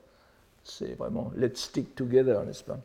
C'est 0.69 0.95
vraiment 0.95 1.31
let's 1.35 1.61
stick 1.61 1.95
together, 1.95 2.43
n'est-ce 2.43 2.63
pas? 2.63 2.77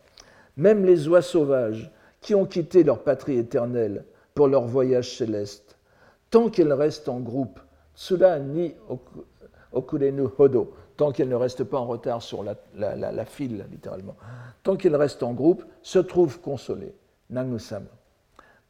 Même 0.56 0.84
les 0.84 1.08
oies 1.08 1.22
sauvages 1.22 1.90
qui 2.20 2.34
ont 2.34 2.46
quitté 2.46 2.84
leur 2.84 3.02
patrie 3.02 3.36
éternelle 3.36 4.04
pour 4.34 4.48
leur 4.48 4.66
voyage 4.66 5.16
céleste, 5.16 5.76
tant 6.30 6.48
qu'elles 6.48 6.72
restent 6.72 7.08
en 7.08 7.20
groupe, 7.20 7.60
cela 7.94 8.38
ni 8.38 8.74
okurenu 9.72 10.22
hodo, 10.38 10.74
tant 10.96 11.10
qu'elles 11.10 11.28
ne 11.28 11.34
restent 11.34 11.64
pas 11.64 11.78
en 11.78 11.86
retard 11.86 12.22
sur 12.22 12.44
la, 12.44 13.24
file, 13.24 13.66
littéralement, 13.70 14.16
tant 14.62 14.76
qu'elles 14.76 14.96
restent 14.96 15.22
en 15.22 15.32
groupe, 15.32 15.64
se 15.82 15.98
trouvent 15.98 16.40
consolées. 16.40 16.94
Nangusam. 17.30 17.86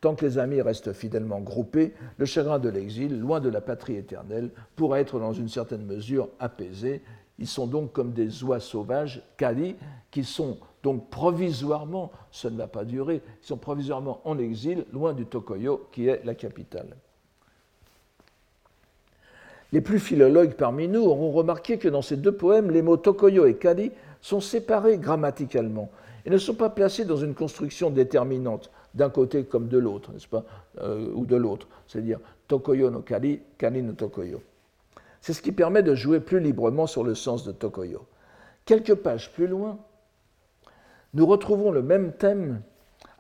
Tant 0.00 0.14
que 0.14 0.24
les 0.24 0.38
amis 0.38 0.60
restent 0.62 0.92
fidèlement 0.92 1.40
groupés, 1.40 1.94
le 2.16 2.24
chagrin 2.24 2.58
de 2.58 2.68
l'exil, 2.68 3.20
loin 3.20 3.40
de 3.40 3.48
la 3.48 3.60
patrie 3.60 3.96
éternelle, 3.96 4.50
pourra 4.74 5.00
être 5.00 5.18
dans 5.18 5.32
une 5.32 5.48
certaine 5.48 5.84
mesure 5.84 6.28
apaisé 6.40 7.02
ils 7.43 7.49
sont 7.49 7.66
donc 7.66 7.93
comme 7.93 8.12
des 8.12 8.45
oies 8.45 8.61
sauvages, 8.61 9.20
Kali, 9.36 9.74
qui 10.12 10.22
sont 10.22 10.59
donc 10.84 11.11
provisoirement, 11.11 12.12
ça 12.30 12.51
ne 12.51 12.57
va 12.57 12.68
pas 12.68 12.84
durer, 12.84 13.20
ils 13.43 13.47
sont 13.47 13.57
provisoirement 13.57 14.20
en 14.24 14.38
exil, 14.38 14.84
loin 14.93 15.12
du 15.12 15.26
Tokoyo, 15.26 15.88
qui 15.90 16.07
est 16.07 16.24
la 16.24 16.36
capitale. 16.36 16.97
Les 19.72 19.80
plus 19.80 19.99
philologues 19.99 20.55
parmi 20.55 20.86
nous 20.86 21.03
auront 21.03 21.32
remarqué 21.32 21.78
que 21.78 21.88
dans 21.88 22.01
ces 22.01 22.16
deux 22.16 22.30
poèmes, 22.30 22.70
les 22.70 22.80
mots 22.80 22.97
Tokoyo 22.97 23.47
et 23.47 23.57
Kali 23.57 23.90
sont 24.20 24.40
séparés 24.40 24.99
grammaticalement 24.99 25.90
et 26.24 26.30
ne 26.30 26.38
sont 26.38 26.55
pas 26.55 26.70
placés 26.70 27.05
dans 27.05 27.16
une 27.16 27.34
construction 27.34 27.90
déterminante, 27.90 28.70
d'un 28.95 29.11
côté 29.11 29.43
comme 29.43 29.66
de 29.66 29.78
l'autre, 29.78 30.12
n'est-ce 30.12 30.28
pas, 30.28 30.45
euh, 30.80 31.11
ou 31.12 31.26
de 31.26 31.34
l'autre, 31.34 31.66
c'est-à-dire 31.88 32.20
Tokoyo 32.47 32.88
no 32.88 33.01
Kali, 33.01 33.40
Kali 33.59 33.82
no 33.82 33.95
Tokoyo. 33.95 34.40
C'est 35.22 35.32
ce 35.32 35.40
qui 35.40 35.52
permet 35.52 35.82
de 35.82 35.94
jouer 35.94 36.20
plus 36.20 36.40
librement 36.40 36.86
sur 36.86 37.04
le 37.04 37.14
sens 37.14 37.44
de 37.44 37.52
Tokoyo. 37.52 38.06
Quelques 38.64 38.96
pages 38.96 39.32
plus 39.32 39.46
loin, 39.46 39.78
nous 41.14 41.26
retrouvons 41.26 41.70
le 41.70 41.80
même 41.80 42.12
thème 42.12 42.60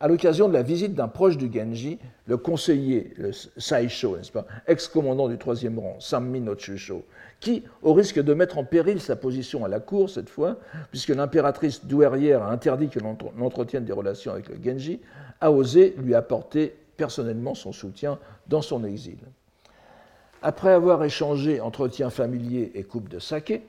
à 0.00 0.08
l'occasion 0.08 0.48
de 0.48 0.52
la 0.52 0.62
visite 0.62 0.94
d'un 0.94 1.06
proche 1.06 1.36
du 1.36 1.50
Genji, 1.52 2.00
le 2.26 2.36
conseiller, 2.36 3.14
le 3.16 3.30
Saisho, 3.32 4.16
n'est-ce 4.16 4.32
pas, 4.32 4.46
ex-commandant 4.66 5.28
du 5.28 5.38
troisième 5.38 5.78
rang, 5.78 5.96
Sammi 6.00 6.40
no 6.40 6.56
Chusho, 6.56 7.04
qui, 7.38 7.62
au 7.82 7.92
risque 7.92 8.20
de 8.20 8.34
mettre 8.34 8.58
en 8.58 8.64
péril 8.64 9.00
sa 9.00 9.14
position 9.14 9.64
à 9.64 9.68
la 9.68 9.78
cour 9.78 10.10
cette 10.10 10.28
fois, 10.28 10.58
puisque 10.90 11.10
l'impératrice 11.10 11.84
douairière 11.84 12.42
a 12.42 12.50
interdit 12.50 12.88
que 12.88 12.98
l'on 12.98 13.16
entretienne 13.40 13.84
des 13.84 13.92
relations 13.92 14.32
avec 14.32 14.48
le 14.48 14.56
Genji, 14.60 15.00
a 15.40 15.52
osé 15.52 15.94
lui 15.98 16.16
apporter 16.16 16.74
personnellement 16.96 17.54
son 17.54 17.70
soutien 17.70 18.18
dans 18.48 18.62
son 18.62 18.84
exil. 18.84 19.18
Après 20.42 20.72
avoir 20.72 21.04
échangé 21.04 21.60
entretien 21.60 22.10
familier 22.10 22.72
et 22.74 22.82
coupe 22.82 23.08
de 23.08 23.20
saké, 23.20 23.62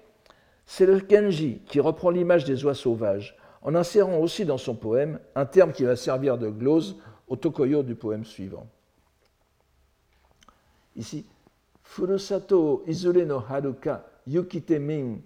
c'est 0.66 0.88
le 0.88 1.00
Genji 1.08 1.62
qui 1.68 1.80
reprend 1.80 2.10
l'image 2.10 2.46
des 2.46 2.66
oies 2.66 2.74
sauvages, 2.74 3.38
en 3.62 3.76
insérant 3.76 4.18
aussi 4.18 4.44
dans 4.44 4.58
son 4.58 4.74
poème 4.76 5.20
un 5.36 5.46
terme 5.46 5.72
qui 5.72 5.84
va 5.84 5.96
servir 5.96 6.40
de 6.40 6.50
glose 6.50 6.98
au 7.28 7.36
tokoyo 7.36 7.84
du 7.84 7.94
poème 7.94 8.26
suivant. 8.26 8.68
Ici, 10.96 11.26
Furusato 11.84 12.84
izure 12.88 13.26
no 13.26 13.40
haruka 13.40 14.06
yukite 14.26 14.80
min 14.80 15.22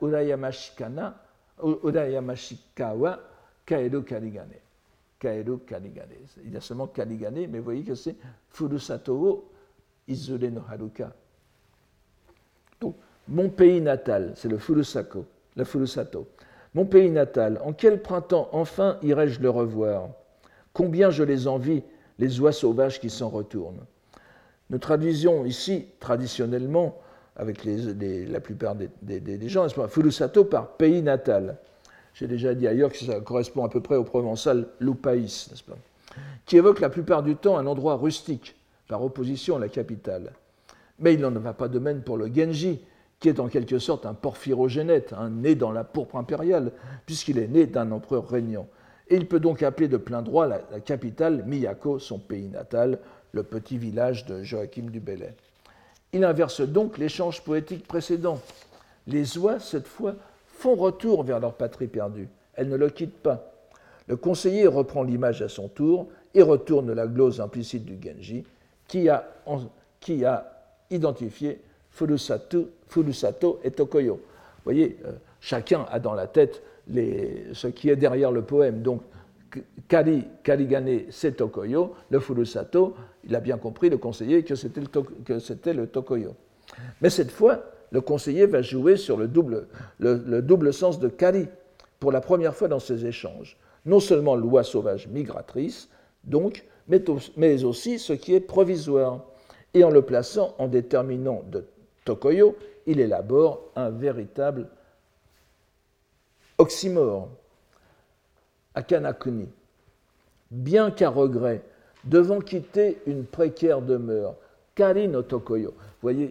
urayamashikana 0.00 1.14
urayamashikawa 1.62 3.20
kaeru 3.66 4.02
karigane. 4.02 4.60
Kaeru 5.18 5.58
karigane. 5.58 6.16
Il 6.44 6.52
y 6.52 6.56
a 6.56 6.60
seulement 6.60 6.86
karigane, 6.86 7.46
mais 7.46 7.58
vous 7.58 7.64
voyez 7.64 7.84
que 7.84 7.94
c'est 7.94 8.16
Furusato 8.48 9.51
Izure 10.08 10.50
no 10.50 10.62
Haruka. 10.68 11.12
Donc, 12.80 12.96
mon 13.28 13.48
pays 13.48 13.80
natal, 13.80 14.32
c'est 14.36 14.48
le 14.48 14.58
Furusako, 14.58 15.24
Furusato. 15.64 16.26
Mon 16.74 16.86
pays 16.86 17.10
natal, 17.10 17.60
en 17.64 17.72
quel 17.72 18.00
printemps 18.00 18.48
enfin 18.52 18.98
irai-je 19.02 19.40
le 19.40 19.50
revoir? 19.50 20.08
Combien 20.72 21.10
je 21.10 21.22
les 21.22 21.46
envie, 21.46 21.82
les 22.18 22.40
oies 22.40 22.52
sauvages 22.52 22.98
qui 22.98 23.10
s'en 23.10 23.28
retournent? 23.28 23.84
Nous 24.70 24.78
traduisons 24.78 25.44
ici, 25.44 25.86
traditionnellement, 26.00 26.98
avec 27.36 27.64
la 27.64 28.40
plupart 28.40 28.74
des, 28.74 28.88
des, 29.20 29.48
gens, 29.48 29.68
Furusato 29.68 30.44
par 30.44 30.76
pays 30.76 31.02
natal. 31.02 31.58
J'ai 32.14 32.26
déjà 32.26 32.54
dit 32.54 32.66
ailleurs 32.66 32.90
que 32.92 32.98
ça 32.98 33.20
correspond 33.20 33.64
à 33.64 33.68
peu 33.68 33.80
près 33.80 33.96
au 33.96 34.04
provençal 34.04 34.68
Lupaïs, 34.80 35.48
n'est-ce 35.50 35.62
pas? 35.62 35.76
Qui 36.44 36.56
évoque 36.56 36.80
la 36.80 36.90
plupart 36.90 37.22
du 37.22 37.36
temps 37.36 37.56
un 37.56 37.66
endroit 37.66 37.96
rustique, 37.96 38.54
par 38.92 39.02
opposition 39.02 39.56
à 39.56 39.58
la 39.58 39.70
capitale. 39.70 40.32
Mais 40.98 41.14
il 41.14 41.20
n'en 41.20 41.30
va 41.30 41.54
pas 41.54 41.68
de 41.68 41.78
même 41.78 42.02
pour 42.02 42.18
le 42.18 42.26
Genji, 42.26 42.78
qui 43.20 43.30
est 43.30 43.40
en 43.40 43.48
quelque 43.48 43.78
sorte 43.78 44.04
un 44.04 44.12
porphyrogénète, 44.12 45.14
un 45.14 45.30
né 45.30 45.54
dans 45.54 45.72
la 45.72 45.82
pourpre 45.82 46.16
impériale, 46.16 46.72
puisqu'il 47.06 47.38
est 47.38 47.48
né 47.48 47.64
d'un 47.64 47.90
empereur 47.90 48.28
régnant. 48.28 48.68
Et 49.08 49.16
il 49.16 49.26
peut 49.26 49.40
donc 49.40 49.62
appeler 49.62 49.88
de 49.88 49.96
plein 49.96 50.20
droit 50.20 50.46
la, 50.46 50.58
capitale 50.80 51.42
Miyako, 51.46 52.00
son 52.00 52.18
pays 52.18 52.48
natal, 52.48 52.98
le 53.32 53.42
petit 53.42 53.78
village 53.78 54.26
de 54.26 54.42
Joachim 54.42 54.90
du 54.90 55.00
Bellay. 55.00 55.32
Il 56.12 56.22
inverse 56.22 56.60
donc 56.60 56.98
l'échange 56.98 57.42
poétique 57.42 57.88
précédent. 57.88 58.42
Les 59.06 59.38
oies, 59.38 59.58
cette 59.58 59.88
fois, 59.88 60.16
font 60.44 60.74
retour 60.74 61.22
vers 61.22 61.40
leur 61.40 61.54
patrie 61.54 61.86
perdue. 61.86 62.28
Elles 62.52 62.68
ne 62.68 62.76
le 62.76 62.90
quittent 62.90 63.22
pas. 63.22 63.54
Le 64.06 64.18
conseiller 64.18 64.66
reprend 64.66 65.02
l'image 65.02 65.40
à 65.40 65.48
son 65.48 65.68
tour 65.68 66.08
et 66.34 66.42
retourne 66.42 66.92
la 66.92 67.06
glose 67.06 67.40
implicite 67.40 67.86
du 67.86 67.96
Genji, 68.02 68.44
qui 70.00 70.24
a, 70.24 70.52
identifié 70.90 71.60
Furusato, 71.90 73.60
et 73.64 73.70
Tokoyo. 73.70 74.14
Vous 74.14 74.20
voyez, 74.64 74.98
euh, 75.06 75.12
chacun 75.40 75.86
a 75.90 75.98
dans 75.98 76.14
la 76.14 76.26
tête 76.26 76.62
ce 76.88 77.66
qui 77.68 77.88
est 77.88 77.96
derrière 77.96 78.30
le 78.30 78.42
poème. 78.42 78.82
Donc, 78.82 79.02
Kari, 79.88 80.24
Karigane, 80.42 81.02
c'est 81.10 81.36
Tokoyo. 81.36 81.94
Le 82.10 82.20
Furusato, 82.20 82.94
il 83.24 83.34
a 83.34 83.40
bien 83.40 83.56
compris, 83.56 83.88
le 83.88 83.96
conseiller, 83.98 84.42
que 84.44 84.54
c'était 84.54 84.82
le, 85.72 85.80
le, 85.80 85.86
Tokoyo. 85.86 86.34
Mais 87.00 87.08
cette 87.10 87.30
fois, 87.30 87.62
le 87.90 88.00
conseiller 88.00 88.46
va 88.46 88.62
jouer 88.62 88.96
sur 88.96 89.16
le 89.16 89.28
double, 89.28 89.66
le, 89.98 90.40
double 90.40 90.72
sens 90.72 90.98
de 90.98 91.08
Kari 91.08 91.48
pour 92.00 92.12
la 92.12 92.20
première 92.20 92.54
fois 92.54 92.68
dans 92.68 92.78
ces 92.80 93.06
échanges. 93.06 93.56
Non 93.86 94.00
seulement 94.00 94.34
loi 94.34 94.64
sauvage 94.64 95.08
migratrice, 95.08 95.88
donc, 96.24 96.64
mais 96.88 97.64
aussi 97.64 97.98
ce 97.98 98.12
qui 98.12 98.34
est 98.34 98.40
provisoire. 98.40 99.20
Et 99.74 99.84
en 99.84 99.90
le 99.90 100.02
plaçant 100.02 100.54
en 100.58 100.68
déterminant 100.68 101.42
de 101.50 101.64
Tokoyo, 102.04 102.56
il 102.86 103.00
élabore 103.00 103.70
un 103.74 103.90
véritable 103.90 104.68
oxymore. 106.58 107.28
Akanakuni. 108.74 109.48
Bien 110.50 110.90
qu'à 110.90 111.08
regret, 111.08 111.62
devant 112.04 112.40
quitter 112.40 112.98
une 113.06 113.24
précaire 113.24 113.80
demeure, 113.80 114.34
Kari 114.74 115.08
no 115.08 115.22
Tokoyo. 115.22 115.70
Vous 115.70 116.08
voyez, 116.08 116.28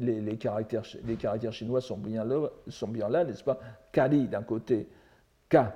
les, 0.00 0.36
caractères, 0.36 0.84
les 1.04 1.16
caractères 1.16 1.52
chinois 1.52 1.80
sont 1.80 1.96
bien 1.96 2.24
là, 2.24 3.24
n'est-ce 3.24 3.44
pas? 3.44 3.58
Kari 3.90 4.28
d'un 4.28 4.42
côté, 4.42 4.86
Ka, 5.48 5.74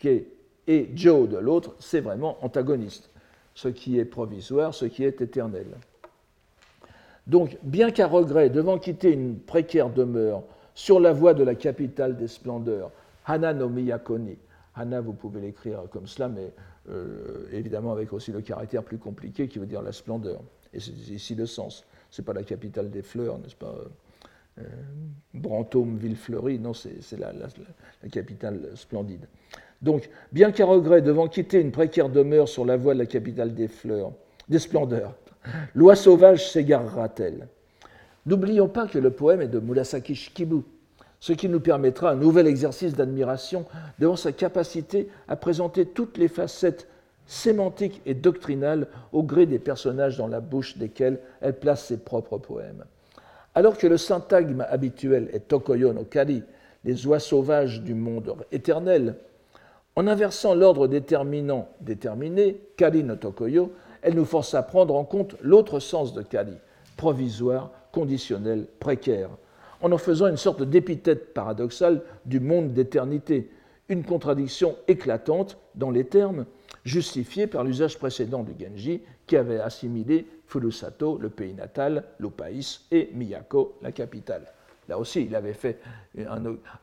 Ke 0.00 0.24
et 0.66 0.90
Jo 0.94 1.26
de 1.26 1.36
l'autre, 1.38 1.74
c'est 1.78 2.00
vraiment 2.00 2.38
antagoniste. 2.44 3.10
Ce 3.54 3.68
qui 3.68 3.98
est 3.98 4.04
provisoire, 4.04 4.74
ce 4.74 4.84
qui 4.84 5.04
est 5.04 5.20
éternel. 5.20 5.66
Donc, 7.26 7.56
bien 7.62 7.90
qu'à 7.90 8.06
regret, 8.06 8.50
devant 8.50 8.78
quitter 8.78 9.12
une 9.12 9.38
précaire 9.38 9.90
demeure 9.90 10.42
sur 10.74 11.00
la 11.00 11.12
voie 11.12 11.34
de 11.34 11.42
la 11.42 11.54
capitale 11.54 12.16
des 12.16 12.28
splendeurs, 12.28 12.90
Hana 13.24 13.52
no 13.52 13.68
Miyakoni. 13.68 14.36
Hana, 14.74 15.00
vous 15.00 15.14
pouvez 15.14 15.40
l'écrire 15.40 15.84
comme 15.90 16.06
cela, 16.06 16.28
mais 16.28 16.52
euh, 16.90 17.48
évidemment 17.50 17.92
avec 17.92 18.12
aussi 18.12 18.30
le 18.30 18.42
caractère 18.42 18.84
plus 18.84 18.98
compliqué 18.98 19.48
qui 19.48 19.58
veut 19.58 19.66
dire 19.66 19.82
la 19.82 19.92
splendeur. 19.92 20.40
Et 20.72 20.80
c'est 20.80 20.92
ici 20.92 21.34
le 21.34 21.46
sens. 21.46 21.84
Ce 22.10 22.20
n'est 22.20 22.26
pas 22.26 22.34
la 22.34 22.44
capitale 22.44 22.90
des 22.90 23.02
fleurs, 23.02 23.38
n'est-ce 23.38 23.56
pas 23.56 23.74
euh, 24.58 24.62
Brantôme, 25.34 25.96
ville 25.96 26.16
fleurie, 26.16 26.58
non, 26.58 26.74
c'est 26.74 27.18
la, 27.18 27.32
capitale 28.10 28.70
splendide. 28.74 29.26
Donc, 29.82 30.08
bien 30.32 30.52
qu'à 30.52 30.64
regret, 30.64 31.02
devant 31.02 31.28
quitter 31.28 31.60
une 31.60 31.72
précaire 31.72 32.08
demeure 32.08 32.48
sur 32.48 32.64
la 32.64 32.76
voie 32.76 32.94
de 32.94 32.98
la 32.98 33.06
capitale 33.06 33.54
des 33.54 33.68
fleurs, 33.68 34.12
des 34.48 34.58
splendeurs, 34.58 35.14
Loi 35.74 35.96
sauvage 35.96 36.50
s'égarera-t-elle? 36.50 37.48
N'oublions 38.24 38.68
pas 38.68 38.86
que 38.86 38.98
le 38.98 39.10
poème 39.10 39.42
est 39.42 39.48
de 39.48 39.60
Murasaki 39.60 40.14
Shikibu, 40.14 40.62
ce 41.20 41.32
qui 41.32 41.48
nous 41.48 41.60
permettra 41.60 42.10
un 42.10 42.16
nouvel 42.16 42.46
exercice 42.46 42.94
d'admiration 42.94 43.64
devant 43.98 44.16
sa 44.16 44.32
capacité 44.32 45.08
à 45.28 45.36
présenter 45.36 45.86
toutes 45.86 46.18
les 46.18 46.28
facettes 46.28 46.88
sémantiques 47.26 48.00
et 48.06 48.14
doctrinales 48.14 48.88
au 49.12 49.22
gré 49.22 49.46
des 49.46 49.58
personnages 49.58 50.16
dans 50.16 50.28
la 50.28 50.40
bouche 50.40 50.76
desquels 50.76 51.18
elle 51.40 51.58
place 51.58 51.86
ses 51.86 51.98
propres 51.98 52.38
poèmes. 52.38 52.84
Alors 53.54 53.78
que 53.78 53.86
le 53.86 53.96
syntagme 53.96 54.66
habituel 54.68 55.28
est 55.32 55.48
Tokoyo 55.48 55.92
no 55.92 56.04
Kari, 56.04 56.42
les 56.84 57.06
oies 57.06 57.18
sauvages 57.18 57.80
du 57.82 57.94
monde 57.94 58.36
éternel, 58.52 59.16
en 59.96 60.06
inversant 60.06 60.54
l'ordre 60.54 60.86
déterminant 60.86 61.68
déterminé, 61.80 62.60
Kari 62.76 63.02
no 63.02 63.16
Tokoyo, 63.16 63.72
elle 64.02 64.14
nous 64.14 64.26
force 64.26 64.54
à 64.54 64.62
prendre 64.62 64.94
en 64.94 65.04
compte 65.04 65.36
l'autre 65.40 65.80
sens 65.80 66.12
de 66.12 66.22
Kali, 66.22 66.56
provisoire, 66.96 67.70
conditionnel, 67.92 68.66
précaire, 68.78 69.30
en 69.80 69.90
en 69.90 69.98
faisant 69.98 70.26
une 70.28 70.36
sorte 70.36 70.62
d'épithète 70.62 71.32
paradoxale 71.32 72.02
du 72.26 72.40
monde 72.40 72.72
d'éternité, 72.74 73.50
une 73.88 74.04
contradiction 74.04 74.76
éclatante 74.86 75.58
dans 75.74 75.90
les 75.90 76.04
termes, 76.04 76.44
justifiée 76.84 77.46
par 77.46 77.64
l'usage 77.64 77.98
précédent 77.98 78.42
du 78.42 78.52
Genji, 78.62 79.00
qui 79.26 79.36
avait 79.36 79.60
assimilé 79.60 80.26
Furusato, 80.46 81.18
le 81.18 81.30
pays 81.30 81.54
natal, 81.54 82.04
l'Opaïs, 82.18 82.82
et 82.90 83.10
Miyako, 83.14 83.76
la 83.82 83.92
capitale. 83.92 84.46
Là 84.88 84.98
aussi, 84.98 85.24
il 85.24 85.34
avait 85.34 85.52
fait 85.52 85.80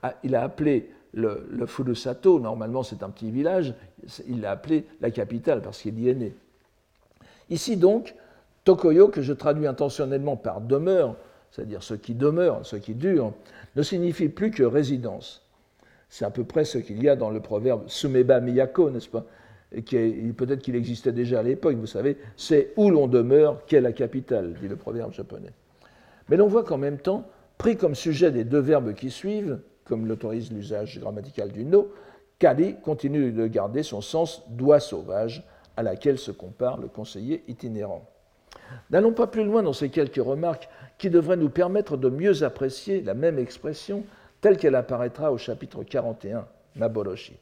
ah, 0.02 0.14
il 0.24 0.36
a 0.36 0.44
appelé 0.44 0.90
le, 1.14 1.48
le 1.50 1.66
Furusato, 1.66 2.40
normalement 2.40 2.84
c'est 2.84 3.04
un 3.04 3.10
petit 3.10 3.32
village, 3.32 3.74
il 4.28 4.42
l'a 4.42 4.52
appelé 4.52 4.86
la 5.02 5.12
capitale 5.12 5.62
parce 5.62 5.82
qu'il 5.82 6.00
y 6.00 6.10
est 6.10 6.16
né. 6.16 6.34
Ici 7.50 7.78
donc, 7.78 8.16
Tokoyo, 8.64 9.10
que 9.10 9.22
je 9.22 9.34
traduis 9.34 9.68
intentionnellement 9.68 10.38
par 10.38 10.62
demeure, 10.62 11.16
c'est-à-dire 11.52 11.84
ce 11.84 11.94
qui 11.94 12.16
demeure, 12.16 12.66
ce 12.66 12.76
qui 12.76 12.96
dure, 12.96 13.34
ne 13.76 13.84
signifie 13.84 14.30
plus 14.30 14.52
que 14.52 14.64
résidence. 14.64 15.46
C'est 16.10 16.26
à 16.26 16.30
peu 16.30 16.44
près 16.44 16.66
ce 16.66 16.78
qu'il 16.78 17.02
y 17.04 17.10
a 17.10 17.16
dans 17.16 17.30
le 17.30 17.40
proverbe 17.40 17.84
Sumeba 17.88 18.40
Miyako, 18.40 18.90
n'est-ce 18.90 19.10
pas 19.10 19.26
Peut-être 19.72 20.60
qu'il 20.62 20.76
existait 20.76 21.12
déjà 21.12 21.40
à 21.40 21.44
l'époque, 21.44 21.76
vous 21.76 21.88
savez, 21.88 22.18
c'est 22.38 22.74
où 22.78 22.92
l'on 22.92 23.08
demeure 23.08 23.66
qu'est 23.66 23.82
la 23.82 23.92
capitale, 23.92 24.54
dit 24.62 24.68
le 24.68 24.76
proverbe 24.76 25.12
japonais. 25.14 25.50
Mais 26.30 26.38
l'on 26.38 26.48
voit 26.48 26.64
qu'en 26.64 26.78
même 26.78 27.00
temps, 27.00 27.28
pris 27.58 27.76
comme 27.76 27.96
sujet 27.96 28.32
des 28.32 28.44
deux 28.44 28.60
verbes 28.60 28.94
qui 28.94 29.10
suivent, 29.10 29.60
comme 29.86 30.08
l'autorise 30.08 30.52
l'usage 30.52 31.00
grammatical 31.00 31.52
du 31.52 31.66
no, 31.66 31.92
Kali 32.40 32.76
continue 32.82 33.32
de 33.32 33.48
garder 33.48 33.84
son 33.84 34.02
sens 34.02 34.44
doigt 34.50 34.80
sauvage, 34.80 35.44
à 35.78 35.84
laquelle 35.84 36.18
se 36.18 36.32
compare 36.32 36.80
le 36.80 36.88
conseiller 36.88 37.44
itinérant. 37.48 38.06
N'allons 38.90 39.14
pas 39.14 39.28
plus 39.28 39.44
loin 39.44 39.64
dans 39.64 39.74
ces 39.74 39.90
quelques 39.90 40.24
remarques 40.24 40.70
qui 40.98 41.10
devraient 41.10 41.38
nous 41.38 41.50
permettre 41.50 41.98
de 41.98 42.10
mieux 42.10 42.44
apprécier 42.44 43.02
la 43.02 43.14
même 43.14 43.40
expression 43.40 44.04
telle 44.42 44.58
qu'elle 44.58 44.76
apparaîtra 44.76 45.32
au 45.32 45.38
chapitre 45.38 45.84
41, 45.84 46.46
Maboroshi. 46.76 47.34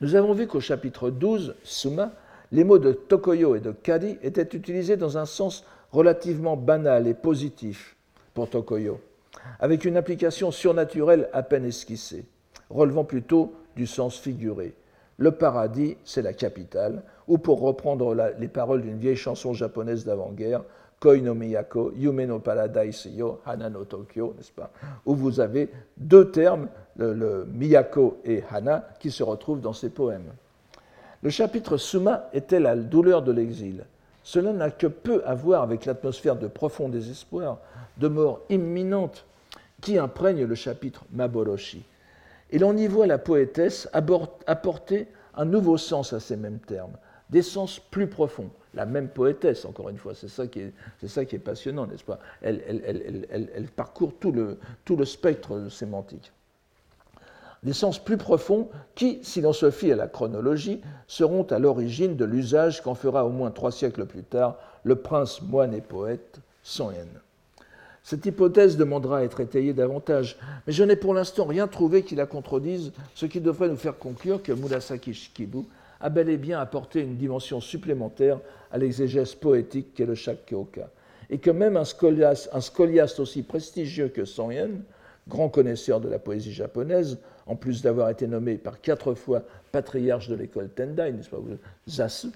Nous 0.00 0.14
avons 0.14 0.32
vu 0.32 0.46
qu'au 0.46 0.60
chapitre 0.60 1.10
12, 1.10 1.54
Suma, 1.62 2.12
les 2.52 2.64
mots 2.64 2.78
de 2.78 2.92
Tokoyo 2.92 3.54
et 3.54 3.60
de 3.60 3.72
Kari 3.72 4.18
étaient 4.22 4.56
utilisés 4.56 4.96
dans 4.96 5.18
un 5.18 5.26
sens 5.26 5.64
relativement 5.92 6.56
banal 6.56 7.06
et 7.06 7.14
positif 7.14 7.96
pour 8.34 8.48
Tokoyo, 8.48 9.00
avec 9.58 9.84
une 9.84 9.96
application 9.96 10.50
surnaturelle 10.50 11.28
à 11.32 11.42
peine 11.42 11.64
esquissée, 11.64 12.24
relevant 12.68 13.04
plutôt 13.04 13.54
du 13.76 13.86
sens 13.86 14.18
figuré, 14.18 14.74
le 15.18 15.32
paradis, 15.32 15.98
c'est 16.04 16.22
la 16.22 16.32
capitale, 16.32 17.02
ou 17.28 17.36
pour 17.36 17.60
reprendre 17.60 18.16
les 18.38 18.48
paroles 18.48 18.80
d'une 18.80 18.96
vieille 18.96 19.16
chanson 19.16 19.52
japonaise 19.52 20.04
d'avant-guerre, 20.04 20.62
Koi 21.00 21.18
no 21.18 21.34
Miyako, 21.34 21.92
Yume 21.96 22.26
no 22.26 22.40
Paradise 22.40 23.06
yo, 23.06 23.40
Hana 23.46 23.70
no 23.70 23.84
Tokyo, 23.84 24.34
n'est-ce 24.36 24.52
pas 24.52 24.70
Où 25.06 25.14
vous 25.14 25.40
avez 25.40 25.70
deux 25.96 26.30
termes, 26.30 26.68
le, 26.96 27.46
Miyako 27.46 28.18
et 28.24 28.42
Hana, 28.50 28.88
qui 28.98 29.10
se 29.10 29.22
retrouvent 29.22 29.60
dans 29.60 29.72
ces 29.72 29.88
poèmes. 29.88 30.32
Le 31.22 31.30
chapitre 31.30 31.76
Suma 31.76 32.28
était 32.32 32.60
la 32.60 32.76
douleur 32.76 33.22
de 33.22 33.32
l'exil. 33.32 33.84
Cela 34.22 34.52
n'a 34.52 34.70
que 34.70 34.86
peu 34.86 35.22
à 35.24 35.34
voir 35.34 35.62
avec 35.62 35.86
l'atmosphère 35.86 36.36
de 36.36 36.46
profond 36.46 36.88
désespoir, 36.88 37.58
de 38.00 38.08
mort 38.08 38.40
imminente 38.48 39.24
qui 39.80 39.98
imprègne 39.98 40.44
le 40.44 40.54
chapitre 40.54 41.04
Maboroshi. 41.12 41.84
Et 42.50 42.58
l'on 42.58 42.76
y 42.76 42.86
voit 42.86 43.06
la 43.06 43.18
poétesse 43.18 43.88
apporter 43.92 45.06
un 45.34 45.44
nouveau 45.44 45.78
sens 45.78 46.12
à 46.12 46.20
ces 46.20 46.36
mêmes 46.36 46.58
termes, 46.58 46.96
des 47.28 47.42
sens 47.42 47.78
plus 47.78 48.08
profonds. 48.08 48.50
La 48.74 48.86
même 48.86 49.08
poétesse, 49.08 49.64
encore 49.64 49.88
une 49.88 49.98
fois, 49.98 50.14
c'est 50.14 50.28
ça, 50.28 50.46
qui 50.46 50.60
est, 50.60 51.38
passionnant, 51.38 51.86
n'est-ce 51.86 52.04
pas? 52.04 52.20
Elle, 52.40 53.68
parcourt 53.74 54.12
tout 54.18 54.32
le, 54.32 55.04
spectre 55.04 55.68
sémantique. 55.70 56.32
Des 57.62 57.72
sens 57.72 58.02
plus 58.02 58.16
profonds 58.16 58.68
qui, 58.94 59.18
si 59.22 59.40
l'on 59.40 59.52
se 59.52 59.70
fie 59.70 59.92
à 59.92 59.96
la 59.96 60.06
chronologie, 60.06 60.80
seront 61.06 61.42
à 61.44 61.58
l'origine 61.58 62.16
de 62.16 62.24
l'usage 62.24 62.80
qu'en 62.80 62.94
fera 62.94 63.26
au 63.26 63.30
moins 63.30 63.50
trois 63.50 63.72
siècles 63.72 64.06
plus 64.06 64.22
tard 64.22 64.56
le 64.82 64.96
prince 64.96 65.42
moine 65.42 65.74
et 65.74 65.82
poète 65.82 66.40
Son. 66.62 66.92
Cette 68.02 68.26
hypothèse 68.26 68.76
demandera 68.76 69.18
à 69.18 69.22
être 69.22 69.40
étayée 69.40 69.72
davantage, 69.72 70.38
mais 70.66 70.72
je 70.72 70.84
n'ai 70.84 70.96
pour 70.96 71.14
l'instant 71.14 71.44
rien 71.44 71.68
trouvé 71.68 72.02
qui 72.02 72.14
la 72.14 72.26
contredise, 72.26 72.92
ce 73.14 73.26
qui 73.26 73.40
devrait 73.40 73.68
nous 73.68 73.76
faire 73.76 73.98
conclure 73.98 74.42
que 74.42 74.52
Murasaki 74.52 75.12
Shikibu 75.12 75.64
a 76.00 76.08
bel 76.08 76.30
et 76.30 76.38
bien 76.38 76.60
apporté 76.60 77.00
une 77.02 77.16
dimension 77.16 77.60
supplémentaire 77.60 78.40
à 78.72 78.78
l'exégèse 78.78 79.34
poétique 79.34 79.94
qu'est 79.94 80.06
le 80.06 80.14
Shakkyoka, 80.14 80.88
et 81.28 81.38
que 81.38 81.50
même 81.50 81.76
un 81.76 81.84
scoliaste, 81.84 83.20
aussi 83.20 83.42
prestigieux 83.42 84.08
que 84.08 84.24
Son 84.24 84.50
Yen, 84.50 84.82
grand 85.28 85.50
connaisseur 85.50 86.00
de 86.00 86.08
la 86.08 86.18
poésie 86.18 86.52
japonaise, 86.52 87.18
en 87.46 87.54
plus 87.54 87.82
d'avoir 87.82 88.08
été 88.08 88.26
nommé 88.26 88.56
par 88.56 88.80
quatre 88.80 89.14
fois 89.14 89.42
patriarche 89.72 90.28
de 90.28 90.34
l'école 90.34 90.70
Tendai, 90.70 91.12
n'est-ce 91.12 91.28
pas, 91.28 91.38
Zasu, 91.88 92.28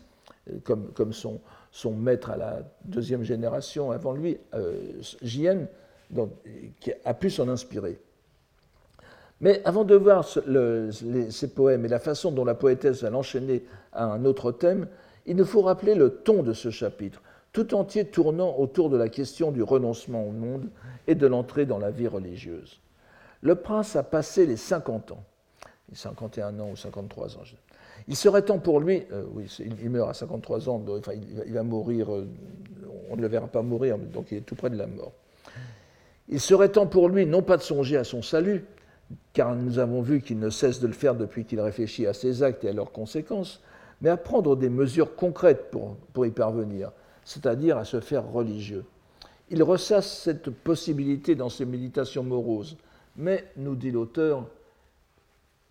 comme, 0.62 0.88
comme 0.92 1.12
son, 1.12 1.40
son 1.74 1.90
maître 1.90 2.30
à 2.30 2.36
la 2.36 2.58
deuxième 2.84 3.24
génération 3.24 3.90
avant 3.90 4.12
lui, 4.12 4.38
euh, 4.54 5.02
qui 6.78 6.92
a 7.04 7.14
pu 7.14 7.30
s'en 7.30 7.48
inspirer. 7.48 7.98
Mais 9.40 9.60
avant 9.64 9.82
de 9.82 9.96
voir 9.96 10.24
ces 10.24 11.48
poèmes 11.48 11.84
et 11.84 11.88
la 11.88 11.98
façon 11.98 12.30
dont 12.30 12.44
la 12.44 12.54
poétesse 12.54 13.02
va 13.02 13.10
l'enchaîner 13.10 13.64
à 13.92 14.04
un 14.04 14.24
autre 14.24 14.52
thème, 14.52 14.86
il 15.26 15.34
nous 15.34 15.44
faut 15.44 15.62
rappeler 15.62 15.96
le 15.96 16.10
ton 16.10 16.44
de 16.44 16.52
ce 16.52 16.70
chapitre, 16.70 17.20
tout 17.52 17.74
entier 17.74 18.04
tournant 18.04 18.56
autour 18.56 18.88
de 18.88 18.96
la 18.96 19.08
question 19.08 19.50
du 19.50 19.64
renoncement 19.64 20.24
au 20.24 20.30
monde 20.30 20.68
et 21.08 21.16
de 21.16 21.26
l'entrée 21.26 21.66
dans 21.66 21.80
la 21.80 21.90
vie 21.90 22.06
religieuse. 22.06 22.78
Le 23.40 23.56
prince 23.56 23.96
a 23.96 24.04
passé 24.04 24.46
les 24.46 24.56
50 24.56 25.10
ans, 25.10 25.24
51 25.92 26.60
ans 26.60 26.70
ou 26.70 26.76
53 26.76 27.36
ans, 27.36 27.42
il 28.08 28.16
serait 28.16 28.42
temps 28.42 28.58
pour 28.58 28.80
lui, 28.80 29.04
euh, 29.12 29.24
oui, 29.32 29.46
il, 29.60 29.90
meurt 29.90 30.10
à 30.10 30.14
53 30.14 30.68
ans, 30.68 30.82
enfin, 30.88 31.12
il, 31.46 31.52
va 31.52 31.62
mourir, 31.62 32.12
euh, 32.12 32.28
on 33.10 33.16
ne 33.16 33.22
le 33.22 33.28
verra 33.28 33.46
pas 33.46 33.62
mourir, 33.62 33.96
donc 33.98 34.26
il 34.30 34.38
est 34.38 34.42
tout 34.42 34.54
près 34.54 34.70
de 34.70 34.76
la 34.76 34.86
mort. 34.86 35.12
Il 36.28 36.40
serait 36.40 36.70
temps 36.70 36.86
pour 36.86 37.08
lui 37.08 37.26
non 37.26 37.42
pas 37.42 37.56
de 37.56 37.62
songer 37.62 37.96
à 37.96 38.04
son 38.04 38.22
salut, 38.22 38.64
car 39.32 39.54
nous 39.54 39.78
avons 39.78 40.02
vu 40.02 40.20
qu'il 40.20 40.38
ne 40.38 40.50
cesse 40.50 40.80
de 40.80 40.86
le 40.86 40.92
faire 40.92 41.14
depuis 41.14 41.44
qu'il 41.44 41.60
réfléchit 41.60 42.06
à 42.06 42.12
ses 42.12 42.42
actes 42.42 42.64
et 42.64 42.68
à 42.68 42.72
leurs 42.72 42.92
conséquences, 42.92 43.60
mais 44.00 44.10
à 44.10 44.16
prendre 44.16 44.56
des 44.56 44.68
mesures 44.68 45.16
concrètes 45.16 45.70
pour, 45.70 46.26
y 46.26 46.30
parvenir, 46.30 46.92
c'est-à-dire 47.24 47.78
à 47.78 47.84
se 47.84 48.00
faire 48.00 48.30
religieux. 48.30 48.84
Il 49.50 49.62
ressasse 49.62 50.22
cette 50.22 50.50
possibilité 50.50 51.34
dans 51.34 51.48
ses 51.48 51.64
méditations 51.64 52.22
moroses, 52.22 52.76
mais, 53.16 53.44
nous 53.56 53.76
dit 53.76 53.90
l'auteur, 53.90 54.46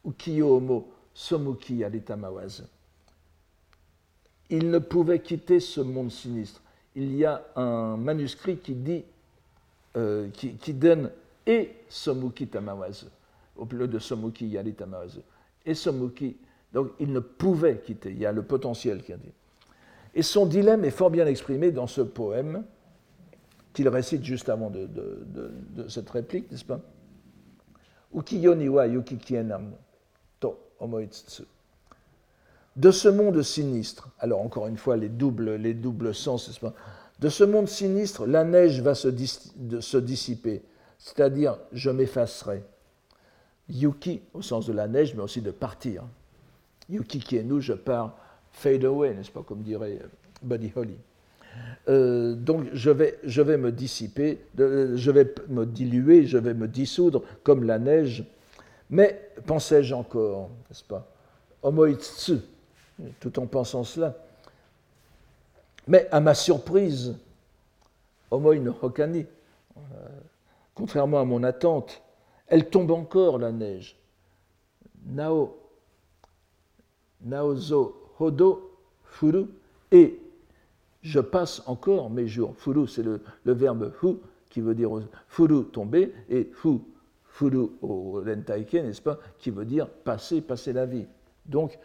Ukiyo 0.06 0.58
Homo, 0.58 0.93
Somuki 1.14 1.84
Alitamawaz. 1.84 2.64
Il 4.50 4.70
ne 4.70 4.80
pouvait 4.80 5.20
quitter 5.20 5.60
ce 5.60 5.82
monde 5.82 6.12
sinistre. 6.12 6.62
Il 6.96 7.16
y 7.16 7.26
a 7.26 7.44
un 7.56 7.98
manuscrit 7.98 8.58
qui 8.58 8.76
dit, 8.76 9.04
euh, 9.96 10.30
qui, 10.30 10.74
donne 10.74 11.12
et 11.46 11.72
Somuki 11.90 12.48
Tamawaz, 12.48 13.06
au 13.56 13.66
lieu 13.66 13.88
de 13.88 14.00
Somuki 14.00 14.48
Yali 14.48 14.76
Et 15.66 15.74
Somuki, 15.74 16.38
donc 16.74 16.92
il 17.00 17.12
ne 17.12 17.20
pouvait 17.20 17.80
quitter, 17.80 18.12
il 18.12 18.20
y 18.20 18.26
a 18.26 18.32
le 18.32 18.44
potentiel 18.44 19.04
qui 19.04 19.14
a 19.14 19.18
dit. 19.18 19.32
Et 20.16 20.22
son 20.22 20.46
dilemme 20.46 20.86
est 20.86 20.92
fort 20.92 21.10
bien 21.10 21.26
exprimé 21.26 21.72
dans 21.72 21.88
ce 21.88 22.02
poème 22.02 22.64
qu'il 23.74 23.88
récite 23.90 24.24
juste 24.24 24.50
avant 24.50 24.70
de, 24.70 24.88
cette 25.88 26.10
réplique, 26.10 26.52
n'est-ce 26.52 26.66
pas? 26.66 26.80
Ukiyoniwa 28.14 28.88
de 32.76 32.92
ce 32.92 33.10
monde 33.10 33.42
sinistre, 33.42 34.10
alors 34.20 34.42
encore 34.42 34.68
une 34.68 34.78
fois 34.78 34.98
les 34.98 35.10
doubles, 35.10 35.56
les 35.56 35.74
doubles 35.74 36.14
sens, 36.14 36.60
de 37.20 37.30
ce 37.30 37.44
monde 37.44 37.68
sinistre, 37.68 38.26
la 38.26 38.44
neige 38.44 38.82
va 38.82 38.96
se, 38.96 39.10
se 39.80 39.98
dissiper, 39.98 40.62
c'est-à-dire 40.98 41.58
je 41.72 41.90
m'effacerai. 41.90 42.64
Yuki 43.70 44.22
au 44.34 44.42
sens 44.42 44.66
de 44.66 44.74
la 44.74 44.88
neige, 44.88 45.16
mais 45.16 45.22
aussi 45.22 45.42
de 45.42 45.52
partir. 45.52 46.04
Yuki 46.90 47.20
qui 47.20 47.38
est 47.38 47.44
nous, 47.44 47.62
je 47.62 47.74
pars, 47.74 48.18
fade 48.52 48.84
away, 48.84 49.14
n'est-ce 49.14 49.32
pas, 49.32 49.44
comme 49.44 49.62
dirait 49.62 50.00
euh, 50.02 50.08
Buddy 50.42 50.72
Holly. 50.76 50.98
Euh, 51.88 52.34
donc 52.34 52.66
je 52.74 52.90
vais, 52.90 53.20
je 53.24 53.42
vais 53.42 53.58
me 53.58 53.72
dissiper, 53.72 54.40
je 54.58 55.12
vais 55.12 55.34
me 55.50 55.66
diluer, 55.66 56.26
je 56.26 56.38
vais 56.38 56.54
me 56.54 56.68
dissoudre 56.68 57.24
comme 57.44 57.64
la 57.64 57.80
neige 57.80 58.26
mais 58.94 59.32
pensais-je 59.48 59.96
encore, 59.96 60.52
n'est-ce 60.70 60.84
pas 60.84 61.08
Homoitsu, 61.64 62.38
tout 63.20 63.40
en 63.40 63.48
pensant 63.48 63.84
cela. 63.84 64.16
Mais 65.88 66.08
à 66.12 66.20
ma 66.20 66.36
surprise, 66.36 67.18
Homoi 68.30 68.60
no 68.60 68.76
Hokani, 68.80 69.26
euh, 69.78 69.80
contrairement 70.76 71.20
à 71.20 71.26
mon 71.26 71.42
attente, 71.42 72.04
elle 72.46 72.70
tombe 72.70 72.92
encore 72.92 73.40
la 73.40 73.52
neige. 73.52 73.98
Nao, 75.08 75.58
naozo 77.22 78.12
hodo 78.20 78.78
furu, 79.06 79.46
et 79.92 80.20
je 81.02 81.20
passe 81.20 81.64
encore 81.66 82.12
mes 82.12 82.28
jours. 82.28 82.54
Furu, 82.58 82.88
c'est 82.88 83.02
le, 83.02 83.24
le, 83.44 83.54
verbe 83.54 83.92
fu 83.92 84.18
qui 84.52 84.62
veut 84.62 84.76
dire 84.76 84.92
furu 85.28 85.66
tomber 85.66 86.14
et 86.30 86.52
fu 86.54 86.78
furu 87.34 87.72
au 87.82 88.22
rentaike, 88.24 88.76
n'est-ce 88.76 89.02
pas, 89.02 89.18
qui 89.40 89.50
veut 89.50 89.66
dire 89.66 89.90
passer, 89.90 90.40
passer 90.40 90.72
la 90.72 90.86
vie. 90.86 91.08
Donc, 91.48 91.80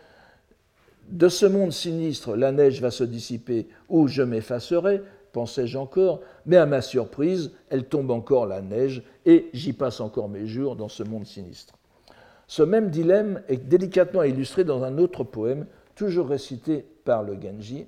de 1.09 1.29
ce 1.31 1.47
monde 1.47 1.73
sinistre, 1.73 2.37
la 2.37 2.53
neige 2.53 2.83
va 2.83 2.91
se 2.91 3.03
dissiper 3.03 3.67
ou 3.89 4.09
je 4.09 4.23
m'effacerai, 4.23 5.01
pensais-je 5.33 5.79
encore, 5.79 6.21
mais 6.45 6.59
à 6.59 6.67
ma 6.67 6.83
surprise, 6.83 7.53
elle 7.71 7.87
tombe 7.87 8.11
encore 8.11 8.45
la 8.45 8.61
neige 8.61 9.03
et 9.25 9.49
j'y 9.55 9.73
passe 9.73 10.01
encore 10.01 10.29
mes 10.29 10.47
jours 10.47 10.77
dans 10.77 10.89
ce 10.89 11.03
monde 11.03 11.25
sinistre. 11.25 11.79
Ce 12.47 12.63
même 12.63 12.91
dilemme 12.91 13.43
est 13.49 13.57
délicatement 13.57 14.25
illustré 14.25 14.65
dans 14.65 14.85
un 14.85 14.99
autre 14.99 15.25
poème, 15.25 15.67
toujours 15.95 16.29
récité 16.29 16.85
par 17.05 17.23
le 17.23 17.41
Genji. 17.41 17.87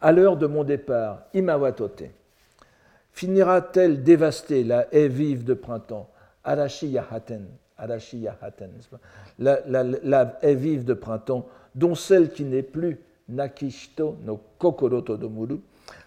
À 0.00 0.10
l'heure 0.10 0.36
de 0.36 0.48
mon 0.48 0.64
départ, 0.64 1.22
Imawatote 1.34 2.02
finira-t-elle 3.16 4.02
dévastée, 4.02 4.62
la 4.62 4.86
haie 4.94 5.08
vive 5.08 5.42
de 5.42 5.54
printemps? 5.54 6.08
Arashi 6.44 6.88
Yahaten, 6.88 7.46
Arashi 7.78 8.18
Yahaten 8.18 8.70
la, 9.38 9.58
la, 9.66 10.38
haie 10.42 10.54
vive 10.54 10.84
de 10.84 10.92
printemps, 10.92 11.46
dont 11.74 11.94
celle 11.94 12.30
qui 12.30 12.44
n'est 12.44 12.62
plus 12.62 13.00
Nakishito 13.28 14.16
no 14.22 14.38
Kokoro 14.58 15.00
Todomuru, 15.00 15.56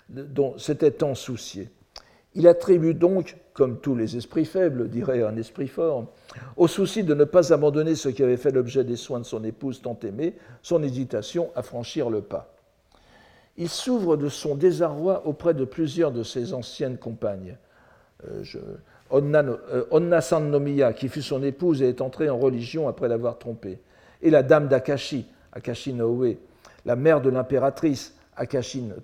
dont 0.07 0.57
s'était 0.57 0.91
tant 0.91 1.15
soucié. 1.15 1.69
Il 2.35 2.47
attribue 2.47 2.93
donc, 2.93 3.35
comme 3.53 3.79
tous 3.79 3.95
les 3.95 4.15
esprits 4.15 4.45
faibles, 4.45 4.87
dirait 4.87 5.23
un 5.23 5.35
esprit 5.35 5.67
fort, 5.67 6.05
au 6.55 6.67
souci 6.67 7.03
de 7.03 7.15
ne 7.15 7.23
pas 7.23 7.51
abandonner 7.51 7.95
ce 7.95 8.09
qui 8.09 8.21
avait 8.21 8.37
fait 8.37 8.51
l'objet 8.51 8.83
des 8.83 8.95
soins 8.95 9.19
de 9.19 9.25
son 9.25 9.43
épouse 9.43 9.81
tant 9.81 9.97
aimée, 10.03 10.35
son 10.61 10.83
hésitation 10.83 11.49
à 11.55 11.63
franchir 11.63 12.11
le 12.11 12.21
pas 12.21 12.53
il 13.59 13.69
s'ouvre 13.69 14.15
de 14.15 14.29
son 14.29 14.55
désarroi 14.55 15.27
auprès 15.27 15.53
de 15.53 15.65
plusieurs 15.65 16.11
de 16.11 16.23
ses 16.23 16.53
anciennes 16.53 16.97
compagnes. 16.97 17.57
Euh, 18.27 18.43
Onna, 19.11 19.43
euh, 19.43 20.91
qui 20.93 21.09
fut 21.09 21.21
son 21.21 21.43
épouse 21.43 21.81
et 21.81 21.89
est 21.89 22.01
entrée 22.01 22.29
en 22.29 22.37
religion 22.37 22.87
après 22.87 23.07
l'avoir 23.07 23.37
trompée, 23.37 23.79
et 24.21 24.29
la 24.29 24.43
dame 24.43 24.67
d'Akashi, 24.67 25.25
Akashi 25.51 25.93
no 25.93 26.25
la 26.85 26.95
mère 26.95 27.21
de 27.21 27.29
l'impératrice, 27.29 28.15
Akashi 28.35 28.81
no 28.81 28.95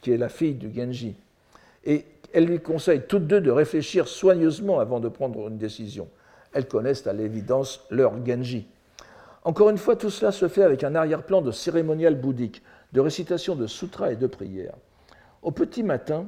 qui 0.00 0.10
est 0.10 0.16
la 0.16 0.28
fille 0.28 0.54
du 0.54 0.72
Genji. 0.74 1.14
Et 1.84 2.04
elle 2.32 2.46
lui 2.46 2.60
conseille 2.60 3.02
toutes 3.06 3.26
deux 3.26 3.40
de 3.40 3.50
réfléchir 3.50 4.08
soigneusement 4.08 4.80
avant 4.80 5.00
de 5.00 5.08
prendre 5.08 5.48
une 5.48 5.58
décision. 5.58 6.08
Elles 6.52 6.66
connaissent 6.66 7.06
à 7.06 7.12
l'évidence 7.12 7.84
leur 7.90 8.12
Genji. 8.26 8.66
Encore 9.44 9.70
une 9.70 9.78
fois, 9.78 9.94
tout 9.94 10.10
cela 10.10 10.32
se 10.32 10.48
fait 10.48 10.62
avec 10.62 10.82
un 10.82 10.94
arrière-plan 10.94 11.42
de 11.42 11.52
cérémonial 11.52 12.14
bouddhique, 12.14 12.62
de 12.94 13.00
récitation 13.00 13.56
de 13.56 13.66
sutras 13.66 14.12
et 14.12 14.16
de 14.16 14.28
prières. 14.28 14.76
Au 15.42 15.50
petit 15.50 15.82
matin, 15.82 16.26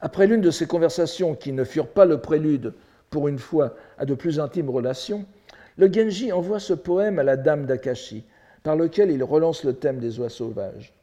après 0.00 0.26
l'une 0.26 0.40
de 0.40 0.50
ces 0.50 0.66
conversations 0.66 1.36
qui 1.36 1.52
ne 1.52 1.62
furent 1.62 1.92
pas 1.92 2.06
le 2.06 2.20
prélude, 2.20 2.74
pour 3.10 3.28
une 3.28 3.38
fois, 3.38 3.76
à 3.98 4.06
de 4.06 4.14
plus 4.14 4.40
intimes 4.40 4.70
relations, 4.70 5.26
le 5.76 5.92
Genji 5.92 6.32
envoie 6.32 6.58
ce 6.58 6.72
poème 6.72 7.18
à 7.18 7.22
la 7.22 7.36
dame 7.36 7.66
d'Akashi, 7.66 8.24
par 8.62 8.74
lequel 8.74 9.10
il 9.10 9.22
relance 9.22 9.62
le 9.62 9.74
thème 9.74 9.98
des 9.98 10.18
oies 10.18 10.30
sauvages. 10.30 10.94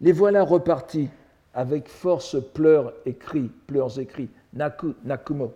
Les 0.00 0.12
voilà 0.12 0.42
repartis 0.42 1.10
avec 1.52 1.88
force 1.88 2.36
pleurs 2.54 2.92
et 3.04 3.14
cris, 3.14 3.50
pleurs 3.66 3.98
et 3.98 4.06
cris, 4.06 4.28
naku, 4.52 4.94
nakumo. 5.04 5.54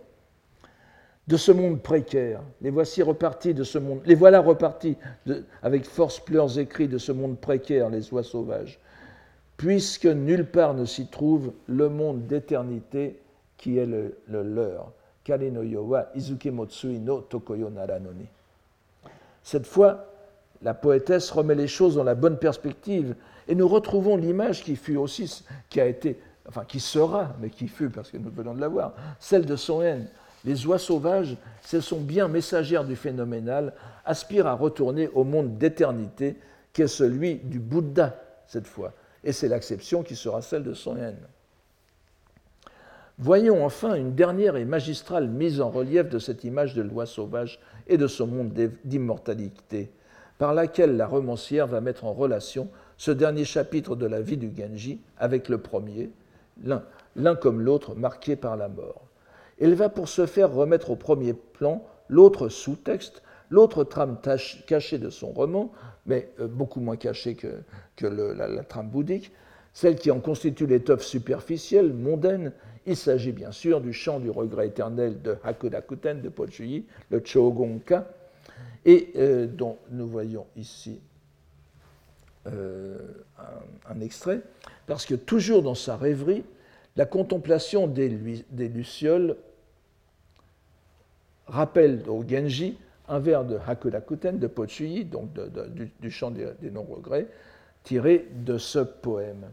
De 1.31 1.37
ce 1.37 1.53
monde 1.53 1.81
précaire. 1.81 2.41
Les 2.61 2.71
voici 2.71 3.01
repartis 3.01 3.53
de 3.53 3.63
ce 3.63 3.77
monde. 3.77 4.01
Les 4.05 4.15
voilà 4.15 4.41
repartis 4.41 4.97
avec 5.63 5.85
force 5.85 6.19
pleurs 6.19 6.59
écrits 6.59 6.89
de 6.89 6.97
ce 6.97 7.13
monde 7.13 7.39
précaire, 7.39 7.89
les 7.89 8.11
oies 8.11 8.23
sauvages, 8.23 8.79
puisque 9.55 10.07
nulle 10.07 10.45
part 10.45 10.73
ne 10.73 10.83
s'y 10.83 11.07
trouve 11.07 11.53
le 11.67 11.87
monde 11.87 12.27
d'éternité 12.27 13.17
qui 13.55 13.77
est 13.77 13.85
le, 13.85 14.17
leur. 14.27 14.91
Cette 19.43 19.65
fois, 19.65 20.05
la 20.61 20.73
poétesse 20.73 21.31
remet 21.31 21.55
les 21.55 21.67
choses 21.67 21.95
dans 21.95 22.03
la 22.03 22.15
bonne 22.15 22.39
perspective 22.39 23.15
et 23.47 23.55
nous 23.55 23.69
retrouvons 23.69 24.17
l'image 24.17 24.63
qui 24.63 24.75
fut 24.75 24.97
aussi, 24.97 25.45
qui 25.69 25.79
a 25.79 25.85
été, 25.85 26.19
enfin 26.45 26.65
qui 26.65 26.81
sera, 26.81 27.29
mais 27.39 27.49
qui 27.49 27.69
fut 27.69 27.89
parce 27.89 28.11
que 28.11 28.17
nous 28.17 28.31
venons 28.31 28.53
de 28.53 28.59
la 28.59 28.67
voir, 28.67 28.93
celle 29.17 29.45
de 29.45 29.55
son 29.55 29.81
haine. 29.81 30.09
Les 30.43 30.65
oies 30.65 30.79
sauvages, 30.79 31.37
si 31.61 31.81
sont 31.81 31.99
bien 31.99 32.27
messagères 32.27 32.83
du 32.83 32.95
phénoménal, 32.95 33.73
aspirent 34.05 34.47
à 34.47 34.53
retourner 34.53 35.09
au 35.13 35.23
monde 35.23 35.57
d'éternité 35.57 36.37
qui 36.73 36.81
est 36.81 36.87
celui 36.87 37.35
du 37.35 37.59
Bouddha 37.59 38.15
cette 38.47 38.67
fois. 38.67 38.93
Et 39.23 39.33
c'est 39.33 39.47
l'acception 39.47 40.03
qui 40.03 40.15
sera 40.15 40.41
celle 40.41 40.63
de 40.63 40.73
son 40.73 40.97
haine. 40.97 41.19
Voyons 43.19 43.63
enfin 43.63 43.93
une 43.93 44.15
dernière 44.15 44.55
et 44.55 44.65
magistrale 44.65 45.27
mise 45.27 45.61
en 45.61 45.69
relief 45.69 46.09
de 46.09 46.17
cette 46.17 46.43
image 46.43 46.73
de 46.73 46.81
loi 46.81 47.05
sauvage 47.05 47.59
et 47.87 47.97
de 47.97 48.07
son 48.07 48.25
monde 48.25 48.71
d'immortalité, 48.83 49.91
par 50.39 50.55
laquelle 50.55 50.97
la 50.97 51.05
romancière 51.05 51.67
va 51.67 51.81
mettre 51.81 52.05
en 52.05 52.13
relation 52.13 52.67
ce 52.97 53.11
dernier 53.11 53.45
chapitre 53.45 53.95
de 53.95 54.07
la 54.07 54.21
vie 54.21 54.37
du 54.37 54.51
Genji 54.55 55.01
avec 55.19 55.49
le 55.49 55.59
premier, 55.59 56.09
l'un 56.63 57.35
comme 57.35 57.61
l'autre 57.61 57.93
marqué 57.93 58.35
par 58.35 58.57
la 58.57 58.69
mort. 58.69 59.10
Elle 59.61 59.75
va 59.75 59.89
pour 59.89 60.09
ce 60.09 60.25
faire 60.25 60.51
remettre 60.51 60.89
au 60.89 60.95
premier 60.95 61.33
plan 61.33 61.85
l'autre 62.09 62.49
sous-texte, 62.49 63.21
l'autre 63.51 63.83
trame 63.83 64.17
cachée 64.65 64.97
de 64.97 65.11
son 65.11 65.31
roman, 65.31 65.71
mais 66.07 66.29
euh, 66.39 66.47
beaucoup 66.47 66.79
moins 66.79 66.97
cachée 66.97 67.35
que, 67.35 67.61
la, 68.01 68.63
trame 68.63 68.89
bouddhique, 68.89 69.31
celle 69.71 69.95
qui 69.95 70.09
en 70.09 70.19
constitue 70.19 70.65
l'étoffe 70.65 71.03
superficielle, 71.03 71.93
mondaine. 71.93 72.51
Il 72.87 72.97
s'agit 72.97 73.31
bien 73.31 73.51
sûr 73.51 73.79
du 73.79 73.93
chant 73.93 74.19
du 74.19 74.31
regret 74.31 74.67
éternel 74.67 75.21
de 75.21 75.37
Hakudakuten 75.43 76.21
de 76.21 76.29
Pochuyi, 76.29 76.87
le 77.11 77.21
Chogonka, 77.23 78.07
et 78.83 79.11
euh, 79.15 79.45
dont 79.45 79.77
nous 79.91 80.07
voyons 80.07 80.47
ici 80.57 80.99
euh, 82.47 82.97
un, 83.87 84.01
extrait, 84.01 84.41
parce 84.87 85.05
que 85.05 85.13
toujours 85.13 85.61
dans 85.61 85.75
sa 85.75 85.95
rêverie, 85.95 86.43
la 86.95 87.05
contemplation 87.05 87.87
des 87.87 88.09
lucioles 88.49 89.37
rappelle 91.51 92.01
au 92.07 92.23
Genji 92.27 92.77
un 93.07 93.19
vers 93.19 93.43
de 93.43 93.57
Hakudakuten 93.67 94.39
de 94.39 94.47
Pochuyi, 94.47 95.05
donc 95.05 95.29
du, 95.99 96.11
chant 96.11 96.31
des, 96.31 96.71
non-regrets, 96.71 97.27
tiré 97.83 98.27
de 98.33 98.57
ce 98.57 98.79
poème. 98.79 99.45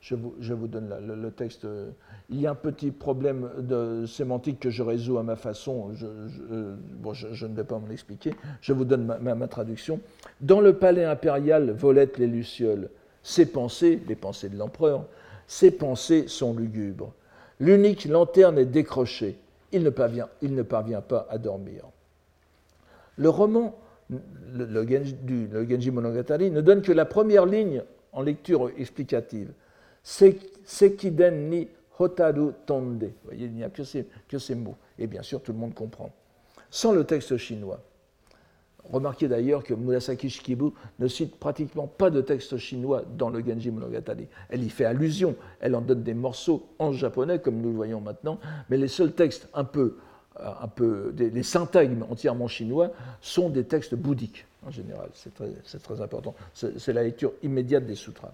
Je 0.00 0.14
vous, 0.14 0.68
donne 0.68 0.94
le, 1.04 1.30
texte. 1.32 1.66
Il 2.30 2.40
y 2.40 2.46
a 2.46 2.52
un 2.52 2.54
petit 2.54 2.92
problème 2.92 3.50
de 3.58 4.06
sémantique 4.06 4.60
que 4.60 4.70
je 4.70 4.84
résous 4.84 5.18
à 5.18 5.24
ma 5.24 5.34
façon. 5.34 5.90
Je, 5.94 6.06
je 7.32 7.46
ne 7.46 7.56
vais 7.56 7.64
pas 7.64 7.78
m'en 7.78 7.90
expliquer. 7.90 8.34
Je 8.60 8.72
vous 8.72 8.84
donne 8.84 9.04
ma, 9.04 9.34
ma, 9.34 9.48
traduction. 9.48 9.98
Dans 10.40 10.60
le 10.60 10.74
palais 10.74 11.04
impérial 11.04 11.72
volettent 11.72 12.18
les 12.18 12.28
lucioles. 12.28 12.88
Ses 13.24 13.46
pensées, 13.46 14.00
les 14.06 14.14
pensées 14.14 14.48
de 14.48 14.56
l'empereur, 14.56 15.06
ses 15.48 15.72
pensées 15.72 16.28
sont 16.28 16.54
lugubres. 16.54 17.12
L'unique 17.58 18.04
lanterne 18.04 18.58
est 18.58 18.66
décrochée 18.66 19.38
il 19.72 19.82
ne 19.82 19.90
parvient, 19.90 20.28
il 20.42 20.54
ne 20.54 20.62
parvient 20.62 21.00
pas 21.00 21.26
à 21.30 21.38
dormir. 21.38 21.84
Le 23.16 23.28
roman, 23.28 23.74
le, 24.10 24.86
Genji, 24.86 25.90
Monogatari, 25.90 26.50
ne 26.50 26.60
donne 26.60 26.82
que 26.82 26.92
la 26.92 27.04
première 27.04 27.46
ligne 27.46 27.82
en 28.12 28.22
lecture 28.22 28.70
explicative. 28.76 29.52
Sekiden 30.02 31.50
ni 31.50 31.68
Hotaru 31.98 32.52
Tonde. 32.66 33.04
Vous 33.04 33.10
voyez, 33.24 33.46
il 33.46 33.52
n'y 33.52 33.64
a 33.64 33.70
que 33.70 33.84
ces, 33.84 34.06
que 34.28 34.38
ces 34.38 34.54
mots. 34.54 34.76
Et 34.98 35.06
bien 35.06 35.22
sûr, 35.22 35.42
tout 35.42 35.52
le 35.52 35.58
monde 35.58 35.74
comprend. 35.74 36.10
Sans 36.70 36.92
le 36.92 37.04
texte 37.04 37.36
chinois. 37.36 37.80
Remarquez 38.92 39.28
d'ailleurs 39.28 39.64
que 39.64 39.74
Murasaki 39.74 40.30
Shikibu 40.30 40.70
ne 40.98 41.08
cite 41.08 41.36
pratiquement 41.36 41.86
pas 41.86 42.10
de 42.10 42.20
texte 42.20 42.56
chinois 42.56 43.02
dans 43.16 43.30
le 43.30 43.44
Genji 43.44 43.70
Monogatari. 43.70 44.26
Elle 44.48 44.62
y 44.62 44.70
fait 44.70 44.84
allusion, 44.84 45.36
elle 45.60 45.74
en 45.74 45.80
donne 45.80 46.02
des 46.02 46.14
morceaux 46.14 46.66
en 46.78 46.92
japonais, 46.92 47.38
comme 47.38 47.60
nous 47.60 47.70
le 47.70 47.76
voyons 47.76 48.00
maintenant, 48.00 48.38
mais 48.70 48.76
les 48.76 48.88
seuls 48.88 49.12
textes 49.12 49.48
un 49.54 49.64
peu, 49.64 49.96
euh, 50.40 50.50
un 50.60 50.68
peu 50.68 51.14
les 51.16 51.42
syntagmes 51.42 52.04
entièrement 52.08 52.48
chinois 52.48 52.92
sont 53.20 53.50
des 53.50 53.64
textes 53.64 53.94
bouddhiques 53.94 54.46
en 54.66 54.70
général. 54.70 55.10
C'est 55.14 55.34
très, 55.34 56.00
important. 56.00 56.34
C'est 56.52 56.92
la 56.92 57.02
lecture 57.02 57.32
immédiate 57.42 57.86
des 57.86 57.94
sutras. 57.94 58.32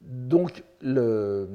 Donc, 0.00 0.64
le 0.80 1.48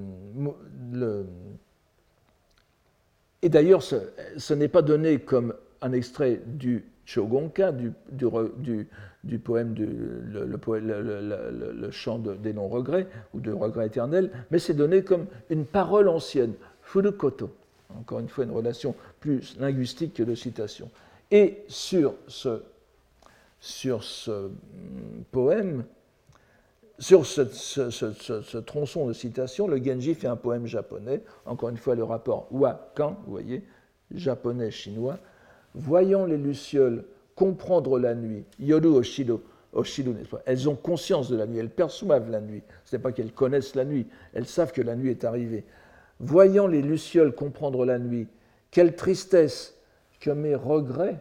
et 3.45 3.49
d'ailleurs, 3.49 3.83
ce, 3.83 4.53
n'est 4.55 4.67
pas 4.67 4.81
donné 4.81 5.19
comme 5.19 5.53
un 5.83 5.91
extrait 5.91 6.41
du 6.47 6.83
Shogonka, 7.05 7.71
du, 7.71 7.91
poème, 9.37 9.75
du, 9.75 9.85
le, 9.85 11.91
chant 11.91 12.17
des 12.17 12.53
non-regrets 12.53 13.05
ou 13.35 13.41
de 13.41 13.51
regret 13.51 13.85
éternel, 13.85 14.31
mais 14.49 14.57
c'est 14.57 14.73
donné 14.73 15.03
comme 15.03 15.27
une 15.51 15.67
parole 15.67 16.09
ancienne, 16.09 16.53
furukoto. 16.81 17.51
Encore 17.99 18.17
une 18.17 18.29
fois, 18.29 18.45
une 18.45 18.51
relation 18.51 18.95
plus 19.19 19.55
linguistique 19.59 20.15
que 20.15 20.23
de 20.23 20.33
citation. 20.33 20.89
Et 21.29 21.59
sur 21.67 22.15
ce, 22.27 22.63
sur 23.59 24.03
ce 24.03 24.31
hum, 24.31 24.51
poème, 25.31 25.83
sur 26.99 27.25
ce, 27.25 28.57
tronçon 28.57 29.07
de 29.07 29.13
citation, 29.13 29.67
le 29.67 29.83
Genji 29.83 30.15
fait 30.15 30.27
un 30.27 30.35
poème 30.35 30.65
japonais, 30.65 31.21
encore 31.45 31.69
une 31.69 31.77
fois 31.77 31.95
le 31.95 32.03
rapport 32.03 32.47
wa-kan, 32.51 33.17
vous 33.25 33.31
voyez, 33.31 33.63
japonais-chinois, 34.11 35.19
voyant 35.73 36.25
les 36.25 36.37
lucioles 36.37 37.03
comprendre 37.35 37.99
la 37.99 38.15
nuit, 38.15 38.45
yoru 38.59 38.87
oshido, 38.87 39.43
oshido 39.73 40.15
elles 40.45 40.69
ont 40.69 40.75
conscience 40.75 41.29
de 41.29 41.35
la 41.35 41.45
nuit, 41.45 41.59
elles 41.59 41.69
perçoivent 41.69 42.29
la 42.29 42.39
nuit, 42.39 42.63
ce 42.85 42.95
n'est 42.95 43.01
pas 43.01 43.11
qu'elles 43.11 43.33
connaissent 43.33 43.75
la 43.75 43.83
nuit, 43.83 44.07
elles 44.33 44.47
savent 44.47 44.71
que 44.71 44.81
la 44.81 44.95
nuit 44.95 45.11
est 45.11 45.25
arrivée. 45.25 45.65
Voyant 46.21 46.67
les 46.67 46.81
lucioles 46.81 47.35
comprendre 47.35 47.85
la 47.85 47.99
nuit, 47.99 48.27
quelle 48.71 48.95
tristesse 48.95 49.75
que 50.21 50.31
mes 50.31 50.55
regrets 50.55 51.19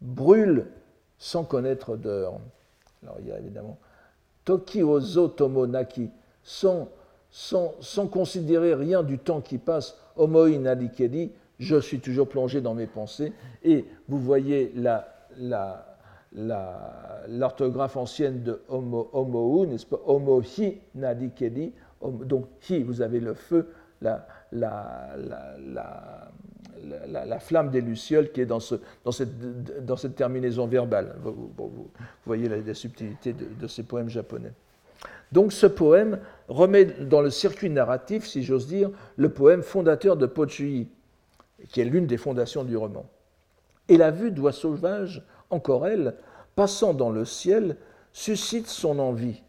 brûlent 0.00 0.66
sans 1.18 1.44
connaître 1.44 1.96
d'heure. 1.96 2.38
Alors 3.02 3.16
il 3.20 3.26
y 3.26 3.32
a 3.32 3.38
évidemment 3.38 3.78
Toki 4.44 4.82
ozo 4.82 5.28
tomo 5.28 5.66
naki, 5.66 6.10
sans, 6.42 6.88
sans, 7.30 8.06
considérer 8.08 8.74
rien 8.74 9.02
du 9.02 9.18
temps 9.18 9.40
qui 9.40 9.58
passe, 9.58 9.96
omoi 10.16 10.58
nadikedi, 10.58 11.30
je 11.58 11.76
suis 11.80 12.00
toujours 12.00 12.28
plongé 12.28 12.60
dans 12.60 12.74
mes 12.74 12.88
pensées. 12.88 13.32
Et 13.62 13.84
vous 14.08 14.18
voyez 14.18 14.74
l'orthographe 17.28 17.96
ancienne 17.96 18.42
de 18.42 18.60
homo, 18.68 19.08
homo 19.12 19.64
n'est-ce 19.66 19.86
pas? 19.86 20.00
Homo 20.06 20.42
hi. 20.42 20.78
Donc 22.02 22.46
hi, 22.68 22.82
vous 22.82 23.00
avez 23.00 23.20
le 23.20 23.34
feu, 23.34 23.68
la, 24.00 24.26
la, 24.50 25.16
flamme 27.40 27.70
des 27.70 27.80
Lucioles 27.80 28.30
qui 28.32 28.40
est 28.40 28.46
dans 28.46 28.60
cette, 28.60 30.14
terminaison 30.16 30.66
verbale. 30.66 31.16
Vous, 31.22 31.90
voyez 32.26 32.48
la, 32.48 32.74
subtilité 32.74 33.32
de, 33.32 33.66
ces 33.66 33.82
poèmes 33.82 34.08
japonais. 34.08 34.52
Donc 35.32 35.52
ce 35.52 35.66
poème 35.66 36.18
remet 36.48 36.84
dans 36.84 37.22
le 37.22 37.30
circuit 37.30 37.70
narratif, 37.70 38.26
si 38.26 38.42
j'ose 38.42 38.66
dire, 38.66 38.90
le 39.16 39.30
poème 39.30 39.62
fondateur 39.62 40.16
de 40.16 40.26
Pochuyi, 40.26 40.88
qui 41.68 41.80
est 41.80 41.84
l'une 41.84 42.06
des 42.06 42.18
fondations 42.18 42.64
du 42.64 42.76
roman. 42.76 43.06
Et 43.88 43.96
la 43.96 44.10
vue 44.10 44.30
d'oies 44.30 44.52
sauvages, 44.52 45.22
encore 45.50 45.86
elle, 45.86 46.14
passant 46.54 46.92
dans 46.92 47.10
le 47.10 47.24
ciel, 47.24 47.76
suscite 48.12 48.68
son 48.68 48.98
envie. 48.98 49.42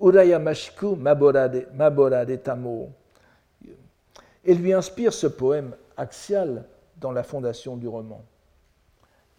Urayamashiku 0.00 0.96
maborade, 0.96 1.68
maborade 1.74 2.42
tamo. 2.42 2.90
Et 4.44 4.54
lui 4.54 4.72
inspire 4.72 5.12
ce 5.12 5.26
poème 5.26 5.74
axial 5.96 6.66
dans 6.96 7.12
la 7.12 7.22
fondation 7.22 7.76
du 7.76 7.88
roman. 7.88 8.22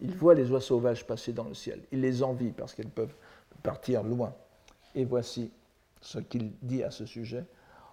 Il 0.00 0.14
voit 0.14 0.34
les 0.34 0.50
oies 0.50 0.60
sauvages 0.60 1.06
passer 1.06 1.32
dans 1.32 1.44
le 1.44 1.54
ciel. 1.54 1.80
Il 1.90 2.00
les 2.00 2.22
envie 2.22 2.50
parce 2.50 2.74
qu'elles 2.74 2.88
peuvent 2.88 3.14
partir 3.62 4.02
loin. 4.02 4.34
Et 4.94 5.04
voici 5.04 5.50
ce 6.00 6.18
qu'il 6.18 6.52
dit 6.62 6.82
à 6.82 6.90
ce 6.90 7.06
sujet. 7.06 7.44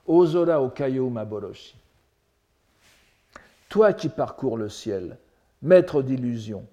Ozora 0.06 0.62
okayo 0.62 1.10
maboroshi. 1.10 1.78
Toi 3.70 3.94
qui 3.94 4.10
parcours 4.10 4.58
le 4.58 4.70
ciel, 4.70 5.18
maître 5.62 6.04
d'illusions, 6.04 6.66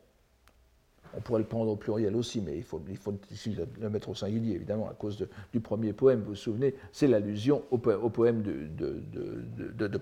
On 1.17 1.21
pourrait 1.21 1.41
le 1.41 1.47
prendre 1.47 1.71
au 1.71 1.77
pluriel 1.77 2.15
aussi, 2.15 2.41
mais 2.41 2.57
il 2.57 2.63
faut, 2.63 2.81
le 3.81 3.89
mettre 3.89 4.11
au 4.11 4.15
singulier, 4.15 4.55
évidemment, 4.55 4.89
à 4.89 4.95
cause 4.95 5.27
du 5.53 5.61
premier 5.61 5.93
poème. 5.93 6.21
Vous 6.21 6.31
vous 6.31 6.35
souvenez, 6.35 6.75
c'est 6.93 7.09
l'allusion 7.09 7.63
au, 7.71 7.79
poème 7.79 8.43
de, 8.43 8.69
de, 9.89 10.01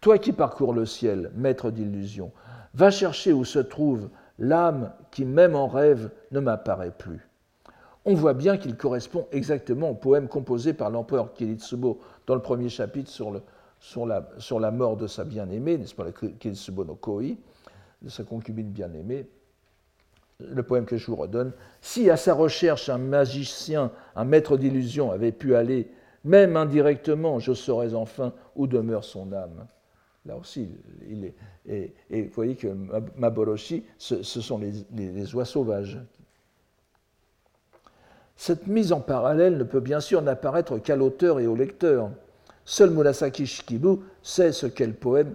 Toi 0.00 0.18
qui 0.18 0.32
parcours 0.32 0.72
le 0.72 0.86
ciel, 0.86 1.30
maître 1.36 1.70
d'illusion, 1.70 2.32
va 2.74 2.90
chercher 2.90 3.32
où 3.32 3.44
se 3.44 3.58
trouve 3.58 4.08
l'âme 4.38 4.92
qui, 5.10 5.24
même 5.24 5.54
en 5.54 5.66
rêve, 5.68 6.10
ne 6.30 6.40
m'apparaît 6.40 6.94
plus. 6.96 7.28
On 8.04 8.14
voit 8.14 8.34
bien 8.34 8.56
qu'il 8.56 8.76
correspond 8.76 9.26
exactement 9.32 9.90
au 9.90 9.94
poème 9.94 10.28
composé 10.28 10.72
par 10.72 10.88
l'empereur 10.88 11.34
Kiritsubo 11.34 12.00
dans 12.26 12.34
le 12.34 12.40
premier 12.40 12.70
chapitre 12.70 13.10
sur, 13.10 14.06
la, 14.06 14.70
mort 14.70 14.96
de 14.96 15.06
sa 15.06 15.24
bien-aimée, 15.24 15.76
n'est-ce 15.76 15.94
pas, 15.94 16.06
Kiritsubo 16.12 16.84
no 16.84 16.94
Koi, 16.94 17.36
de 18.00 18.08
sa 18.08 18.24
concubine 18.24 18.70
bien-aimée, 18.70 19.26
le 20.40 20.62
poème 20.62 20.84
que 20.84 20.96
je 20.96 21.06
vous 21.06 21.16
redonne, 21.16 21.52
si 21.80 22.10
à 22.10 22.16
sa 22.16 22.32
recherche 22.34 22.88
un 22.88 22.98
magicien, 22.98 23.90
un 24.14 24.24
maître 24.24 24.56
d'illusion 24.56 25.10
avait 25.10 25.32
pu 25.32 25.56
aller, 25.56 25.88
même 26.24 26.56
indirectement, 26.56 27.38
je 27.40 27.52
saurais 27.52 27.94
enfin 27.94 28.32
où 28.54 28.66
demeure 28.66 29.04
son 29.04 29.32
âme. 29.32 29.66
Là 30.26 30.36
aussi, 30.36 30.68
il 31.08 31.24
est, 31.24 31.34
et, 31.66 31.92
vous 32.10 32.32
voyez 32.34 32.54
que 32.54 32.68
Maboroshi, 33.16 33.84
ce, 33.98 34.22
sont 34.22 34.58
les, 34.58 35.34
oies 35.34 35.44
sauvages. 35.44 35.98
Cette 38.36 38.66
mise 38.66 38.92
en 38.92 39.00
parallèle 39.00 39.56
ne 39.56 39.64
peut 39.64 39.80
bien 39.80 40.00
sûr 40.00 40.22
n'apparaître 40.22 40.78
qu'à 40.78 40.96
l'auteur 40.96 41.40
et 41.40 41.46
au 41.46 41.56
lecteur. 41.56 42.10
Seul 42.64 42.90
Murasaki 42.90 43.46
Shikibu 43.46 44.00
sait 44.22 44.52
sait 44.52 44.70
quel 44.70 44.94
poème 44.94 45.34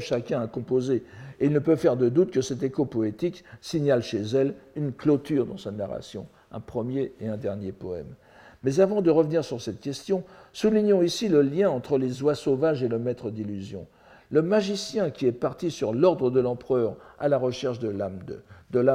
chacun 0.00 0.42
a 0.42 0.46
composé 0.46 1.02
et 1.42 1.46
il 1.46 1.52
ne 1.52 1.58
peut 1.58 1.74
faire 1.74 1.96
de 1.96 2.08
doute 2.08 2.30
que 2.30 2.40
cet 2.40 2.62
écho 2.62 2.84
poétique 2.84 3.42
signale 3.60 4.04
chez 4.04 4.20
elle 4.20 4.54
une 4.76 4.92
clôture 4.92 5.44
dans 5.44 5.56
sa 5.58 5.72
narration, 5.72 6.28
un 6.52 6.60
premier 6.60 7.14
et 7.20 7.26
un 7.26 7.36
dernier 7.36 7.72
poème. 7.72 8.14
Mais 8.62 8.78
avant 8.78 9.02
de 9.02 9.10
revenir 9.10 9.44
sur 9.44 9.60
cette 9.60 9.80
question, 9.80 10.22
soulignons 10.52 11.02
ici 11.02 11.28
le 11.28 11.42
lien 11.42 11.68
entre 11.68 11.98
les 11.98 12.22
oies 12.22 12.36
sauvages 12.36 12.84
et 12.84 12.88
le 12.88 13.00
maître 13.00 13.32
d'illusion. 13.32 13.88
Le 14.30 14.40
magicien 14.40 15.10
qui 15.10 15.26
est 15.26 15.32
parti 15.32 15.72
sur 15.72 15.92
l'ordre 15.92 16.30
de 16.30 16.38
l'empereur 16.38 16.94
à 17.18 17.28
la 17.28 17.38
recherche 17.38 17.80
de 17.80 17.88
l'âme 17.88 18.20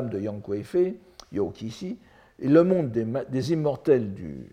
de, 0.09 0.17
Yang 0.17 0.41
Kuei-Fei, 0.41 0.95
et 2.39 2.47
le 2.47 2.63
monde 2.63 2.91
des, 2.91 3.51
immortels 3.51 4.13
du, 4.13 4.47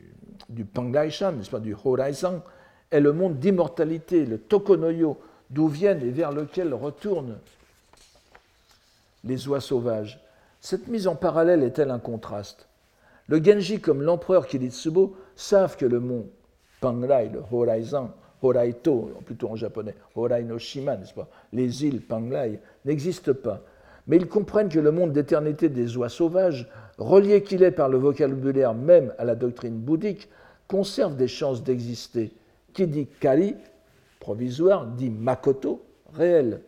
du 0.49 0.67
n'est-ce 0.67 1.51
pas, 1.51 1.61
du 1.61 1.77
Horaizan, 1.85 2.43
est 2.91 3.01
le 3.01 3.13
monde 3.13 3.39
d'immortalité, 3.39 4.27
le 4.27 4.39
Tokonoyo, 4.39 5.17
d'où 5.49 5.69
viennent 5.69 6.03
et 6.03 6.11
vers 6.11 6.33
lequel 6.33 6.75
retournent 6.75 7.39
les 9.25 9.49
oies 9.49 9.61
sauvages. 9.61 10.21
Cette 10.61 10.89
mise 10.89 11.07
en 11.07 11.15
parallèle 11.15 11.63
est-elle 11.63 11.91
un 11.91 11.99
contraste? 11.99 12.69
Le 13.27 13.43
Genji 13.43 13.81
comme 13.81 14.03
l'empereur 14.03 14.47
Kiritsubo 14.47 15.17
savent 15.35 15.77
que 15.77 15.87
le 15.87 16.01
mont 16.01 16.27
Panglai, 16.81 17.31
le 17.33 17.43
Horaizan, 17.51 18.11
Horaito, 18.43 19.11
plutôt 19.25 19.49
en 19.49 19.57
japonais, 19.57 19.95
Horai 20.15 20.45
no 20.45 20.59
Shima, 20.59 20.97
n'est-ce 20.97 21.15
pas? 21.15 21.29
Les 21.53 21.85
îles 21.85 22.03
Panglai 22.03 22.61
n'existent 22.85 23.33
pas. 23.33 23.63
Mais 24.07 24.17
ils 24.17 24.29
comprennent 24.29 24.69
que 24.69 24.79
le 24.79 24.93
monde 24.93 25.13
d'éternité 25.13 25.71
des 25.71 25.97
oies 25.97 26.11
sauvages, 26.11 26.69
relié 26.99 27.43
qu'il 27.43 27.63
est 27.63 27.71
par 27.71 27.89
le 27.89 27.97
vocabulaire 27.97 28.75
même 28.75 29.15
à 29.19 29.25
la 29.25 29.35
doctrine 29.35 29.79
bouddhique, 29.79 30.29
conserve 30.69 31.17
des 31.17 31.29
chances 31.29 31.63
d'exister. 31.63 32.33
Qui 32.75 32.87
dit 32.87 33.07
kari, 33.07 33.55
provisoire, 34.21 34.87
dit 34.87 35.09
makoto, 35.09 35.83
réel 36.13 36.61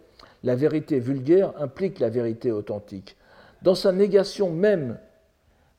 la 0.47 0.55
vérité 0.55 1.01
vulgaire 1.01 1.53
implique 1.61 1.99
la 1.99 2.09
vérité 2.09 2.53
authentique. 2.53 3.16
Dans 3.62 3.74
sa 3.74 3.90
négation 3.90 4.53
même 4.53 4.97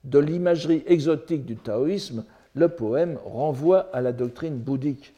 de 0.04 0.20
l'imagerie 0.20 0.84
exotique 0.88 1.46
du 1.46 1.56
taoïsme, 1.56 2.26
le 2.54 2.68
poème 2.68 3.18
renvoie 3.24 3.90
à 3.94 4.02
la 4.02 4.12
doctrine 4.12 4.58
bouddhique. 4.58 5.14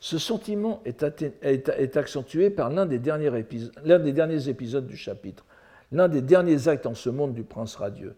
Ce 0.00 0.16
sentiment 0.16 0.82
est, 0.86 1.96
accentué 1.98 2.48
par 2.48 2.70
l'un 2.70 2.86
des, 2.86 2.98
derniers 2.98 4.48
épisodes 4.48 4.86
du 4.86 4.96
chapitre, 4.96 5.44
l'un 5.92 6.08
des 6.08 6.22
derniers 6.22 6.68
actes 6.68 6.86
en 6.86 6.94
ce 6.94 7.10
monde 7.10 7.34
du 7.34 7.42
prince 7.42 7.76
radieux. 7.76 8.14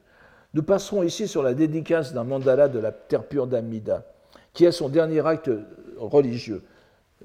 Nous 0.54 0.62
passerons 0.62 1.02
ici 1.02 1.26
sur 1.26 1.42
la 1.42 1.52
dédicace 1.52 2.14
d'un 2.14 2.22
mandala 2.22 2.68
de 2.68 2.78
la 2.78 2.92
terre 2.92 3.24
pure 3.24 3.48
d'Amida, 3.48 4.04
qui 4.52 4.66
est 4.66 4.72
son 4.72 4.88
dernier 4.88 5.26
acte 5.26 5.50
religieux. 5.98 6.62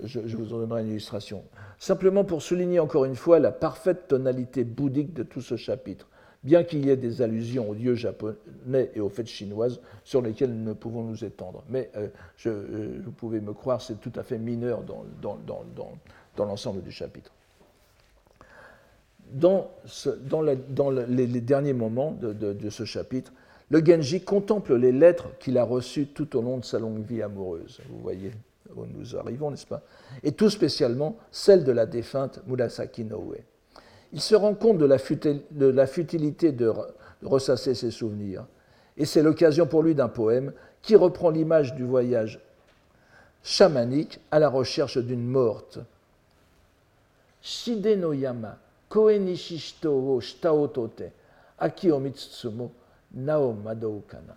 Je, 0.04 0.20
vous 0.20 0.54
en 0.54 0.60
donnerai 0.60 0.82
une 0.82 0.90
illustration 0.90 1.44
simplement 1.78 2.24
pour 2.24 2.42
souligner 2.42 2.80
encore 2.80 3.06
une 3.06 3.16
fois 3.16 3.40
la 3.40 3.52
parfaite 3.52 4.08
tonalité 4.08 4.64
bouddhique 4.64 5.14
de 5.14 5.24
tout 5.24 5.42
ce 5.42 5.56
chapitre, 5.56 6.08
bien 6.44 6.64
qu'il 6.64 6.86
y 6.86 6.90
ait 6.90 6.98
des 6.98 7.22
allusions 7.22 7.70
aux 7.70 7.76
dieux 7.76 7.96
japonais 7.96 8.92
et 8.96 9.00
aux 9.00 9.10
fêtes 9.10 9.28
chinoises 9.28 9.80
sur 10.04 10.22
lesquelles 10.22 10.54
nous 10.54 10.70
ne 10.70 10.74
pouvons 10.74 11.04
nous 11.04 11.24
étendre. 11.24 11.64
Mais 11.70 11.90
euh, 11.96 12.08
je, 12.38 12.50
euh, 12.50 13.02
vous 13.04 13.12
pouvez 13.12 13.42
me 13.42 13.54
croire, 13.54 13.82
c'est 13.82 14.00
tout 14.00 14.12
à 14.16 14.24
fait 14.24 14.38
mineur 14.38 14.84
dans, 14.84 15.36
l'ensemble 16.38 16.82
du 16.82 16.92
chapitre. 16.92 17.32
Dans, 19.32 19.70
les, 20.42 21.28
derniers 21.42 21.74
moments 21.74 22.12
de, 22.12 22.34
de, 22.34 22.54
de 22.54 22.70
ce 22.70 22.84
chapitre, 22.86 23.32
le 23.70 23.86
Genji 23.86 24.22
contemple 24.22 24.76
les 24.76 24.92
lettres 24.92 25.30
qu'il 25.40 25.58
a 25.58 25.64
reçues 25.64 26.08
tout 26.08 26.36
au 26.36 26.42
long 26.42 26.58
de 26.58 26.66
sa 26.66 26.80
longue 26.80 27.04
vie 27.06 27.22
amoureuse. 27.22 27.80
Vous 27.90 28.00
voyez 28.00 28.32
où 28.76 28.86
nous 28.86 29.16
arrivons, 29.16 29.52
n'est-ce 29.52 29.68
pas? 29.68 29.82
Et 30.24 30.32
tout 30.32 30.50
spécialement 30.50 31.18
celle 31.32 31.64
de 31.64 31.72
la 31.72 31.86
défunte 31.86 32.40
Murasaki 32.48 33.04
Noe. 33.04 33.38
Il 34.12 34.22
se 34.22 34.36
rend 34.36 34.56
compte 34.56 34.78
de 34.80 34.86
la, 34.86 35.88
futilité 35.88 36.52
de 36.52 36.72
ressasser 37.24 37.76
ses 37.76 37.92
souvenirs. 37.92 38.46
Et 38.98 39.06
c'est 39.06 39.22
l'occasion 39.22 39.68
pour 39.68 39.84
lui 39.84 39.96
d'un 39.96 40.10
poème 40.10 40.52
qui 40.82 40.96
reprend 40.96 41.30
l'image 41.30 41.76
du 41.76 41.84
voyage 41.84 42.40
chamanique 43.44 44.20
à 44.32 44.40
la 44.40 44.50
recherche 44.50 44.98
d'une 44.98 45.26
morte. 45.26 45.80
Shide 47.42 47.98
no 47.98 48.14
yama, 48.14 48.58
koe 48.90 49.18
wo 49.84 50.20
shitaotote, 50.20 51.12
aki 51.58 51.90
nao 53.14 53.54
madoukana. 53.54 54.36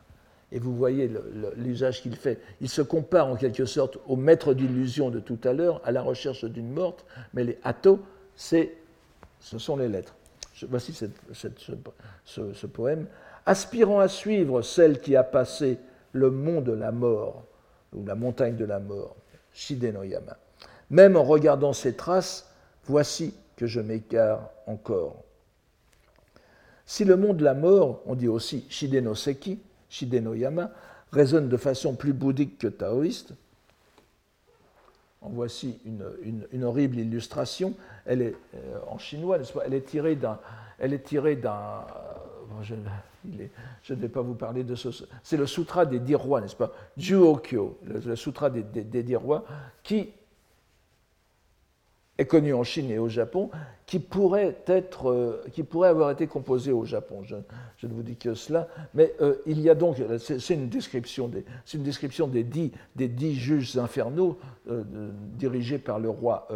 Et 0.53 0.59
vous 0.59 0.77
voyez 0.77 1.11
l'usage 1.57 2.03
qu'il 2.03 2.15
fait. 2.15 2.39
Il 2.61 2.69
se 2.69 2.83
compare 2.83 3.27
en 3.27 3.37
quelque 3.37 3.65
sorte 3.65 3.99
au 4.07 4.17
maître 4.17 4.53
d'illusion 4.53 5.09
de 5.11 5.19
tout 5.19 5.39
à 5.45 5.55
l'heure, 5.55 5.81
à 5.85 5.93
la 5.93 6.03
recherche 6.03 6.45
d'une 6.45 6.71
morte, 6.71 7.07
mais 7.33 7.43
les 7.43 7.59
atos, 7.65 7.99
ce 8.37 8.69
sont 9.41 9.77
les 9.77 9.89
lettres. 9.89 10.15
Voici 10.69 10.93
ce, 10.93 12.67
poème. 12.67 13.07
Aspirant 13.47 14.01
à 14.01 14.09
suivre 14.09 14.61
celle 14.61 15.01
qui 15.01 15.17
a 15.17 15.25
passé 15.25 15.79
le 16.13 16.31
mont 16.31 16.61
de 16.61 16.73
la 16.73 16.93
mort, 16.93 17.45
ou 17.95 18.05
la 18.05 18.15
montagne 18.15 18.57
de 18.57 18.67
la 18.67 18.79
mort, 18.79 19.17
Shidenoyama. 19.53 20.37
Même 20.91 21.17
en 21.17 21.25
regardant 21.25 21.73
ces 21.73 21.97
traces, 21.97 22.53
voici 22.85 23.35
que 23.57 23.67
je 23.67 23.81
m'égare 23.81 24.51
encore. 24.67 25.25
Si 26.85 27.05
le 27.07 27.17
mont 27.17 27.33
de 27.33 27.43
la 27.43 27.55
mort, 27.55 28.03
on 28.05 28.15
dit 28.15 28.29
aussi 28.29 28.67
Shidenoseki, 28.69 29.59
Shidenoyama, 29.93 30.71
résonne 31.13 31.51
de 31.51 31.57
façon 31.59 31.95
plus 31.95 32.15
bouddhique 32.15 32.57
que 32.59 32.67
taoïste. 32.67 33.35
En 35.21 35.29
voici 35.29 35.79
une, 35.85 36.65
horrible 36.65 36.99
illustration. 36.99 37.75
Elle 38.07 38.23
est 38.23 38.37
euh, 38.55 38.79
en 38.89 38.99
chinois, 38.99 39.39
Elle 39.65 39.75
est 39.75 39.87
tirée 39.87 40.17
d'un. 40.17 40.39
Elle 40.79 40.95
est 40.95 41.05
tirée 41.05 41.37
d'un. 41.37 41.53
Euh, 41.53 42.63
je, 42.63 42.75
je, 43.85 43.95
ne 43.95 44.01
vais 44.01 44.09
pas 44.09 44.23
vous 44.23 44.35
parler 44.35 44.65
de 44.65 44.75
ce. 44.75 44.89
C'est 45.23 45.37
le 45.37 45.47
sutra 45.47 45.85
des 45.87 46.01
dix 46.01 46.17
rois, 46.17 46.41
n'est-ce 46.41 46.57
pas? 46.57 46.73
Juokyo, 46.97 47.79
le, 47.85 48.01
le 48.01 48.17
sutra 48.17 48.49
des, 48.51 48.63
des, 48.63 48.83
des 48.83 49.03
dix 49.03 49.17
rois, 49.17 49.45
qui 49.83 50.11
est 52.19 52.27
connu 52.27 52.53
en 52.55 52.63
Chine 52.63 52.91
et 52.91 52.99
au 52.99 53.09
Japon, 53.09 53.51
qui 53.87 53.99
pourrait, 53.99 54.57
être, 54.67 55.11
euh, 55.11 55.45
qui 55.53 55.63
pourrait 55.63 55.89
avoir 55.89 56.11
été 56.11 56.27
composé 56.27 56.73
au 56.73 56.85
Japon. 56.85 57.23
Je, 57.25 57.37
ne 57.87 57.93
vous 57.93 58.03
dis 58.03 58.17
que 58.17 58.35
cela. 58.35 58.69
Mais 58.95 59.15
euh, 59.21 59.37
il 59.47 59.61
y 59.61 59.69
a 59.69 59.75
donc, 59.75 59.97
c'est 60.19 60.55
une 60.55 60.69
description 60.69 61.29
des, 61.29 61.45
une 61.75 61.83
description 61.83 62.27
des 62.27 62.45
dix, 62.45 62.73
des 62.97 63.09
dix 63.09 63.35
juges 63.35 63.77
infernaux 63.77 64.39
euh, 64.71 64.83
dirigés 65.37 65.79
par 65.79 65.99
le 65.99 66.09
roi 66.09 66.49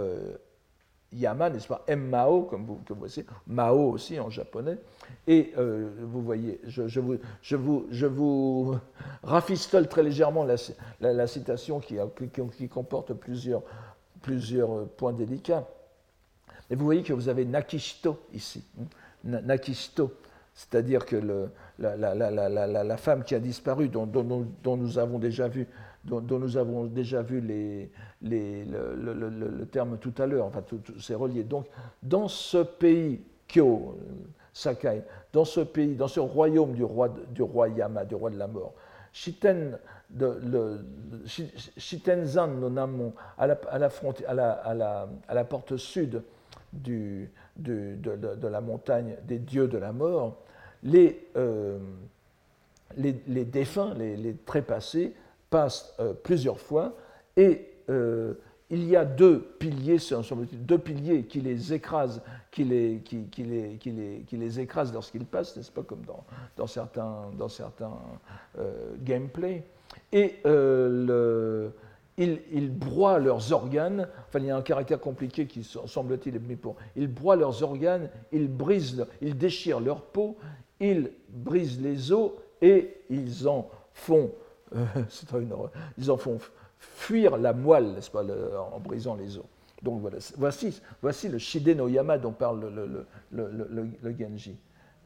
Yama, 1.12 1.50
n'est-ce 1.50 1.68
pas? 1.68 1.84
M. 1.86 2.08
Mao, 2.08 2.42
comme 2.42 2.64
vous, 2.64 2.80
comme 2.86 2.98
vous 2.98 3.06
voyez, 3.06 3.24
Mao 3.46 3.92
aussi 3.92 4.18
en 4.18 4.28
japonais. 4.28 4.76
Et 5.26 5.52
vous 5.56 6.22
voyez, 6.22 6.60
je, 6.64 7.00
vous, 7.00 7.16
je, 7.42 7.56
vous, 7.56 7.86
je 7.90 8.06
vous 8.06 8.76
rafistole 9.22 9.88
très 9.88 10.02
légèrement 10.02 10.44
la, 10.44 10.56
la, 11.00 11.26
citation 11.26 11.80
qui, 11.80 11.96
qui, 12.16 12.42
qui 12.56 12.68
comporte 12.68 13.14
plusieurs 13.14 13.62
plusieurs 14.22 14.88
points 14.88 15.12
délicats. 15.12 15.66
Et 16.70 16.74
vous 16.74 16.84
voyez 16.84 17.02
que 17.02 17.12
vous 17.12 17.28
avez 17.28 17.44
Nakishito 17.44 18.18
ici. 18.32 18.64
Hein. 18.80 18.84
Nakishito, 19.42 20.12
c'est-à-dire 20.54 21.04
que 21.04 21.16
la, 21.78 22.96
femme 22.96 23.24
qui 23.24 23.34
a 23.34 23.40
disparu, 23.40 23.88
dont, 23.88 24.06
nous 24.64 24.98
avons 24.98 25.18
déjà 25.18 25.48
vu 25.48 25.66
dont, 26.06 26.38
nous 26.38 26.56
avons 26.56 26.84
déjà 26.84 27.22
vu 27.22 27.40
le, 28.22 29.64
terme 29.66 29.98
tout 29.98 30.14
à 30.18 30.26
l'heure, 30.26 30.46
enfin, 30.46 30.62
c'est 31.00 31.14
relié. 31.14 31.44
Donc, 31.44 31.66
dans 32.02 32.28
ce 32.28 32.58
pays, 32.58 33.20
Kyo, 33.48 33.98
Sakai, 34.52 35.02
dans 35.32 35.44
ce 35.44 35.60
pays, 35.60 35.94
dans 35.94 36.08
ce 36.08 36.20
royaume 36.20 36.72
du 36.72 36.84
roi, 36.84 37.14
du 37.30 37.42
roi 37.42 37.68
Yama, 37.68 38.04
du 38.04 38.14
roi 38.14 38.30
de 38.30 38.38
la 38.38 38.46
mort, 38.46 38.72
Shiten, 39.12 39.78
de, 40.10 40.38
le, 40.42 40.84
Shitenzan 41.76 42.48
no 42.48 43.12
à 43.38 43.46
la, 43.46 43.58
à, 43.68 43.78
la, 43.78 43.88
à, 44.28 44.34
la, 44.34 44.50
à, 44.52 44.74
la, 44.74 45.08
à 45.28 45.34
la 45.34 45.44
porte 45.44 45.76
sud 45.76 46.22
du, 46.72 47.30
de, 47.56 47.96
de, 47.96 48.48
la 48.48 48.60
montagne 48.60 49.16
des 49.24 49.38
dieux 49.38 49.68
de 49.68 49.78
la 49.78 49.92
mort, 49.92 50.36
les, 50.82 51.26
euh, 51.36 51.78
les, 52.96 53.20
les, 53.26 53.44
défunts, 53.44 53.94
les, 53.94 54.16
les 54.16 54.34
trépassés, 54.34 55.14
passent 55.50 55.94
euh, 56.00 56.12
plusieurs 56.12 56.60
fois 56.60 56.94
et 57.36 57.66
euh, 57.88 58.34
il 58.68 58.84
y 58.84 58.96
a 58.96 59.04
deux 59.04 59.40
piliers, 59.40 59.98
deux 60.52 60.78
piliers 60.78 61.24
qui 61.24 61.40
les 61.40 61.72
écrasent, 61.72 62.20
qui 62.50 62.64
les, 62.64 63.00
qui, 63.04 63.24
qui 63.26 63.44
les, 63.44 63.76
qui 63.76 63.92
les, 63.92 64.24
qui 64.26 64.36
les 64.36 64.58
écrasent 64.58 64.92
lorsqu'ils 64.92 65.24
passent, 65.24 65.56
n'est-ce 65.56 65.70
pas, 65.70 65.84
comme 65.84 66.04
dans, 66.04 66.24
dans 66.56 66.66
certains, 66.66 67.30
dans 67.38 67.48
certains 67.48 67.96
gameplays. 69.04 69.62
Et 70.12 70.36
le, 70.44 71.72
ils, 72.18 72.70
broient 72.70 73.18
leurs 73.18 73.52
organes, 73.52 74.08
enfin 74.26 74.38
il 74.38 74.46
y 74.46 74.50
a 74.50 74.56
un 74.56 74.62
caractère 74.62 75.00
compliqué 75.00 75.46
qui 75.46 75.64
semble-t-il 75.64 76.36
est 76.36 76.38
mis 76.38 76.56
pour. 76.56 76.76
Ils 76.96 77.08
broient 77.08 77.36
leurs 77.36 77.62
organes, 77.62 78.08
ils 78.32 78.48
brisent, 78.48 79.06
ils 79.20 79.36
déchirent 79.36 79.80
leur 79.80 80.00
peau, 80.00 80.36
ils 80.80 81.10
brisent 81.28 81.80
les 81.80 82.12
os 82.12 82.32
et 82.62 82.96
ils 83.10 83.46
en 83.46 83.68
font, 83.92 84.30
euh, 84.74 84.84
ils 85.98 86.10
en 86.10 86.16
font 86.16 86.38
fuir 86.78 87.36
la 87.36 87.52
moelle, 87.52 87.92
n'est-ce 87.92 88.10
pas, 88.10 88.24
en 88.72 88.80
brisant 88.80 89.16
les 89.16 89.36
os. 89.38 89.44
Donc 89.82 90.00
voilà, 90.00 90.16
voici, 90.38 90.80
voici 91.02 91.28
le 91.28 91.38
Shide 91.38 91.76
no 91.76 91.86
Yama 91.86 92.16
dont 92.16 92.32
parle 92.32 92.72
le, 92.74 93.06
le 93.30 94.16
Genji. 94.18 94.56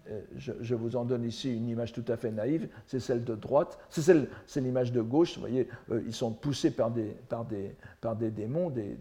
Euh, 0.08 0.20
je, 0.36 0.74
vous 0.74 0.96
en 0.96 1.04
donne 1.04 1.24
ici 1.24 1.54
une 1.54 1.68
image 1.68 1.92
tout 1.92 2.04
à 2.08 2.16
fait 2.16 2.30
naïve, 2.30 2.68
c'est 2.86 3.00
celle 3.00 3.22
de 3.22 3.34
droite, 3.34 3.78
c'est 3.90 4.60
l'image 4.60 4.92
de 4.92 5.02
gauche, 5.02 5.34
vous 5.34 5.40
voyez, 5.40 5.68
euh, 5.90 6.02
ils 6.06 6.14
sont 6.14 6.32
poussés 6.32 6.70
par 6.70 6.90
des, 6.90 7.14
démons, 8.30 8.72
les, 8.74 8.96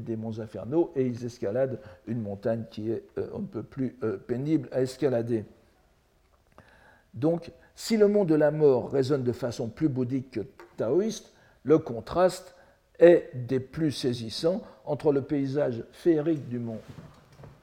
démons 0.00 0.40
infernaux, 0.40 0.90
et 0.96 1.06
ils 1.06 1.24
escaladent 1.24 1.78
une 2.06 2.22
montagne 2.22 2.64
qui 2.70 2.90
est 2.90 3.04
euh, 3.18 3.28
un 3.36 3.42
peu 3.42 3.62
plus 3.62 3.96
pénible 4.26 4.68
à 4.72 4.80
escalader. 4.80 5.44
Donc, 7.12 7.52
si 7.74 7.96
le 7.96 8.08
monde 8.08 8.28
de 8.28 8.34
la 8.34 8.50
mort 8.50 8.90
résonne 8.90 9.22
de 9.22 9.32
façon 9.32 9.68
plus 9.68 9.88
bouddhique 9.88 10.30
que 10.30 10.40
taoïste, 10.76 11.32
le 11.62 11.78
contraste 11.78 12.54
est 12.98 13.30
des 13.34 13.60
plus 13.60 13.92
saisissants 13.92 14.62
entre 14.84 15.12
le 15.12 15.22
paysage 15.22 15.84
féerique 15.92 16.48
du 16.48 16.58
mont 16.58 16.80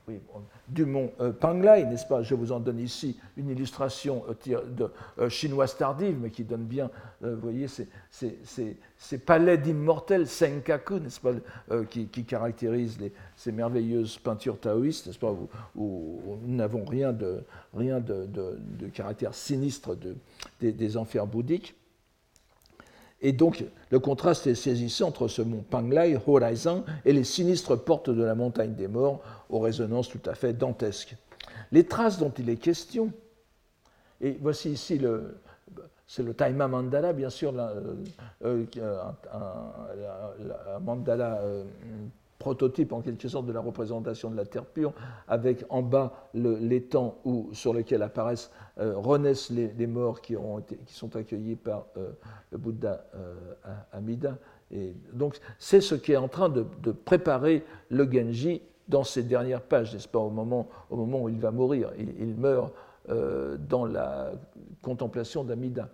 oui, 0.08 0.20
du 0.68 0.86
mont 0.86 1.12
euh, 1.20 1.32
Panglai, 1.32 1.86
n'est-ce 1.86 2.06
pas? 2.06 2.22
Je 2.22 2.36
vous 2.36 2.52
en 2.52 2.60
donne 2.60 2.80
ici 2.80 3.18
une 3.38 3.50
illustration 3.50 4.24
euh, 4.30 4.62
de, 4.68 4.92
euh, 5.20 5.30
chinoise 5.30 5.76
tardive, 5.78 6.18
mais 6.22 6.30
qui 6.30 6.44
donne 6.44 6.66
bien, 6.66 6.90
vous 7.22 7.38
voyez, 7.38 7.68
ces, 7.68 7.88
ces, 8.98 9.18
palais 9.18 9.58
d'immortels, 9.58 10.28
Senkaku, 10.28 11.00
n'est-ce 11.00 11.20
pas, 11.20 11.34
qui, 11.90 12.08
caractérisent 12.08 13.00
ces 13.36 13.52
merveilleuses 13.52 14.18
peintures 14.20 14.60
taoïstes, 14.60 15.08
n'est-ce 15.08 15.18
pas, 15.18 15.36
où, 15.76 16.38
nous 16.44 16.56
n'avons 16.56 16.86
rien, 16.86 17.14
de, 17.14 17.44
rien 17.74 18.00
de, 18.00 18.88
caractère 18.94 19.34
sinistre 19.34 19.98
des 20.62 20.98
enfers 20.98 21.26
bouddhiques. 21.26 21.76
Et 23.22 23.32
donc, 23.32 23.64
le 23.90 24.00
contraste 24.00 24.46
est 24.48 24.56
saisissant 24.56 25.08
entre 25.08 25.28
ce 25.28 25.42
mont 25.42 25.64
Panglai, 25.70 26.18
Horizon, 26.28 26.84
et 27.06 27.14
les 27.14 27.24
sinistres 27.24 27.82
portes 27.82 28.10
de 28.10 28.24
la 28.24 28.36
montagne 28.36 28.76
des 28.76 28.88
morts, 28.88 29.22
aux 29.50 29.60
résonances 29.60 30.10
tout 30.10 30.22
à 30.26 30.36
fait 30.36 30.54
dantesques. 30.54 31.16
Les 31.72 31.86
traces 31.86 32.20
dont 32.20 32.32
il 32.38 32.50
est 32.50 32.58
question, 32.58 33.12
et 34.22 34.38
voici 34.42 34.72
ici 34.72 34.98
le, 34.98 35.38
c'est 36.08 36.24
le 36.24 36.34
Taima 36.34 36.68
Mandala, 36.68 37.14
bien 37.14 37.30
sûr, 37.30 37.54
euh, 37.58 37.96
euh, 38.44 38.66
un, 39.34 40.80
mandala 40.80 41.40
euh, 41.42 41.64
prototype 42.46 42.94
en 42.94 43.02
quelque 43.02 43.28
sorte 43.28 43.48
de 43.48 43.52
la 43.52 43.60
représentation 43.60 44.30
de 44.30 44.36
la 44.36 44.46
terre 44.46 44.66
pure, 44.66 44.94
avec 45.28 45.66
en 45.70 45.82
bas 45.82 46.30
l'étang 46.36 47.18
sur 47.54 47.74
lequel 47.74 48.04
apparaissent, 48.04 48.52
renaissent 48.78 49.50
les, 49.50 49.88
morts 49.88 50.22
qui, 50.22 50.38
ont 50.38 50.60
été, 50.60 50.78
qui 50.86 50.94
sont 50.94 51.16
accueillis 51.16 51.56
par 51.56 51.88
le 52.52 52.58
Bouddha 52.60 53.04
Amida. 53.92 54.38
Et 54.70 54.94
donc 55.12 55.40
c'est 55.58 55.82
ce 55.82 55.96
qui 55.96 56.12
est 56.12 56.18
en 56.18 56.28
train 56.28 56.50
de, 56.50 56.92
préparer 56.92 57.66
le 57.90 58.06
Genji 58.12 58.62
dans 58.88 59.04
ses 59.04 59.24
dernières 59.24 59.64
pages, 59.64 59.92
n'est-ce 59.94 60.08
pas, 60.08 60.20
au 60.20 60.30
moment, 60.30 60.68
au 60.92 60.98
moment 60.98 61.24
où 61.24 61.30
il 61.30 61.40
va 61.40 61.50
mourir. 61.50 61.90
Il, 61.98 62.36
meurt 62.36 62.72
euh, 63.10 63.58
dans 63.58 63.86
la 63.86 64.34
contemplation 64.84 65.44
d'Amida. 65.44 65.90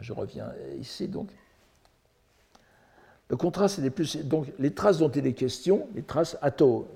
Je 0.00 0.14
reviens 0.14 0.50
ici 0.78 1.08
donc. 1.08 1.28
Le 3.32 3.38
contraste 3.38 3.78
est 3.78 3.88
plus. 3.88 4.18
Donc, 4.26 4.52
les 4.58 4.72
traces 4.72 4.98
dont 4.98 5.08
il 5.08 5.26
est 5.26 5.32
question, 5.32 5.88
les 5.94 6.02
traces 6.02 6.36
Ato, 6.42 6.86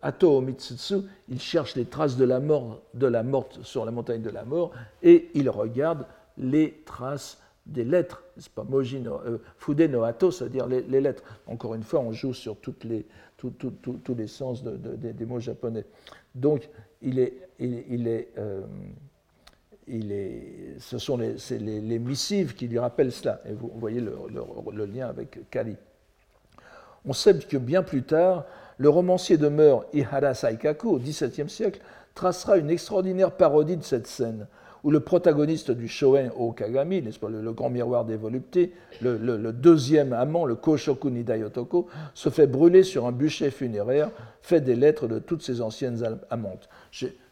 Ato 0.00 0.40
Mitsutsu, 0.40 0.98
il 1.28 1.40
cherche 1.40 1.74
les 1.74 1.84
traces 1.84 2.16
de 2.16 2.24
la 2.24 2.38
mort, 2.38 2.80
de 2.94 3.08
la 3.08 3.24
morte 3.24 3.58
sur 3.64 3.84
la 3.84 3.90
montagne 3.90 4.22
de 4.22 4.30
la 4.30 4.44
mort, 4.44 4.70
et 5.02 5.30
il 5.34 5.50
regarde 5.50 6.06
les 6.38 6.80
traces 6.86 7.38
des 7.66 7.82
lettres, 7.82 8.22
c'est 8.36 8.52
pas 8.52 8.62
Moji 8.62 9.00
no, 9.00 9.20
euh, 9.26 9.38
Fude 9.56 9.80
no 9.80 10.04
Ato, 10.04 10.30
c'est-à-dire 10.30 10.68
les, 10.68 11.00
lettres. 11.00 11.24
Encore 11.48 11.74
une 11.74 11.82
fois, 11.82 11.98
on 11.98 12.12
joue 12.12 12.32
sur 12.32 12.56
toutes 12.56 12.84
les, 12.84 13.04
tous 13.36 14.14
les 14.16 14.28
sens 14.28 14.62
des 14.62 15.26
mots 15.26 15.40
japonais. 15.40 15.86
Donc, 16.36 16.70
il 17.02 17.18
est, 17.18 17.48
il, 17.58 18.06
est, 18.06 18.28
euh, 18.38 18.62
ce 20.78 20.98
sont 20.98 21.16
les, 21.16 21.98
missives 21.98 22.54
qui 22.54 22.68
lui 22.68 22.78
rappellent 22.78 23.12
cela. 23.12 23.40
Et 23.48 23.52
vous 23.52 23.70
voyez 23.76 24.00
le, 24.00 24.16
le, 24.72 24.84
lien 24.84 25.08
avec 25.08 25.50
Kali. 25.50 25.76
On 27.04 27.12
sait 27.12 27.38
que 27.38 27.56
bien 27.56 27.82
plus 27.82 28.02
tard, 28.02 28.44
le 28.76 28.88
romancier 28.88 29.38
de 29.38 29.48
mœurs 29.48 29.84
Ihara 29.92 30.34
Saikaku, 30.34 30.88
au 30.88 30.98
XVIIe 30.98 31.48
siècle, 31.48 31.80
tracera 32.14 32.58
une 32.58 32.70
extraordinaire 32.70 33.32
parodie 33.32 33.76
de 33.76 33.84
cette 33.84 34.06
scène 34.06 34.46
où 34.84 34.90
le 34.90 35.00
protagoniste 35.00 35.70
du 35.70 35.88
Shoen 35.88 36.30
Okagami, 36.38 37.02
n'est-ce 37.02 37.18
pas, 37.18 37.28
le, 37.28 37.52
grand 37.52 37.70
miroir 37.70 38.04
des 38.04 38.16
voluptés, 38.16 38.72
le, 39.00 39.50
deuxième 39.52 40.12
amant, 40.12 40.44
le 40.44 40.54
Koshoku 40.54 41.10
Nidayotoko, 41.10 41.88
se 42.14 42.28
fait 42.28 42.46
brûler 42.46 42.82
sur 42.82 43.06
un 43.06 43.12
bûcher 43.12 43.50
funéraire 43.50 44.10
fait 44.40 44.60
des 44.60 44.76
lettres 44.76 45.08
de 45.08 45.18
toutes 45.18 45.42
ses 45.42 45.60
anciennes 45.60 46.18
amantes. 46.30 46.68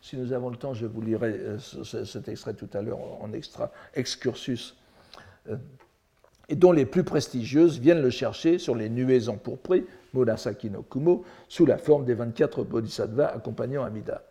Si 0.07 0.17
nous 0.17 0.33
avons 0.33 0.51
le 0.51 0.57
temps, 0.57 0.73
je 0.73 0.87
vous 0.87 1.01
lirai 1.01 1.37
euh, 1.37 1.59
cet 1.59 2.29
extrait 2.29 2.55
tout 2.55 2.69
à 2.75 2.81
l'heure 2.81 3.01
en 3.21 3.33
extra 3.33 3.73
excursus. 3.93 4.77
Euh, 5.51 5.57
et 6.49 6.55
dont 6.55 6.71
les 6.71 6.87
plus 6.87 7.03
prestigieuses 7.03 7.81
viennent 7.81 8.03
le 8.03 8.11
chercher 8.11 8.59
sur 8.59 8.77
les 8.77 8.89
nuées 8.89 9.29
empourprées, 9.29 9.85
Murasaki 10.15 10.71
no 10.71 10.83
Kumo, 10.83 11.25
sous 11.49 11.67
la 11.67 11.77
forme 11.77 12.05
des 12.05 12.15
24 12.15 12.63
bodhisattvas 12.63 13.27
accompagnant 13.27 13.83
Amida. 13.83 14.23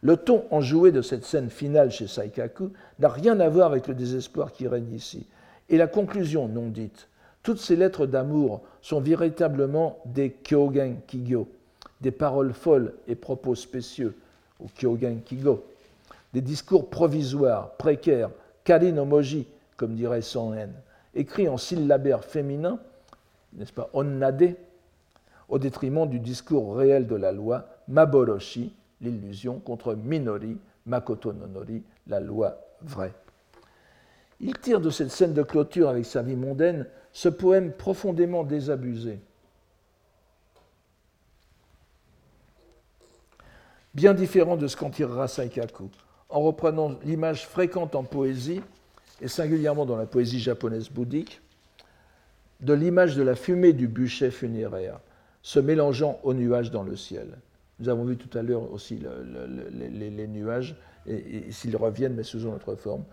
Le 0.00 0.16
ton 0.16 0.44
enjoué 0.52 0.92
de 0.92 1.02
cette 1.02 1.24
scène 1.24 1.50
finale 1.50 1.90
chez 1.90 2.06
Saikaku 2.06 2.70
n'a 3.00 3.08
rien 3.08 3.40
à 3.40 3.48
voir 3.48 3.72
avec 3.72 3.88
le 3.88 3.94
désespoir 3.94 4.52
qui 4.52 4.68
règne 4.68 4.92
ici. 4.92 5.26
Et 5.68 5.76
la 5.76 5.88
conclusion 5.88 6.46
non 6.46 6.68
dite, 6.68 7.08
toutes 7.42 7.58
ces 7.58 7.74
lettres 7.74 8.06
d'amour 8.06 8.62
sont 8.80 9.00
véritablement 9.00 9.98
des 10.04 10.30
Kyogen 10.30 10.98
Kigyo, 11.08 11.48
des 12.00 12.12
paroles 12.12 12.52
folles 12.52 12.94
et 13.08 13.16
propos 13.16 13.56
spécieux, 13.56 14.14
ou 14.60 14.68
Kyogen 14.68 15.20
Kigo, 15.24 15.64
des 16.32 16.40
discours 16.40 16.90
provisoires, 16.90 17.70
précaires, 17.76 18.30
kari 18.64 18.92
no 18.92 19.04
moji, 19.04 19.46
comme 19.76 19.94
dirait 19.94 20.22
Son 20.22 20.54
N, 20.54 20.72
écrits 21.14 21.48
en 21.48 21.56
syllabaire 21.56 22.24
féminin, 22.24 22.78
n'est-ce 23.54 23.72
pas, 23.72 23.90
onnade, 23.92 24.54
au 25.48 25.58
détriment 25.58 26.08
du 26.08 26.18
discours 26.18 26.76
réel 26.76 27.06
de 27.06 27.16
la 27.16 27.32
loi, 27.32 27.66
maboroshi, 27.88 28.72
l'illusion, 29.00 29.60
contre 29.60 29.94
Minori, 29.94 30.56
Makoto 30.86 31.32
Nonori, 31.32 31.82
la 32.06 32.20
loi 32.20 32.58
vraie. 32.82 33.12
Il 34.40 34.58
tire 34.58 34.80
de 34.80 34.90
cette 34.90 35.10
scène 35.10 35.32
de 35.32 35.42
clôture 35.42 35.88
avec 35.88 36.04
sa 36.04 36.22
vie 36.22 36.36
mondaine 36.36 36.86
ce 37.12 37.28
poème 37.28 37.72
profondément 37.72 38.44
désabusé. 38.44 39.20
Bien 43.96 44.12
différent 44.12 44.58
de 44.58 44.66
ce 44.66 44.76
qu'en 44.76 44.90
tirera 44.90 45.26
Saikaku, 45.26 45.88
en 46.28 46.40
reprenant 46.40 46.98
l'image 47.02 47.46
fréquente 47.46 47.94
en 47.94 48.02
poésie, 48.02 48.60
et 49.22 49.28
singulièrement 49.28 49.86
dans 49.86 49.96
la 49.96 50.04
poésie 50.04 50.38
japonaise 50.38 50.90
bouddhique, 50.90 51.40
de 52.60 52.74
l'image 52.74 53.16
de 53.16 53.22
la 53.22 53.34
fumée 53.34 53.72
du 53.72 53.88
bûcher 53.88 54.30
funéraire, 54.30 55.00
se 55.40 55.60
mélangeant 55.60 56.20
aux 56.24 56.34
nuages 56.34 56.70
dans 56.70 56.82
le 56.82 56.94
ciel. 56.94 57.38
Nous 57.80 57.88
avons 57.88 58.04
vu 58.04 58.18
tout 58.18 58.36
à 58.36 58.42
l'heure 58.42 58.70
aussi 58.70 59.00
les, 59.70 60.26
nuages 60.26 60.76
et, 61.06 61.50
s'ils 61.50 61.76
reviennent, 61.78 62.16
mais 62.16 62.22
sous 62.22 62.40
une 62.40 62.52
autre 62.52 62.74
forme, 62.74 63.04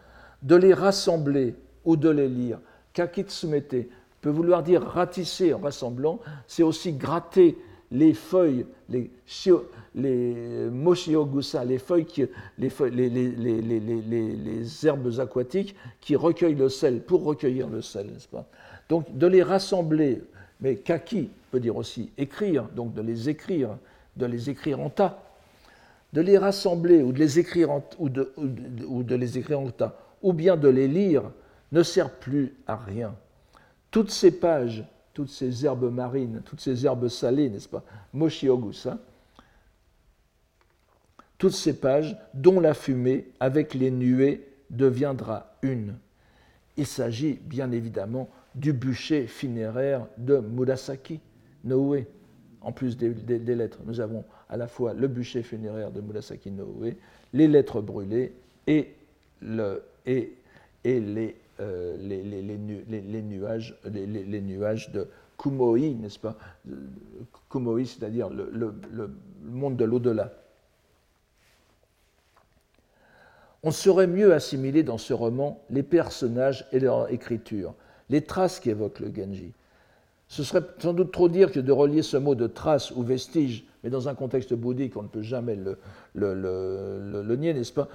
de 0.42 0.58
les 0.58 0.74
rassembler 0.74 1.56
ou 1.86 1.96
de 1.96 2.10
les 2.10 2.28
lire. 2.28 2.60
Kakitsumete 2.92 3.88
peut 4.20 4.30
vouloir 4.30 4.64
dire 4.64 4.82
ratisser 4.82 5.54
en 5.54 5.60
rassemblant, 5.60 6.20
c'est 6.46 6.64
aussi 6.64 6.92
gratter 6.92 7.58
les 7.94 8.14
feuilles, 8.14 8.66
les, 8.90 9.10
les 9.96 10.70
moshiogusa, 10.72 11.64
les 11.64 11.78
feuilles, 11.78 12.28
les, 12.58 12.70
les, 12.90 13.10
les, 13.10 14.86
herbes 14.86 15.20
aquatiques 15.20 15.76
qui 16.02 16.16
recueillent 16.16 16.56
le 16.56 16.70
sel, 16.70 17.02
pour 17.02 17.24
recueillir 17.24 17.70
le 17.70 17.82
sel, 17.82 18.08
n'est-ce 18.08 18.28
pas? 18.28 18.46
Donc 18.90 19.16
de 19.16 19.28
les 19.28 19.44
rassembler, 19.44 20.24
mais 20.60 20.78
kaki 20.78 21.30
peut 21.52 21.60
dire 21.60 21.78
aussi 21.78 22.12
écrire, 22.18 22.66
donc 22.76 22.96
de 22.96 23.02
les 23.02 23.30
écrire, 23.30 23.78
de 24.18 24.26
les 24.26 24.50
écrire 24.50 24.80
en 24.80 24.90
tas, 24.90 25.24
de 26.14 26.22
les 26.22 26.40
rassembler 26.40 27.04
ou 27.04 27.12
de 27.12 27.20
les 27.20 27.38
écrire 27.38 27.70
ou 28.00 28.10
de, 28.10 29.16
les 29.16 29.38
écrire 29.38 29.60
en 29.60 29.70
tas, 29.70 29.96
ou 30.24 30.34
bien 30.34 30.58
de 30.58 30.68
les 30.68 30.88
lire, 30.88 31.24
ne 31.72 31.84
sert 31.84 32.10
plus 32.10 32.56
à 32.66 32.76
rien. 32.76 33.16
Toutes 33.92 34.10
ces 34.10 34.32
pages, 34.32 34.84
toutes 35.14 35.30
ces 35.30 35.66
herbes 35.66 35.92
marines, 35.92 36.42
toutes 36.46 36.62
ces 36.62 36.86
herbes 36.86 37.08
salées, 37.08 37.50
n'est-ce 37.50 37.70
pas, 37.70 37.84
Moshiogusa, 38.14 38.98
toutes 41.38 41.54
ces 41.54 41.80
pages 41.80 42.18
dont 42.34 42.60
la 42.60 42.74
fumée, 42.74 43.28
avec 43.40 43.74
les 43.74 43.92
nuées, 43.92 44.48
deviendra 44.70 45.56
une. 45.62 45.96
Il 46.78 46.88
s'agit 46.88 47.34
bien 47.34 47.72
évidemment 47.72 48.30
du 48.56 48.74
bûcher 48.74 49.28
funéraire 49.28 50.08
de 50.18 50.38
Murasaki, 50.38 51.20
Noé. 51.64 52.08
En 52.62 52.72
plus 52.72 52.98
des, 52.98 53.10
des 53.10 53.56
lettres, 53.56 53.80
nous 53.86 54.00
avons 54.00 54.24
à 54.50 54.58
la 54.58 54.68
fois 54.68 54.94
le 54.94 55.08
bûcher 55.08 55.44
funéraire 55.44 55.92
de 55.92 56.02
Murasaki 56.02 56.50
Noé, 56.50 56.98
les 57.34 57.48
lettres 57.48 57.82
brûlées 57.82 58.34
et, 58.66 58.94
le, 59.42 59.84
et, 60.06 60.34
et 60.84 61.00
les, 61.00 61.36
les, 62.00 63.22
nuages, 63.22 64.92
de 64.92 65.08
Kumoi, 65.38 65.80
n'est-ce 65.80 66.20
pas? 66.20 66.38
Kumoi, 67.50 67.86
c'est-à-dire 67.86 68.30
le, 68.30 68.74
monde 69.44 69.76
de 69.76 69.86
l'au-delà. 69.86 70.32
On 73.64 73.72
saurait 73.72 74.08
mieux 74.08 74.34
assimiler 74.34 74.84
dans 74.84 74.98
ce 74.98 75.14
roman 75.14 75.62
les 75.70 75.84
personnages 75.84 76.68
et 76.72 76.80
leur 76.80 77.12
écriture, 77.12 77.74
les 78.10 78.22
traces 78.22 78.60
qu'évoque 78.60 79.00
le 79.00 79.14
Genji. 79.14 79.54
Ce 80.28 80.44
serait 80.44 80.64
sans 80.80 80.94
doute 80.94 81.12
trop 81.12 81.30
dire 81.30 81.52
que 81.52 81.60
de 81.60 81.72
relier 81.72 82.02
ce 82.02 82.18
mot 82.18 82.36
de 82.36 82.48
trace 82.48 82.92
ou 82.92 83.04
vestige, 83.04 83.66
mais 83.84 83.90
dans 83.90 84.08
un 84.08 84.16
contexte 84.16 84.54
bouddhique, 84.54 84.96
on 84.96 85.04
ne 85.04 85.08
peut 85.08 85.22
jamais 85.22 85.58
le, 86.16 87.36
nier, 87.36 87.54
n'est-ce 87.54 87.74
pas, 87.74 87.90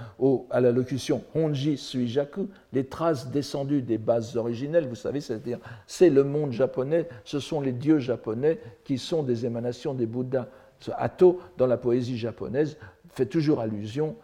à 0.51 0.61
la 0.61 0.71
locution 0.71 1.23
Honji 1.33 1.77
Suijaku, 1.77 2.47
les 2.73 2.85
traces 2.85 3.29
descendues 3.31 3.81
des 3.81 3.97
bases 3.97 4.37
originelles, 4.37 4.87
vous 4.87 4.95
savez, 4.95 5.19
c'est-à-dire 5.19 5.59
c'est 5.87 6.09
le 6.09 6.23
monde 6.23 6.51
japonais, 6.51 7.07
ce 7.23 7.39
sont 7.39 7.59
les 7.59 7.71
dieux 7.71 7.99
japonais 7.99 8.59
qui 8.83 8.97
sont 8.97 9.23
des 9.23 9.45
émanations 9.45 9.93
des 9.93 10.05
Bouddhas. 10.05 10.47
Ce 10.79 10.91
Atto, 10.95 11.39
dans 11.57 11.67
la 11.67 11.77
poésie 11.77 12.17
japonaise, 12.17 12.77
fait 13.09 13.25
toujours 13.25 13.59
allusion 13.59 14.15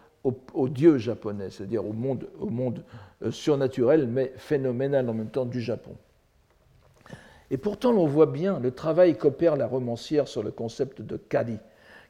au, 0.54 0.68
dieu 0.68 0.98
japonais, 0.98 1.50
c'est-à-dire 1.50 1.86
au 1.86 1.92
monde, 1.92 2.26
au 2.40 2.48
monde 2.48 2.82
euh, 3.22 3.30
surnaturel, 3.30 4.08
mais 4.08 4.32
phénoménal 4.36 5.08
en 5.08 5.14
même 5.14 5.28
temps 5.28 5.44
du 5.44 5.60
Japon. 5.60 5.92
Et 7.50 7.56
pourtant, 7.56 7.92
l'on 7.92 8.06
voit 8.06 8.26
bien 8.26 8.58
le 8.58 8.70
travail 8.70 9.16
qu'opère 9.16 9.56
la 9.56 9.66
romancière 9.66 10.28
sur 10.28 10.42
le 10.42 10.50
concept 10.50 11.02
de 11.02 11.16
kari, 11.16 11.58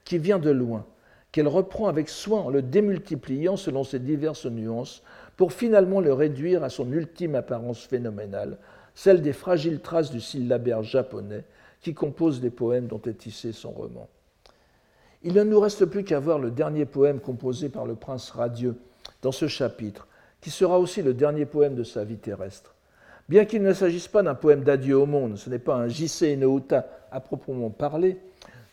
qui 0.04 0.18
vient 0.18 0.38
de 0.38 0.50
loin, 0.50 0.86
qu'elle 1.32 1.48
reprend 1.48 1.88
avec 1.88 2.08
soin 2.08 2.40
en 2.40 2.50
le 2.50 2.62
démultipliant 2.62 3.56
selon 3.56 3.84
ses 3.84 3.98
diverses 3.98 4.46
nuances, 4.46 5.02
pour 5.36 5.52
finalement 5.52 6.00
le 6.00 6.12
réduire 6.12 6.64
à 6.64 6.70
son 6.70 6.90
ultime 6.92 7.34
apparence 7.34 7.84
phénoménale, 7.84 8.56
celle 8.94 9.20
des 9.20 9.34
fragiles 9.34 9.80
traces 9.80 10.10
du 10.10 10.20
syllabaire 10.20 10.82
japonais 10.82 11.44
qui 11.82 11.92
compose 11.92 12.42
les 12.42 12.50
poèmes 12.50 12.86
dont 12.86 13.02
est 13.06 13.18
tissé 13.18 13.52
son 13.52 13.70
roman. 13.70 14.08
Il 15.22 15.34
ne 15.34 15.42
nous 15.42 15.60
reste 15.60 15.84
plus 15.84 16.04
qu'à 16.04 16.20
voir 16.20 16.38
le 16.38 16.50
dernier 16.50 16.86
poème 16.86 17.20
composé 17.20 17.68
par 17.68 17.84
le 17.84 17.96
prince 17.96 18.30
radieux 18.30 18.76
dans 19.22 19.32
ce 19.32 19.48
chapitre, 19.48 20.06
qui 20.40 20.50
sera 20.50 20.78
aussi 20.78 21.02
le 21.02 21.12
dernier 21.12 21.44
poème 21.46 21.74
de 21.74 21.84
sa 21.84 22.04
vie 22.04 22.16
terrestre. 22.16 22.75
Bien 23.28 23.44
qu'il 23.44 23.62
ne 23.62 23.72
s'agisse 23.72 24.06
pas 24.06 24.22
d'un 24.22 24.34
poème 24.34 24.62
d'adieu 24.62 24.98
au 24.98 25.06
monde, 25.06 25.36
ce 25.36 25.50
n'est 25.50 25.58
pas 25.58 25.74
un 25.74 25.88
Jisei 25.88 26.36
no 26.36 26.58
Uta 26.58 26.86
à 27.10 27.20
proprement 27.20 27.70
parler, 27.70 28.18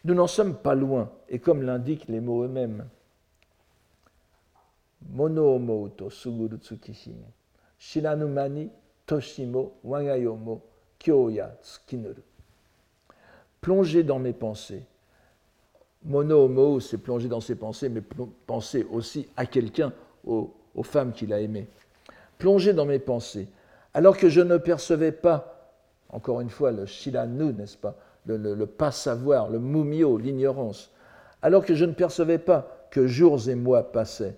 nous 0.05 0.13
n'en 0.13 0.27
sommes 0.27 0.55
pas 0.55 0.75
loin, 0.75 1.11
et 1.29 1.39
comme 1.39 1.63
l'indiquent 1.63 2.07
les 2.07 2.19
mots 2.19 2.43
eux-mêmes. 2.43 2.85
Mono 5.09 5.89
to 5.89 6.09
suguru 6.09 6.57
tsukishin, 6.57 7.17
shiranumani 7.77 8.69
toshimo 9.05 9.73
wagayomo 9.83 10.61
kyoya 10.99 11.55
tsukinuru. 11.61 12.21
Plonger 13.59 14.03
dans 14.03 14.19
mes 14.19 14.33
pensées. 14.33 14.83
Mono 16.05 16.45
homo, 16.45 16.79
c'est 16.79 16.97
plonger 16.97 17.27
dans 17.29 17.39
ses 17.39 17.55
pensées, 17.55 17.89
mais 17.89 18.01
penser 18.45 18.85
aussi 18.91 19.27
à 19.37 19.45
quelqu'un, 19.45 19.93
aux, 20.25 20.53
aux 20.75 20.83
femmes 20.83 21.13
qu'il 21.13 21.31
a 21.33 21.39
aimées. 21.39 21.67
Plonger 22.37 22.73
dans 22.73 22.85
mes 22.85 22.99
pensées 22.99 23.47
alors 23.93 24.17
que 24.17 24.29
je 24.29 24.41
ne 24.41 24.57
percevais 24.57 25.11
pas, 25.11 25.71
encore 26.09 26.41
une 26.41 26.49
fois, 26.49 26.71
le 26.71 26.85
shilanu, 26.85 27.53
n'est-ce 27.53 27.77
pas, 27.77 27.95
le, 28.25 28.65
pas-savoir, 28.65 29.49
le 29.49 29.59
mumio, 29.59 30.17
l'ignorance, 30.17 30.91
alors 31.41 31.65
que 31.65 31.75
je 31.75 31.85
ne 31.85 31.93
percevais 31.93 32.37
pas 32.37 32.87
que 32.89 33.07
jours 33.07 33.49
et 33.49 33.55
mois 33.55 33.91
passaient. 33.91 34.35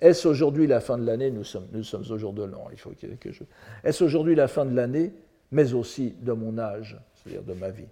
Est-ce 0.00 0.28
aujourd'hui 0.28 0.66
la 0.66 0.80
fin 0.80 0.98
de 0.98 1.06
l'année? 1.06 1.30
Nous 1.30 1.44
sommes, 1.44 1.68
au 2.10 2.18
jour 2.18 2.32
de 2.32 2.42
l'an, 2.42 2.66
il 2.72 2.78
faut 2.78 2.90
que, 2.90 3.32
je... 3.32 3.42
Est-ce 3.84 4.04
aujourd'hui 4.04 4.34
la 4.34 4.48
fin 4.48 4.66
de 4.66 4.74
l'année, 4.74 5.12
mais 5.50 5.72
aussi 5.72 6.14
de 6.20 6.32
mon 6.32 6.58
âge, 6.58 6.98
c'est-à-dire 7.14 7.42
de 7.42 7.54
ma 7.54 7.70
vie 7.70 7.88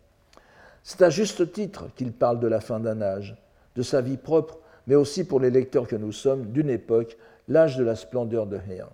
C'est 0.83 1.03
à 1.03 1.11
juste 1.11 1.53
titre 1.53 1.87
qu'il 1.95 2.13
parle 2.13 2.41
de 2.41 2.49
la 2.49 2.61
fin 2.61 2.81
d'un 2.81 3.01
âge, 3.01 3.37
de 3.77 3.83
sa 3.83 4.01
vie 4.01 4.17
propre, 4.17 4.59
mais 4.87 4.97
aussi 4.97 5.25
pour 5.25 5.41
les 5.41 5.51
lecteurs 5.51 5.87
que 5.87 5.97
nous 5.97 6.13
sommes, 6.13 6.47
d'une 6.53 6.69
époque, 6.69 7.17
l'âge 7.49 7.77
de 7.77 7.85
la 7.85 7.95
splendeur 7.97 8.47
de 8.47 8.59
Héan. 8.69 8.91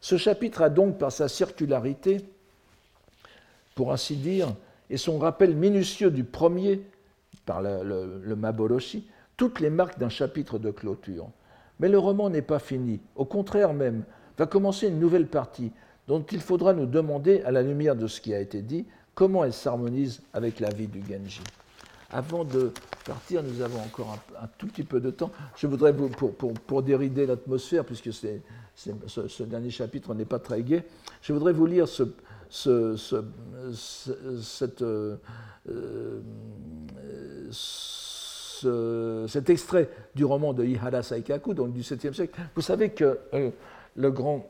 Ce 0.00 0.16
chapitre 0.16 0.62
a 0.62 0.70
donc, 0.70 0.98
par 0.98 1.12
sa 1.12 1.28
circularité, 1.28 2.24
pour 3.74 3.92
ainsi 3.92 4.16
dire, 4.16 4.54
et 4.88 4.96
son 4.96 5.18
rappel 5.18 5.54
minutieux 5.54 6.10
du 6.10 6.24
premier, 6.24 6.82
par 7.46 7.62
le, 7.62 8.20
le, 8.22 8.36
Maboroshi, 8.36 9.06
toutes 9.36 9.60
les 9.60 9.70
marques 9.70 9.98
d'un 9.98 10.08
chapitre 10.08 10.58
de 10.58 10.70
clôture. 10.70 11.28
Mais 11.78 11.88
le 11.88 11.98
roman 11.98 12.28
n'est 12.30 12.42
pas 12.42 12.58
fini. 12.58 13.00
Au 13.16 13.24
contraire 13.24 13.72
même, 13.72 14.04
va 14.36 14.46
commencer 14.46 14.88
une 14.88 14.98
nouvelle 14.98 15.26
partie 15.26 15.72
dont 16.08 16.22
il 16.22 16.40
faudra 16.40 16.72
nous 16.72 16.86
demander, 16.86 17.42
à 17.42 17.50
la 17.50 17.62
lumière 17.62 17.94
de 17.94 18.06
ce 18.06 18.20
qui 18.20 18.34
a 18.34 18.40
été 18.40 18.62
dit, 18.62 18.86
comment 19.14 19.44
elle 19.44 19.52
s'harmonise 19.52 20.22
avec 20.32 20.60
la 20.60 20.70
vie 20.70 20.88
du 20.88 21.00
Genji. 21.00 21.40
Avant 22.12 22.44
de 22.44 22.72
partir, 23.06 23.42
nous 23.42 23.60
avons 23.62 23.80
encore 23.80 24.18
un, 24.40 24.48
tout 24.58 24.66
petit 24.66 24.82
peu 24.82 25.00
de 25.00 25.10
temps. 25.10 25.30
Je 25.56 25.66
voudrais, 25.66 25.92
vous, 25.92 26.08
pour, 26.08 26.34
pour, 26.34 26.52
pour 26.52 26.82
dérider 26.82 27.26
l'atmosphère, 27.26 27.84
puisque 27.84 28.12
c'est 28.12 28.42
ce, 28.74 29.42
dernier 29.42 29.70
chapitre 29.70 30.14
n'est 30.14 30.24
pas 30.24 30.38
très 30.38 30.62
gai, 30.62 30.82
je 31.22 31.32
voudrais 31.32 31.52
vous 31.52 31.66
lire 31.66 31.86
ce, 31.86 32.04
cette, 34.42 34.82
euh, 38.64 39.26
cet 39.26 39.50
extrait 39.50 39.88
du 40.14 40.24
roman 40.24 40.52
de 40.52 40.64
Ihara 40.64 41.02
Saikaku, 41.02 41.54
donc 41.54 41.72
du 41.72 41.82
7e 41.82 42.12
siècle. 42.12 42.38
Vous 42.54 42.62
savez 42.62 42.90
que 42.90 43.18
euh, 43.34 43.50
le 43.96 44.10
grand, 44.10 44.46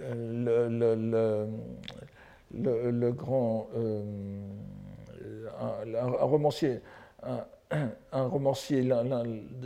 euh, 0.00 1.46
le, 2.52 2.90
le, 2.90 3.12
grand 3.12 3.68
un, 5.60 6.04
romancier, 6.24 6.80
un 7.22 8.26
romancier 8.26 8.88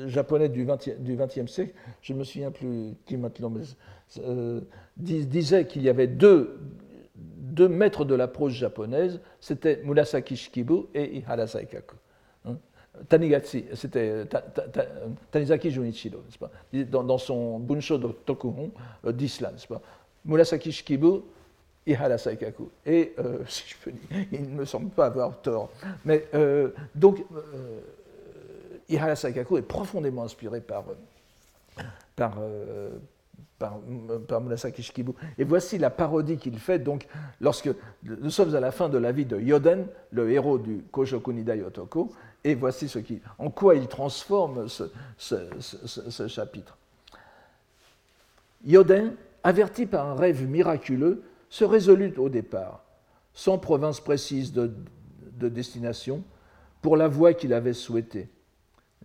japonais 0.07 0.49
du 0.49 0.65
XXe 0.65 1.51
siècle, 1.51 1.75
je 2.01 2.13
ne 2.13 2.19
me 2.19 2.25
souviens 2.25 2.51
plus 2.51 2.95
qui 3.07 3.17
maintenant, 3.17 3.53
euh, 4.19 4.61
disait 4.97 5.67
qu'il 5.67 5.83
y 5.83 5.89
avait 5.89 6.07
deux, 6.07 6.61
deux 7.15 7.69
maîtres 7.69 8.05
de 8.05 8.15
la 8.15 8.29
prose 8.29 8.53
japonaise, 8.53 9.21
c'était 9.41 9.83
Murasaki 9.85 10.37
Shikibu 10.37 10.87
et 10.95 11.19
Ihara 11.19 11.47
Saikaku. 11.47 11.97
Hein. 12.47 12.57
Tanigaki, 13.09 13.67
c'était 13.75 14.25
Tanizaki 15.31 15.71
Junichiro, 15.71 16.19
pas? 16.39 16.51
Dans, 16.91 17.05
dans, 17.05 17.19
son 17.19 17.59
Bunsho 17.59 17.99
Tokuhon 17.99 18.71
euh, 19.05 19.13
d'Island. 19.13 19.57
Murasaki 20.25 20.73
Shikibu 20.73 21.23
Ihara 21.87 22.19
Saikaku. 22.19 22.71
Et, 22.87 23.15
euh, 23.19 23.39
si 23.49 23.65
je 23.69 23.77
peux 23.83 23.93
dire, 23.93 24.27
il 24.33 24.43
ne 24.43 24.61
me 24.61 24.65
semble 24.65 24.91
pas 24.91 25.07
avoir 25.07 25.41
tort. 25.41 25.71
Mais 26.05 26.27
euh, 26.35 26.71
donc, 26.95 27.25
euh, 27.35 27.81
Ihara 28.89 29.17
Saikaku 29.17 29.59
est 29.59 29.63
profondément 29.63 30.25
inspiré 30.25 30.61
par, 30.61 30.85
par, 32.17 32.39
par, 33.59 33.79
par 34.27 34.41
Murasaki 34.41 34.83
Shikibu. 34.83 35.13
Et 35.39 35.45
voici 35.45 35.79
la 35.79 35.91
parodie 35.91 36.39
qu'il 36.39 36.59
fait. 36.59 36.79
Donc, 36.79 37.07
lorsque 37.41 37.71
nous 38.03 38.31
sommes 38.31 38.55
à 38.55 38.61
la 38.61 38.73
fin 38.73 38.89
de 38.89 38.99
la 38.99 39.13
vie 39.13 39.27
de 39.27 39.39
Yoden, 39.39 39.87
le 40.11 40.31
héros 40.31 40.59
du 40.59 40.83
Koshoku 40.91 41.33
Nidai 41.33 41.63
Otoko, 41.63 42.13
et 42.45 42.55
voici 42.55 42.89
ce 42.89 42.99
qui, 42.99 43.21
en 43.39 43.51
quoi 43.51 43.75
il 43.75 43.87
transforme 43.87 44.69
ce, 44.69 44.85
ce, 45.19 46.29
chapitre. 46.29 46.77
Yodin, 48.65 49.13
averti 49.43 49.87
par 49.87 50.07
un 50.07 50.15
rêve 50.15 50.47
miraculeux, 50.49 51.23
se 51.51 51.65
résolut 51.65 52.15
au 52.17 52.29
départ, 52.29 52.85
sans 53.35 53.59
province 53.59 54.01
précise 54.01 54.53
de, 54.53 54.73
destination, 55.49 56.23
pour 56.81 56.97
la 56.97 57.09
voie 57.09 57.35
qu'il 57.35 57.53
avait 57.53 57.75
souhaitée. 57.75 58.29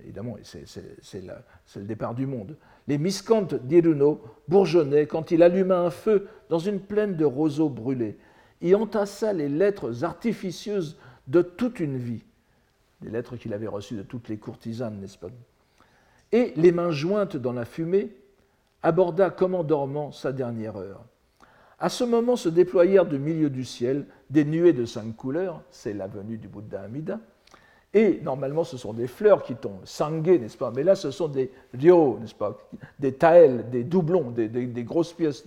Évidemment, 0.02 0.38
c'est 0.44 1.22
le 1.22 1.84
départ 1.84 2.14
du 2.14 2.28
monde. 2.28 2.56
Les 2.88 2.98
miscantes 2.98 3.56
d'Iruno 3.56 4.22
bourgeonnaient 4.48 5.08
quand 5.08 5.32
il 5.32 5.42
alluma 5.42 5.80
un 5.80 5.90
feu 5.90 6.28
dans 6.50 6.60
une 6.60 6.80
plaine 6.80 7.16
de 7.16 7.26
roseaux 7.26 7.70
brûlés, 7.70 8.18
y 8.62 8.76
entassa 8.76 9.34
les 9.34 9.50
lettres 9.50 10.04
artificieuses 10.04 10.98
de 11.28 11.42
toute 11.42 11.80
une 11.80 11.98
vie, 11.98 12.24
des 13.02 13.10
lettres 13.10 13.38
qu'il 13.38 13.54
avait 13.54 13.68
reçues 13.68 13.96
de 13.96 14.04
toutes 14.04 14.30
les 14.30 14.38
courtisanes, 14.38 15.00
n'est-ce 15.00 15.18
pas? 15.18 15.30
Et, 16.32 16.54
les 16.56 16.72
mains 16.72 16.92
jointes 16.92 17.38
dans 17.38 17.54
la 17.54 17.66
fumée, 17.66 18.16
aborda 18.84 19.30
comme 19.30 19.56
en 19.56 19.64
dormant 19.64 20.12
sa 20.12 20.32
dernière 20.32 20.78
heure. 20.78 21.06
À 21.80 21.90
ce 21.90 22.04
moment 22.04 22.36
se 22.36 22.50
déployèrent 22.50 23.06
du 23.06 23.20
milieu 23.20 23.50
du 23.50 23.66
ciel 23.66 24.06
des 24.30 24.46
nuées 24.46 24.74
de 24.74 24.86
cinq 24.86 25.16
couleurs, 25.16 25.62
c'est 25.70 25.94
la 25.94 26.08
venue 26.08 26.38
du 26.38 26.48
Bouddha 26.48 26.82
Amida, 26.82 27.20
et 27.94 28.20
normalement 28.24 28.64
ce 28.64 28.78
sont 28.78 28.94
des 28.94 29.08
fleurs 29.08 29.44
qui 29.44 29.56
tombent, 29.56 29.86
sanguées, 29.86 30.40
n'est-ce 30.40 30.58
pas? 30.58 30.72
Mais 30.76 30.84
là 30.84 30.96
ce 30.96 31.12
sont 31.12 31.28
des 31.28 31.52
ryo, 31.74 32.18
n'est-ce 32.20 32.36
pas? 32.36 32.58
Des 33.00 33.14
taels, 33.14 33.70
des 33.70 33.84
doublons, 33.84 34.32
des, 34.32 34.50
grosses 34.84 35.14
pièces, 35.14 35.46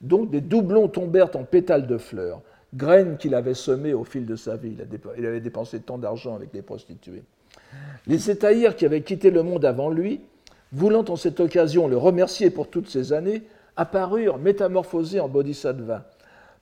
donc 0.00 0.30
des 0.30 0.40
doublons 0.40 0.88
tombèrent 0.88 1.34
en 1.36 1.44
pétales 1.44 1.86
de 1.86 1.98
fleurs, 1.98 2.42
graines 2.74 3.16
qu'il 3.16 3.34
avait 3.34 3.54
semées 3.54 3.94
au 3.94 4.04
fil 4.04 4.26
de 4.26 4.36
sa 4.36 4.56
vie. 4.56 4.76
Il 5.18 5.26
avait 5.26 5.40
dépensé 5.40 5.80
tant 5.80 5.98
d'argent 5.98 6.34
avec 6.34 6.50
les 6.52 6.62
prostituées. 6.62 7.22
Les 8.06 8.30
Étaïrs 8.30 8.76
qui 8.76 8.86
avaient 8.86 9.02
quitté 9.02 9.30
le 9.30 9.42
monde 9.42 9.64
avant 9.64 9.90
lui, 9.90 10.20
voulant 10.72 11.04
en 11.08 11.16
cette 11.16 11.40
occasion 11.40 11.86
le 11.88 11.96
remercier 11.96 12.50
pour 12.50 12.68
toutes 12.68 12.88
ces 12.88 13.12
années, 13.12 13.42
apparurent 13.76 14.38
métamorphosés 14.38 15.20
en 15.20 15.28
bodhisattva, 15.28 16.04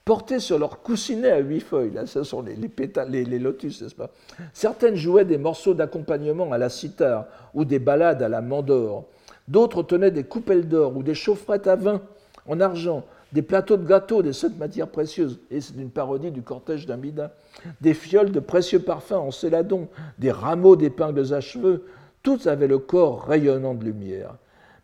portés 0.05 0.39
sur 0.39 0.59
leurs 0.59 0.83
coussinets 0.83 1.31
à 1.31 1.39
huit 1.39 1.61
feuilles. 1.61 1.93
Là, 1.93 2.07
ce 2.07 2.23
sont 2.23 2.43
les, 2.43 2.57
les, 2.57 3.39
lotus, 3.39 3.83
n'est-ce 3.83 3.95
pas? 3.95 4.11
Certaines 4.53 4.97
jouaient 4.97 5.25
des 5.25 5.39
morceaux 5.39 5.75
d'accompagnement 5.75 6.53
à 6.53 6.59
la 6.59 6.69
cithare 6.69 7.27
ou 7.55 7.65
des 7.65 7.79
ballades 7.79 8.23
à 8.23 8.29
la 8.29 8.41
mandore. 8.41 9.05
D'autres 9.49 9.83
tenaient 9.83 10.11
des 10.11 10.25
coupelles 10.25 10.69
d'or 10.69 10.97
ou 10.97 11.03
des 11.03 11.15
chaufferettes 11.15 11.67
à 11.67 11.77
vin 11.77 12.01
en 12.47 12.61
argent, 12.61 13.05
des 13.33 13.43
plateaux 13.43 13.77
de 13.77 13.87
gâteaux, 13.87 14.23
des 14.23 14.33
sept 14.33 14.59
matières 14.59 14.89
précieuses, 14.89 15.39
et 15.51 15.61
c'est 15.61 15.75
une 15.77 15.91
parodie 15.91 16.31
du 16.31 16.43
cortège 16.43 16.87
d'Amida, 16.87 17.33
des 17.81 17.95
fioles 17.95 18.33
de 18.33 18.41
précieux 18.41 18.81
parfums 18.81 19.13
en 19.13 19.31
céladon, 19.31 19.89
des 20.19 20.33
rameaux 20.33 20.77
d'épingles 20.77 21.33
à 21.33 21.41
cheveux, 21.41 21.85
toutes 22.23 22.47
avaient 22.47 22.67
le 22.67 22.79
corps 22.79 23.23
rayonnant 23.23 23.75
de 23.75 23.85
lumière. 23.85 24.35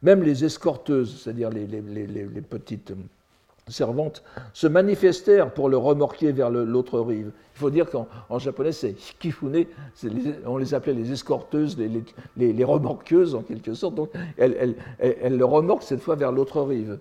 Même 0.02 0.22
les 0.22 0.44
escorteuses, 0.44 1.22
c'est-à-dire 1.22 1.50
les, 1.50 1.66
petites 2.42 2.92
servantes, 3.68 4.22
se 4.52 4.66
manifestèrent 4.66 5.52
pour 5.52 5.68
le 5.68 5.76
remorquer 5.76 6.32
vers 6.32 6.50
l'autre 6.50 7.00
rive. 7.00 7.30
Il 7.54 7.58
faut 7.58 7.70
dire 7.70 7.86
qu'en 7.90 8.38
japonais, 8.38 8.72
c'est 8.72 8.94
kifune, 9.18 9.66
on 10.44 10.58
les 10.58 10.74
appelait 10.74 10.92
les 10.92 11.12
escorteuses, 11.12 11.76
les, 12.36 12.64
remorqueuses 12.64 13.34
en 13.34 13.42
quelque 13.42 13.74
sorte. 13.74 13.94
Donc 13.94 14.10
elles, 14.36 14.76
le 15.00 15.44
remorquent 15.44 15.82
cette 15.84 16.00
fois 16.00 16.16
vers 16.16 16.32
l'autre 16.32 16.60
rive. 16.62 16.98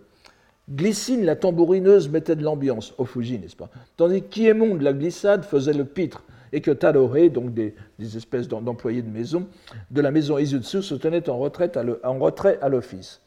Glycine, 0.68 1.26
la 1.26 1.36
tambourineuse, 1.36 2.10
mettait 2.10 2.36
de 2.36 2.44
l'ambiance 2.44 2.94
au 2.98 3.06
Fuji, 3.06 3.38
n'est-ce 3.38 3.56
pas? 3.56 3.70
Tandis 3.98 4.24
que 4.24 4.78
de 4.78 4.84
la 4.84 4.94
glissade, 4.94 5.46
faisait 5.46 5.74
le 5.74 5.86
pitre 5.86 6.24
et 6.56 6.62
que 6.62 6.72
Tadore, 6.72 7.30
donc 7.30 7.54
des, 7.54 7.76
espèces 8.00 8.48
d'employés 8.48 9.02
de 9.02 9.10
maison, 9.10 9.46
de 9.92 10.00
la 10.00 10.10
maison 10.10 10.38
Izutsu, 10.38 10.82
se 10.82 10.96
tenait 10.96 11.30
en, 11.30 11.38
retraite 11.38 11.78
en 12.02 12.18
retrait 12.18 12.58
à 12.62 12.70
l'office. 12.70 13.20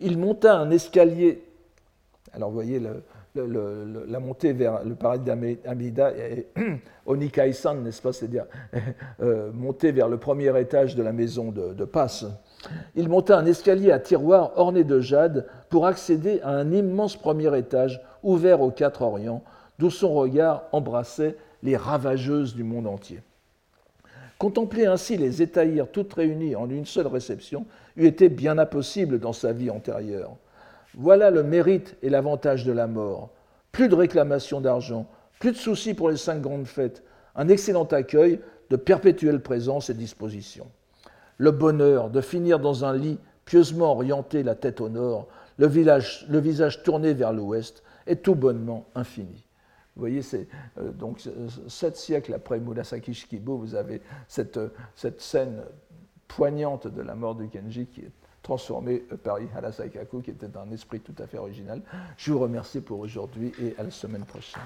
Il 0.00 0.16
monta 0.16 0.56
un 0.56 0.70
escalier. 0.70 1.44
Alors 2.32 2.48
vous 2.48 2.54
voyez 2.54 2.80
la 3.34 4.20
montée 4.20 4.54
vers 4.54 4.82
le 4.84 4.94
paradis 4.94 5.30
d'Amida, 5.62 6.14
Onikai-san, 7.06 7.82
n'est-ce 7.82 8.00
pas 8.00 8.14
C'est-à-dire 8.14 8.46
euh, 9.20 9.52
monter 9.52 9.92
vers 9.92 10.08
le 10.08 10.16
premier 10.16 10.58
étage 10.58 10.96
de 10.96 11.02
la 11.02 11.12
maison 11.12 11.52
de, 11.52 11.74
de 11.74 11.84
Passe. 11.84 12.24
Il 12.94 13.10
monta 13.10 13.36
un 13.36 13.44
escalier 13.44 13.92
à 13.92 13.98
tiroirs 13.98 14.52
orné 14.56 14.82
de 14.82 14.98
jade 14.98 15.46
pour 15.68 15.86
accéder 15.86 16.40
à 16.40 16.52
un 16.52 16.72
immense 16.72 17.16
premier 17.16 17.54
étage 17.58 18.00
ouvert 18.22 18.62
aux 18.62 18.70
quatre 18.70 19.02
orients, 19.02 19.42
d'où 19.78 19.90
son 19.90 20.14
regard 20.14 20.62
embrassait 20.72 21.36
les 21.62 21.76
ravageuses 21.76 22.54
du 22.54 22.64
monde 22.64 22.86
entier. 22.86 23.20
Contempler 24.38 24.86
ainsi 24.86 25.16
les 25.16 25.40
étahirs 25.40 25.86
toutes 25.92 26.14
réunies 26.14 26.56
en 26.56 26.68
une 26.68 26.86
seule 26.86 27.06
réception 27.06 27.64
eût 27.96 28.06
été 28.06 28.28
bien 28.28 28.58
impossible 28.58 29.20
dans 29.20 29.32
sa 29.32 29.52
vie 29.52 29.70
antérieure. 29.70 30.36
Voilà 30.94 31.30
le 31.30 31.42
mérite 31.42 31.96
et 32.02 32.10
l'avantage 32.10 32.64
de 32.64 32.72
la 32.72 32.86
mort. 32.86 33.30
Plus 33.70 33.88
de 33.88 33.94
réclamation 33.94 34.60
d'argent, 34.60 35.06
plus 35.38 35.52
de 35.52 35.56
soucis 35.56 35.94
pour 35.94 36.10
les 36.10 36.16
cinq 36.16 36.40
grandes 36.40 36.66
fêtes, 36.66 37.02
un 37.36 37.48
excellent 37.48 37.84
accueil, 37.84 38.40
de 38.68 38.76
perpétuelle 38.76 39.40
présence 39.40 39.90
et 39.90 39.94
disposition. 39.94 40.66
Le 41.38 41.50
bonheur 41.50 42.10
de 42.10 42.20
finir 42.20 42.58
dans 42.58 42.84
un 42.84 42.96
lit 42.96 43.18
pieusement 43.44 43.92
orienté 43.92 44.42
la 44.42 44.54
tête 44.54 44.80
au 44.80 44.88
nord, 44.88 45.28
le 45.58 45.66
visage 45.66 46.82
tourné 46.82 47.14
vers 47.14 47.32
l'ouest, 47.32 47.82
est 48.06 48.22
tout 48.22 48.34
bonnement 48.34 48.86
infini. 48.94 49.44
Vous 49.94 50.00
voyez, 50.00 50.22
c'est 50.22 50.48
euh, 50.78 50.90
donc 50.90 51.20
sept 51.68 51.96
siècles 51.96 52.32
après 52.34 52.58
Murasaki 52.58 53.12
Shikibu, 53.12 53.58
vous 53.58 53.74
avez 53.74 54.00
cette, 54.26 54.58
cette, 54.94 55.20
scène 55.20 55.62
poignante 56.28 56.86
de 56.86 57.02
la 57.02 57.14
mort 57.14 57.34
de 57.34 57.46
Genji 57.52 57.86
qui 57.86 58.00
est 58.00 58.10
transformée 58.42 59.00
par 59.22 59.38
Ihara 59.40 59.70
Saikaku, 59.70 60.22
qui 60.22 60.30
était 60.30 60.56
un 60.56 60.70
esprit 60.72 61.00
tout 61.00 61.14
à 61.18 61.26
fait 61.26 61.36
original. 61.38 61.82
Je 62.16 62.32
vous 62.32 62.38
remercie 62.38 62.80
pour 62.80 63.00
aujourd'hui 63.00 63.52
et 63.60 63.74
à 63.78 63.82
la 63.82 63.90
semaine 63.90 64.24
prochaine. 64.24 64.62